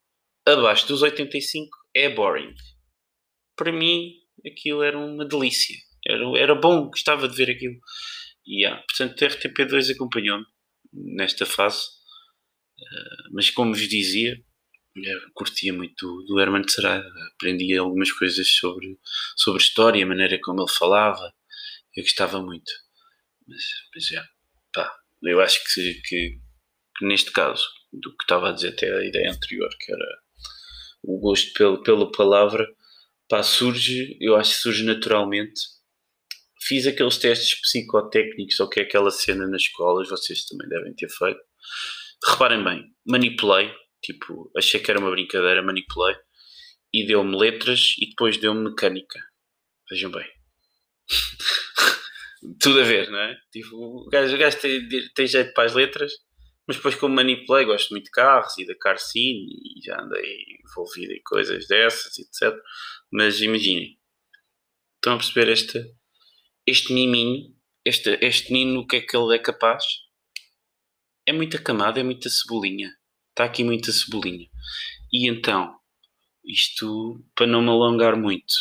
abaixo 0.45 0.87
dos 0.87 1.01
85 1.01 1.69
é 1.95 2.09
boring. 2.09 2.53
Para 3.55 3.71
mim, 3.71 4.13
aquilo 4.45 4.83
era 4.83 4.97
uma 4.97 5.25
delícia. 5.25 5.75
Era, 6.07 6.23
era 6.37 6.55
bom, 6.55 6.87
gostava 6.87 7.27
de 7.27 7.35
ver 7.35 7.49
aquilo. 7.51 7.79
E, 8.45 8.63
yeah, 8.63 8.83
portanto, 8.87 9.23
a 9.23 9.27
RTP2 9.27 9.93
acompanhou-me 9.93 10.45
nesta 10.93 11.45
fase. 11.45 11.81
Uh, 12.79 13.33
mas 13.33 13.49
como 13.49 13.73
vos 13.73 13.87
dizia, 13.87 14.41
curtia 15.33 15.73
muito 15.73 16.23
do, 16.23 16.39
Herman 16.39 16.61
de 16.61 16.71
Serra. 16.71 17.03
Aprendia 17.33 17.81
algumas 17.81 18.11
coisas 18.11 18.47
sobre, 18.47 18.97
sobre 19.35 19.61
história, 19.61 20.03
a 20.03 20.07
maneira 20.07 20.39
como 20.41 20.61
ele 20.61 20.71
falava. 20.71 21.33
Eu 21.95 22.03
gostava 22.03 22.41
muito. 22.41 22.71
Mas, 23.47 23.63
mas 23.93 24.05
já, 24.05 24.27
pá, 24.73 24.93
eu 25.23 25.41
acho 25.41 25.63
que, 25.63 25.93
que, 26.01 26.39
que 26.97 27.05
neste 27.05 27.31
caso, 27.31 27.67
do 27.91 28.15
que 28.15 28.23
estava 28.23 28.49
a 28.49 28.51
dizer 28.51 28.69
até 28.69 28.91
a 28.91 29.05
ideia 29.05 29.31
anterior, 29.31 29.69
que 29.79 29.91
era 29.91 30.19
o 31.03 31.19
gosto 31.19 31.51
pelo, 31.53 31.81
pela 31.81 32.11
palavra, 32.11 32.67
pá, 33.27 33.41
surge, 33.43 34.17
eu 34.19 34.35
acho 34.35 34.53
que 34.53 34.61
surge 34.61 34.83
naturalmente. 34.83 35.61
Fiz 36.61 36.85
aqueles 36.85 37.17
testes 37.17 37.59
psicotécnicos, 37.61 38.59
ou 38.59 38.69
que 38.69 38.81
é 38.81 38.83
aquela 38.83 39.11
cena 39.11 39.47
nas 39.47 39.61
escolas, 39.61 40.09
vocês 40.09 40.45
também 40.45 40.67
devem 40.67 40.93
ter 40.93 41.09
feito. 41.09 41.39
Reparem 42.31 42.63
bem, 42.63 42.83
manipulei, 43.07 43.71
tipo, 44.01 44.51
achei 44.57 44.79
que 44.79 44.89
era 44.89 44.99
uma 44.99 45.11
brincadeira, 45.11 45.61
manipulei, 45.61 46.15
e 46.93 47.05
deu-me 47.05 47.37
letras 47.37 47.93
e 47.99 48.09
depois 48.09 48.37
deu-me 48.37 48.69
mecânica. 48.69 49.19
Vejam 49.89 50.11
bem. 50.11 50.27
Tudo 52.59 52.81
a 52.81 52.83
ver, 52.83 53.09
não 53.09 53.19
é? 53.19 53.37
Tipo, 53.51 53.75
o 53.75 54.09
gajo, 54.09 54.35
o 54.35 54.39
gajo 54.39 54.59
tem, 54.59 54.87
tem 55.13 55.27
jeito 55.27 55.53
para 55.53 55.65
as 55.65 55.73
letras, 55.73 56.11
mas 56.67 56.77
depois, 56.77 56.95
como 56.95 57.15
manipulei, 57.15 57.65
gosto 57.65 57.89
muito 57.89 58.05
de 58.05 58.11
carros 58.11 58.55
e 58.59 58.65
da 58.65 58.75
car 58.75 58.99
scene 58.99 59.47
e 59.49 59.81
já 59.83 59.99
andei 59.99 60.45
envolvido 60.63 61.13
em 61.13 61.21
coisas 61.23 61.67
dessas, 61.67 62.17
etc. 62.19 62.55
Mas 63.11 63.41
imaginem, 63.41 63.97
estão 64.95 65.13
a 65.13 65.17
perceber 65.17 65.51
este, 65.51 65.83
este 66.67 66.93
miminho, 66.93 67.55
este, 67.83 68.19
este 68.21 68.53
nino, 68.53 68.81
o 68.81 68.87
que 68.87 68.97
é 68.97 69.01
que 69.01 69.17
ele 69.17 69.35
é 69.35 69.39
capaz? 69.39 69.83
É 71.25 71.33
muita 71.33 71.57
camada, 71.57 71.99
é 71.99 72.03
muita 72.03 72.29
cebolinha. 72.29 72.95
Está 73.39 73.45
aqui 73.45 73.63
muita 73.63 73.89
cebolinha. 73.93 74.49
E 75.13 75.29
então, 75.29 75.73
isto, 76.43 77.23
para 77.33 77.47
não 77.47 77.61
me 77.61 77.69
alongar 77.69 78.17
muito, 78.17 78.53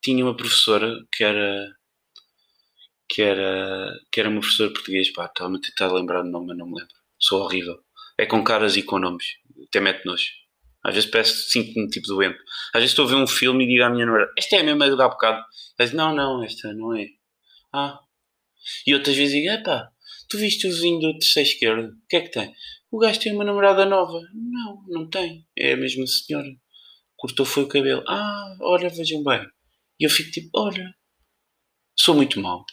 tinha 0.00 0.24
uma 0.24 0.36
professora 0.36 0.94
que 1.10 1.24
era 1.24 1.74
que 3.08 3.20
era, 3.20 3.92
que 4.12 4.20
era 4.20 4.28
uma 4.28 4.38
professora 4.38 4.72
português, 4.72 5.12
pá, 5.12 5.26
estava-me 5.26 5.58
a 5.58 5.60
tentar 5.60 5.92
lembrar 5.92 6.20
o 6.20 6.24
nome, 6.24 6.46
mas 6.46 6.56
não 6.56 6.66
me 6.66 6.78
lembro 6.78 6.94
sou 7.18 7.42
horrível. 7.42 7.80
É 8.16 8.26
com 8.26 8.44
caras 8.44 8.76
e 8.76 8.84
com 8.84 9.00
nomes. 9.00 9.26
Até 9.66 9.80
mete 9.80 10.06
nojo. 10.06 10.30
Às 10.84 10.94
vezes 10.94 11.10
parece 11.10 11.50
sinto-me 11.50 11.88
tipo 11.88 12.06
doente. 12.06 12.38
Às 12.72 12.82
vezes 12.82 12.90
estou 12.92 13.06
a 13.06 13.08
ver 13.08 13.16
um 13.16 13.26
filme 13.26 13.64
e 13.64 13.66
digo 13.66 13.82
à 13.82 13.90
minha 13.90 14.06
namorada: 14.06 14.30
Esta 14.38 14.54
é 14.54 14.60
a 14.60 14.62
mesma 14.62 14.88
da 14.96 15.04
há 15.04 15.08
bocado. 15.08 15.44
Ela 15.76 15.92
Não, 15.94 16.14
não, 16.14 16.44
esta 16.44 16.72
não 16.72 16.96
é. 16.96 17.08
Ah. 17.72 17.98
E 18.86 18.94
outras 18.94 19.16
vezes 19.16 19.32
digo: 19.32 19.50
Epá, 19.50 19.90
tu 20.28 20.38
viste 20.38 20.68
o 20.68 20.70
vizinho 20.70 21.00
do 21.00 21.18
terceiro 21.18 21.48
esquerdo? 21.48 21.88
O 21.88 22.06
que 22.08 22.14
é 22.14 22.20
que 22.20 22.30
tem? 22.30 22.54
O 22.90 22.98
gajo 22.98 23.20
tem 23.20 23.32
uma 23.32 23.44
namorada 23.44 23.84
nova. 23.86 24.20
Não, 24.34 24.84
não 24.88 25.08
tem. 25.08 25.46
É 25.56 25.72
a 25.72 25.76
mesma 25.76 26.06
senhora. 26.06 26.48
Cortou 27.16 27.46
foi 27.46 27.62
o 27.62 27.68
cabelo. 27.68 28.02
Ah, 28.08 28.56
olha, 28.62 28.88
vejam 28.88 29.22
bem. 29.22 29.46
E 29.98 30.04
eu 30.04 30.10
fico 30.10 30.30
tipo: 30.30 30.48
Olha, 30.54 30.92
sou 31.96 32.14
muito 32.14 32.40
mau. 32.40 32.64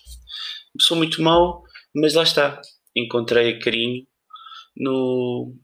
Sou 0.79 0.97
muito 0.97 1.21
mau, 1.21 1.63
mas 1.95 2.13
lá 2.13 2.23
está. 2.23 2.59
Encontrei 2.95 3.59
carinho 3.59 4.07
no. 4.75 5.55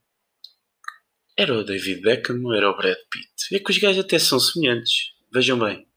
Era 1.38 1.58
o 1.58 1.64
David 1.64 2.02
Beckham 2.02 2.44
ou 2.44 2.54
era 2.54 2.70
o 2.70 2.78
Brad 2.78 2.98
Pitt? 3.10 3.56
É 3.56 3.60
que 3.60 3.72
os 3.72 3.78
gajos 3.78 4.04
até 4.04 4.20
são 4.20 4.40
semelhantes. 4.40 5.14
Vejam 5.34 5.58
bem. 5.58 5.88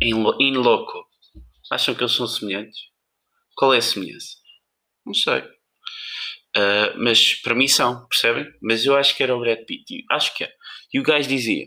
Em, 0.00 0.10
in 0.40 0.56
loco. 0.56 1.08
Acham 1.70 1.94
que 1.94 2.02
eles 2.02 2.14
são 2.14 2.26
semelhantes? 2.26 2.80
Qual 3.54 3.72
é 3.72 3.78
a 3.78 3.82
semelhança? 3.82 4.36
Não 5.06 5.14
sei. 5.14 5.44
Uh, 6.56 6.98
mas 6.98 7.34
para 7.34 7.54
mim 7.54 7.68
são, 7.68 8.06
percebem? 8.08 8.46
Mas 8.60 8.84
eu 8.84 8.96
acho 8.96 9.16
que 9.16 9.22
era 9.22 9.34
o 9.34 9.40
Brad 9.40 9.64
Pitt. 9.64 10.04
Acho 10.10 10.34
que 10.36 10.44
é. 10.44 10.52
E 10.92 10.98
o 10.98 11.02
gajo 11.02 11.28
dizia 11.28 11.66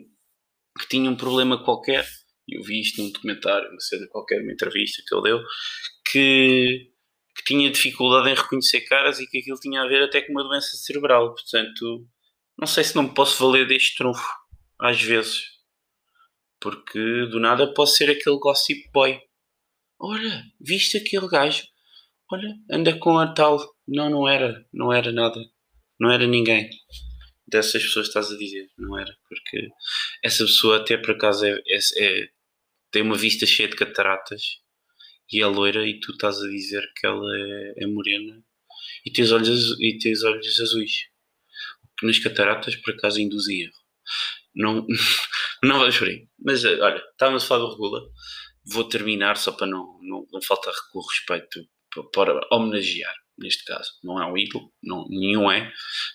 que 0.80 0.88
tinha 0.90 1.10
um 1.10 1.16
problema 1.16 1.64
qualquer. 1.64 2.06
Eu 2.48 2.62
vi 2.64 2.82
isto 2.82 3.02
num 3.02 3.12
documentário, 3.12 3.70
uma 3.70 3.80
cena 3.80 4.06
qualquer, 4.10 4.42
uma 4.42 4.52
entrevista 4.52 5.02
que 5.08 5.16
ele 5.16 5.24
deu, 5.24 5.44
que 6.12 6.94
que 7.36 7.44
tinha 7.44 7.72
dificuldade 7.72 8.30
em 8.30 8.36
reconhecer 8.36 8.82
caras 8.82 9.20
e 9.20 9.28
que 9.28 9.40
aquilo 9.40 9.60
tinha 9.60 9.82
a 9.82 9.88
ver 9.88 10.04
até 10.04 10.22
com 10.22 10.32
uma 10.32 10.44
doença 10.44 10.78
cerebral. 10.78 11.34
Portanto, 11.34 12.08
não 12.58 12.68
sei 12.68 12.84
se 12.84 12.96
não 12.96 13.04
me 13.04 13.14
posso 13.14 13.44
valer 13.44 13.68
deste 13.68 13.98
trunfo, 13.98 14.28
às 14.80 15.02
vezes. 15.02 15.42
Porque 16.60 17.00
do 17.32 17.40
nada 17.40 17.74
posso 17.74 17.96
ser 17.96 18.10
aquele 18.10 18.38
gossip 18.38 18.90
boy. 18.92 19.20
Olha, 20.00 20.44
viste 20.62 20.98
aquele 20.98 21.28
gajo? 21.28 21.64
Olha, 22.32 22.54
anda 22.72 22.98
com 22.98 23.18
a 23.18 23.34
tal. 23.34 23.58
Não, 23.88 24.10
não 24.10 24.28
era. 24.28 24.66
Não 24.74 24.92
era 24.92 25.12
nada. 25.12 25.40
Não 26.00 26.12
era 26.12 26.26
ninguém. 26.28 26.70
Dessas 27.48 27.84
pessoas 27.84 28.08
estás 28.08 28.32
a 28.32 28.38
dizer. 28.38 28.70
Não 28.78 28.98
era. 28.98 29.16
Porque 29.28 29.70
essa 30.24 30.46
pessoa 30.46 30.78
até 30.78 30.98
por 30.98 31.12
acaso 31.12 31.46
é, 31.46 31.62
é, 31.68 31.80
é 32.00 32.30
tem 32.92 33.02
uma 33.02 33.18
vista 33.18 33.46
cheia 33.46 33.68
de 33.68 33.76
cataratas 33.76 34.60
e 35.32 35.42
é 35.42 35.48
loira 35.48 35.88
e 35.88 36.00
tu 36.00 36.12
estás 36.12 36.40
a 36.40 36.48
dizer 36.48 36.88
que 36.96 37.08
ela 37.08 37.26
é, 37.36 37.84
é 37.84 37.88
morena 37.88 38.44
e 39.06 39.12
tens 39.12 39.32
olhos, 39.32 39.80
e 39.80 39.98
tens 39.98 40.24
olhos 40.24 40.60
azuis. 40.60 41.08
O 41.84 41.88
que 41.98 42.06
nas 42.06 42.20
cataratas 42.20 42.76
por 42.76 42.94
acaso 42.94 43.20
induzem 43.20 43.62
erro. 43.62 43.84
Não, 44.56 44.86
não 45.64 45.80
vais 45.80 45.98
por 45.98 46.08
aí. 46.08 46.28
Mas 46.40 46.64
eh, 46.64 46.80
olha, 46.80 47.04
estávamos 47.12 47.44
a 47.44 47.48
falar 47.48 47.66
do 47.66 47.72
Regula. 47.72 48.02
Vou 48.66 48.88
terminar 48.88 49.36
só 49.38 49.52
para 49.52 49.68
não, 49.68 50.00
não, 50.02 50.26
não 50.32 50.42
faltar 50.42 50.74
com 50.92 51.02
respeito 51.02 51.68
para 52.14 52.40
homenagear, 52.52 53.14
neste 53.38 53.64
caso. 53.66 53.92
Não 54.04 54.22
é 54.22 54.26
um 54.26 54.38
ídolo, 54.38 54.72
não, 54.82 55.08
nenhum 55.10 55.52
é, 55.52 55.72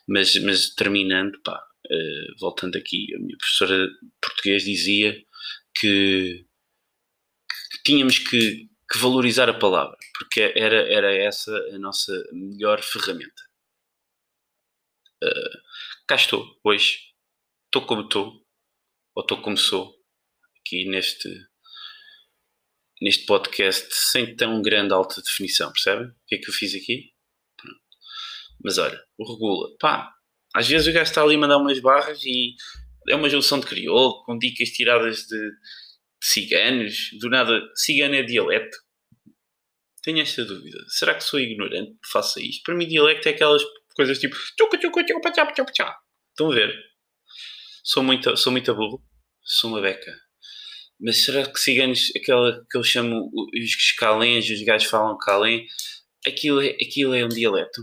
mas, 0.07 0.35
mas 0.43 0.75
terminando, 0.75 1.41
pá, 1.43 1.59
uh, 1.87 2.39
voltando 2.41 2.77
aqui, 2.77 3.15
a 3.15 3.19
minha 3.19 3.37
professora 3.37 3.87
de 3.87 3.95
português 4.21 4.65
dizia 4.65 5.15
que, 5.75 6.45
que 7.73 7.83
tínhamos 7.85 8.19
que 8.19 8.69
que 8.91 8.99
valorizar 8.99 9.49
a 9.51 9.59
palavra, 9.59 9.97
porque 10.15 10.53
era, 10.57 10.91
era 10.91 11.15
essa 11.15 11.55
a 11.75 11.79
nossa 11.79 12.13
melhor 12.33 12.81
ferramenta. 12.81 13.43
Uh, 15.23 15.59
cá 16.07 16.15
estou, 16.15 16.59
hoje. 16.65 17.07
Estou 17.67 17.87
como 17.87 18.03
estou, 18.03 18.47
ou 19.15 19.23
estou 19.23 19.43
como 19.43 19.59
sou, 19.59 19.95
aqui 20.59 20.89
neste, 20.89 21.29
neste 23.01 23.27
podcast, 23.27 23.89
sem 23.93 24.35
tão 24.37 24.61
grande 24.63 24.93
alta 24.93 25.23
definição, 25.23 25.73
percebem? 25.73 26.09
O 26.09 26.15
que 26.27 26.35
é 26.37 26.39
que 26.39 26.49
eu 26.49 26.55
fiz 26.55 26.75
aqui? 26.75 27.13
Mas 28.63 28.79
olha, 28.79 29.01
o 29.17 29.33
regula, 29.33 29.69
pá, 29.79 30.13
às 30.55 30.67
vezes 30.67 30.89
o 30.89 30.93
gajo 30.93 31.11
está 31.11 31.23
ali 31.23 31.37
a 31.37 31.39
mandar 31.39 31.59
umas 31.59 31.79
barras 31.81 32.21
e 32.25 32.57
é 33.09 33.15
uma 33.15 33.29
junção 33.29 33.61
de 33.61 33.67
crioulo, 33.67 34.23
com 34.25 34.37
dicas 34.37 34.71
tiradas 34.71 35.23
de, 35.23 35.39
ciganos, 36.23 37.11
do 37.21 37.29
nada, 37.31 37.61
cigano 37.75 38.15
é 38.15 38.23
dialeto. 38.23 38.77
Tenho 40.03 40.21
esta 40.21 40.45
dúvida. 40.45 40.79
Será 40.89 41.15
que 41.15 41.25
sou 41.25 41.41
ignorante 41.41 41.93
que 41.93 42.11
faça 42.11 42.41
isto? 42.41 42.63
Para 42.65 42.75
mim, 42.75 42.87
dialecto 42.87 43.29
é 43.29 43.33
aquelas 43.33 43.63
coisas 43.95 44.19
tipo. 44.19 44.37
Estão 46.31 46.51
a 46.51 46.55
ver? 46.55 46.75
Sou 47.85 48.03
muito, 48.03 48.37
sou 48.37 48.53
muito 48.53 48.75
burro. 48.75 49.03
Sou 49.43 49.71
uma 49.71 49.81
beca. 49.81 50.13
Mas 51.01 51.25
será 51.25 51.47
que 51.47 51.61
ciganos, 51.61 52.11
aquela 52.17 52.65
que 52.71 52.77
eu 52.77 52.83
chamo 52.83 53.31
os 53.55 53.93
calens, 53.93 54.51
os 54.51 54.63
gajos 54.63 54.89
falam 54.89 55.17
calém, 55.19 55.67
aquilo 56.27 56.61
é, 56.61 56.71
aquilo 56.71 57.15
é 57.15 57.25
um 57.25 57.29
dialeto? 57.29 57.83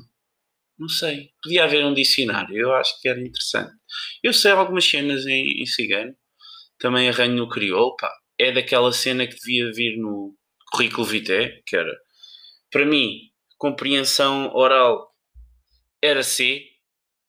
Não 0.78 0.90
sei. 0.90 1.30
Podia 1.42 1.64
haver 1.64 1.86
um 1.86 1.94
dicionário. 1.94 2.58
Eu 2.58 2.74
acho 2.74 3.00
que 3.02 3.08
era 3.08 3.20
interessante. 3.20 3.72
Eu 4.22 4.34
sei 4.34 4.52
algumas 4.52 4.86
cenas 4.86 5.26
em, 5.26 5.62
em 5.62 5.66
cigano. 5.66 6.14
Também 6.78 7.08
arranho 7.08 7.36
no 7.36 7.48
crioulo, 7.50 7.96
pá 7.96 8.12
é 8.38 8.52
daquela 8.52 8.92
cena 8.92 9.26
que 9.28 9.36
devia 9.36 9.72
vir 9.72 9.98
no 9.98 10.36
currículo 10.72 11.06
vitae, 11.06 11.62
que 11.66 11.76
era, 11.76 11.92
para 12.72 12.86
mim, 12.86 13.32
compreensão 13.58 14.54
oral 14.54 15.10
era 16.02 16.22
C, 16.22 16.64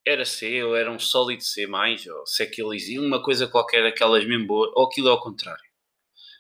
era 0.05 0.25
C, 0.25 0.63
ou 0.63 0.77
era 0.77 0.91
um 0.91 0.99
sólido 0.99 1.43
C+, 1.43 1.67
ou 1.67 2.27
se 2.27 2.43
aquilo 2.43 2.75
existe, 2.75 2.99
uma 2.99 3.23
coisa 3.23 3.47
qualquer 3.47 3.83
daquelas 3.83 4.25
mesmo 4.27 4.47
boa, 4.47 4.71
ou 4.75 4.87
aquilo 4.87 5.09
ao 5.09 5.21
contrário. 5.21 5.66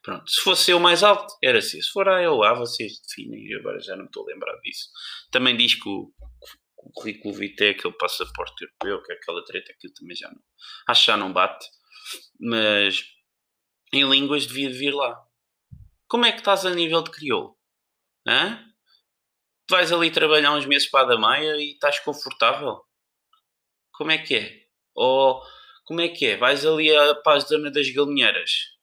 Pronto, 0.06 0.30
se 0.30 0.40
fosse 0.40 0.72
o 0.72 0.78
mais 0.78 1.02
alto, 1.02 1.36
era 1.42 1.60
C. 1.60 1.82
Se 1.82 1.90
for 1.90 2.08
A 2.08 2.30
ou 2.30 2.44
A, 2.44 2.54
vocês 2.54 3.00
definem, 3.00 3.52
agora 3.56 3.80
já 3.80 3.96
não 3.96 4.04
estou 4.04 4.22
a 4.22 4.32
lembrar 4.32 4.56
disso. 4.60 4.88
Também 5.32 5.56
diz 5.56 5.74
que 5.74 5.88
o, 5.88 6.12
o 6.76 6.92
currículo 6.92 7.34
vitae, 7.34 7.70
aquele 7.70 7.92
passaporte 7.94 8.62
europeu, 8.62 9.02
que 9.02 9.12
é 9.12 9.16
aquela 9.16 9.44
treta, 9.44 9.72
aquilo 9.72 9.92
também 9.94 10.14
já 10.14 10.28
não, 10.28 10.40
acho 10.86 11.00
que 11.00 11.06
já 11.08 11.16
não 11.16 11.32
bate, 11.32 11.66
mas 12.38 13.02
em 13.92 14.08
línguas 14.08 14.46
devia 14.46 14.70
vir 14.70 14.94
lá. 14.94 15.20
Como 16.06 16.24
é 16.24 16.30
que 16.30 16.38
estás 16.38 16.64
a 16.64 16.70
nível 16.72 17.02
de 17.02 17.10
crioulo? 17.10 17.58
Hã? 18.28 18.64
Vais 19.68 19.90
ali 19.90 20.12
trabalhar 20.12 20.52
uns 20.52 20.66
meses 20.66 20.88
para 20.88 21.04
a 21.04 21.08
Damaia 21.08 21.56
e 21.56 21.72
estás 21.72 21.98
confortável? 21.98 22.80
Como 23.90 24.12
é 24.12 24.18
que 24.18 24.36
é? 24.36 24.66
Ou 24.94 25.42
Como 25.84 26.00
é 26.00 26.08
que 26.08 26.26
é? 26.26 26.36
Vais 26.36 26.64
ali 26.64 26.94
à 26.94 27.12
paz 27.16 27.42
da 27.42 27.48
Zona 27.48 27.72
das 27.72 27.90
Galinheiras? 27.90 28.75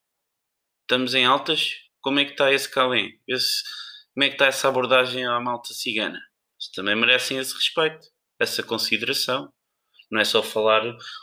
Estamos 0.84 1.14
em 1.14 1.24
altas? 1.24 1.70
Como 2.02 2.20
é 2.20 2.26
que 2.26 2.32
está 2.32 2.52
esse 2.52 2.70
calém? 2.70 3.18
Esse, 3.26 3.62
como 4.12 4.24
é 4.24 4.28
que 4.28 4.34
está 4.34 4.44
essa 4.44 4.68
abordagem 4.68 5.24
à 5.24 5.40
malta 5.40 5.72
cigana? 5.72 6.18
Eles 6.18 6.70
também 6.74 6.94
merecem 6.94 7.38
esse 7.38 7.54
respeito, 7.54 8.06
essa 8.38 8.62
consideração. 8.62 9.50
Não 10.10 10.20
é 10.20 10.24
só 10.24 10.42
falar 10.42 10.82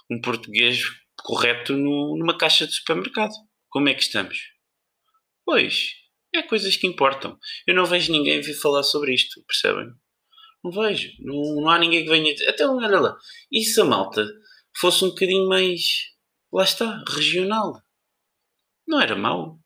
um 0.09 0.19
português 0.19 0.81
correto 1.15 1.73
no, 1.73 2.17
numa 2.17 2.35
caixa 2.35 2.65
de 2.65 2.73
supermercado. 2.73 3.33
Como 3.69 3.87
é 3.87 3.93
que 3.93 4.01
estamos? 4.01 4.39
Pois, 5.45 5.91
é 6.33 6.41
coisas 6.41 6.75
que 6.75 6.87
importam. 6.87 7.37
Eu 7.67 7.75
não 7.75 7.85
vejo 7.85 8.11
ninguém 8.11 8.41
vir 8.41 8.55
falar 8.55 8.81
sobre 8.81 9.13
isto, 9.13 9.43
percebem? 9.45 9.93
Não 10.63 10.71
vejo. 10.71 11.11
Não, 11.19 11.61
não 11.61 11.69
há 11.69 11.77
ninguém 11.77 12.03
que 12.03 12.09
venha. 12.09 12.33
Até 12.49 12.67
olha 12.67 12.99
lá. 12.99 13.15
E 13.51 13.63
se 13.63 13.79
a 13.79 13.85
malta 13.85 14.25
fosse 14.75 15.05
um 15.05 15.09
bocadinho 15.09 15.47
mais. 15.47 15.81
Lá 16.51 16.63
está, 16.63 17.03
regional? 17.07 17.79
Não 18.87 19.01
era 19.01 19.15
mau. 19.15 19.59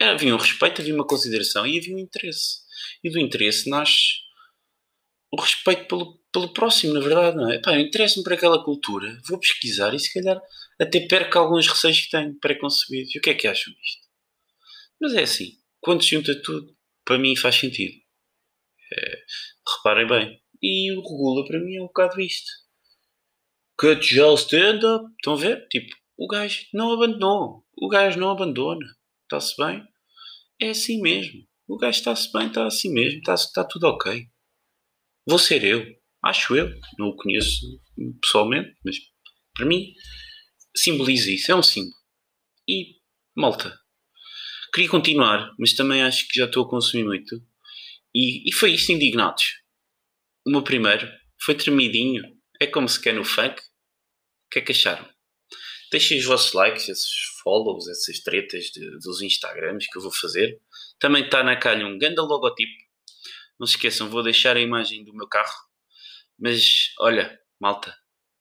Havia 0.00 0.34
um 0.34 0.38
respeito, 0.38 0.80
havia 0.80 0.94
uma 0.94 1.06
consideração 1.06 1.66
e 1.66 1.78
havia 1.78 1.94
um 1.94 1.98
interesse. 1.98 2.58
E 3.02 3.10
do 3.10 3.18
interesse 3.18 3.68
nasce 3.70 4.24
o 5.32 5.40
respeito 5.40 5.86
pelo, 5.88 6.20
pelo 6.32 6.52
próximo, 6.52 6.94
na 6.94 7.00
verdade, 7.00 7.36
não 7.36 7.50
é? 7.50 7.58
Pá, 7.58 7.74
eu 7.74 7.80
interesso-me 7.80 8.24
por 8.24 8.32
aquela 8.32 8.62
cultura, 8.62 9.20
vou 9.28 9.38
pesquisar 9.38 9.94
e 9.94 9.98
se 9.98 10.12
calhar 10.12 10.40
até 10.80 11.00
perco 11.00 11.38
alguns 11.38 11.66
receios 11.66 12.00
que 12.00 12.10
tenho 12.10 12.38
pré-concebidos. 12.38 13.14
E 13.14 13.18
o 13.18 13.20
que 13.20 13.30
é 13.30 13.34
que 13.34 13.48
acham 13.48 13.72
disto? 13.74 14.04
Mas 15.00 15.14
é 15.14 15.22
assim, 15.22 15.58
quando 15.80 16.02
se 16.02 16.10
junta 16.10 16.40
tudo, 16.42 16.74
para 17.04 17.18
mim 17.18 17.36
faz 17.36 17.56
sentido. 17.56 17.94
É, 18.92 19.22
reparem 19.76 20.06
bem. 20.06 20.42
E 20.62 20.92
o 20.92 21.02
regula 21.02 21.46
para 21.46 21.58
mim 21.58 21.76
é 21.76 21.82
um 21.82 21.86
bocado 21.86 22.20
isto. 22.20 22.50
Cut 23.76 24.20
o 24.20 24.34
stand-up. 24.34 25.04
Estão 25.16 25.34
a 25.34 25.36
ver? 25.36 25.66
Tipo, 25.68 25.94
o 26.16 26.26
gajo 26.26 26.64
não 26.72 26.92
abandonou. 26.92 27.63
O 27.76 27.88
gajo 27.88 28.18
não 28.18 28.30
abandona. 28.30 28.86
Está-se 29.22 29.56
bem? 29.56 29.82
É 30.60 30.70
assim 30.70 31.00
mesmo. 31.00 31.46
O 31.66 31.76
gajo 31.76 31.98
está-se 31.98 32.30
bem, 32.32 32.46
está 32.48 32.66
assim 32.66 32.92
mesmo. 32.92 33.20
Está, 33.20 33.64
tudo 33.64 33.84
ok. 33.88 34.26
Vou 35.26 35.38
ser 35.38 35.64
eu. 35.64 35.84
Acho 36.24 36.56
eu. 36.56 36.70
Não 36.98 37.08
o 37.08 37.16
conheço 37.16 37.66
pessoalmente, 38.22 38.74
mas 38.84 38.96
para 39.54 39.66
mim 39.66 39.92
simboliza 40.76 41.30
isso. 41.30 41.50
É 41.50 41.54
um 41.54 41.62
símbolo. 41.62 41.94
E, 42.68 42.96
malta, 43.36 43.78
Queria 44.74 44.90
continuar, 44.90 45.54
mas 45.56 45.72
também 45.72 46.02
acho 46.02 46.26
que 46.26 46.36
já 46.36 46.46
estou 46.46 46.64
a 46.64 46.68
consumir 46.68 47.04
muito. 47.04 47.40
E, 48.12 48.42
e 48.48 48.52
foi 48.52 48.72
isto, 48.72 48.90
indignados. 48.90 49.44
O 50.44 50.50
meu 50.50 50.64
primeiro 50.64 51.08
foi 51.40 51.54
tremidinho. 51.54 52.24
É 52.60 52.66
como 52.66 52.88
se 52.88 53.00
quer 53.00 53.14
no 53.14 53.24
funk. 53.24 53.60
O 53.60 54.50
que 54.50 54.58
é 54.58 54.62
que 54.62 54.72
acharam? 54.72 55.08
Deixem 55.94 56.18
os 56.18 56.24
vossos 56.24 56.52
likes, 56.54 56.88
esses 56.88 57.08
follows, 57.40 57.86
essas 57.86 58.18
tretas 58.18 58.64
de, 58.64 58.98
dos 58.98 59.22
Instagrams 59.22 59.86
que 59.86 59.96
eu 59.96 60.02
vou 60.02 60.10
fazer. 60.10 60.60
Também 60.98 61.24
está 61.24 61.44
na 61.44 61.54
calha 61.54 61.86
um 61.86 61.96
ganda 61.96 62.20
logotipo. 62.20 62.72
Não 63.60 63.64
se 63.64 63.76
esqueçam, 63.76 64.10
vou 64.10 64.20
deixar 64.20 64.56
a 64.56 64.60
imagem 64.60 65.04
do 65.04 65.14
meu 65.14 65.28
carro. 65.28 65.54
Mas, 66.36 66.92
olha, 66.98 67.40
malta, 67.60 67.96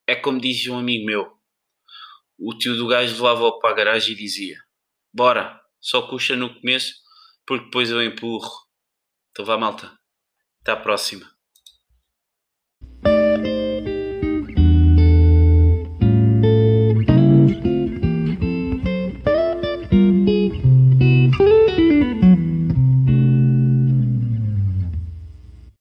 é 0.08 0.16
como 0.16 0.42
dizia 0.42 0.74
um 0.74 0.80
amigo 0.80 1.06
meu. 1.06 1.32
O 2.40 2.58
tio 2.58 2.76
do 2.76 2.88
gajo 2.88 3.14
levava-o 3.14 3.60
para 3.60 3.70
a 3.70 3.76
garagem 3.76 4.14
e 4.14 4.18
dizia: 4.18 4.58
Bora, 5.14 5.62
só 5.80 6.02
custa 6.08 6.36
no 6.36 6.60
começo, 6.60 6.96
porque 7.46 7.66
depois 7.66 7.92
eu 7.92 8.02
empurro. 8.02 8.50
Então 9.30 9.46
vá, 9.46 9.60
malta. 9.60 9.96
Até 10.62 10.72
à 10.72 10.76
próxima. 10.76 11.32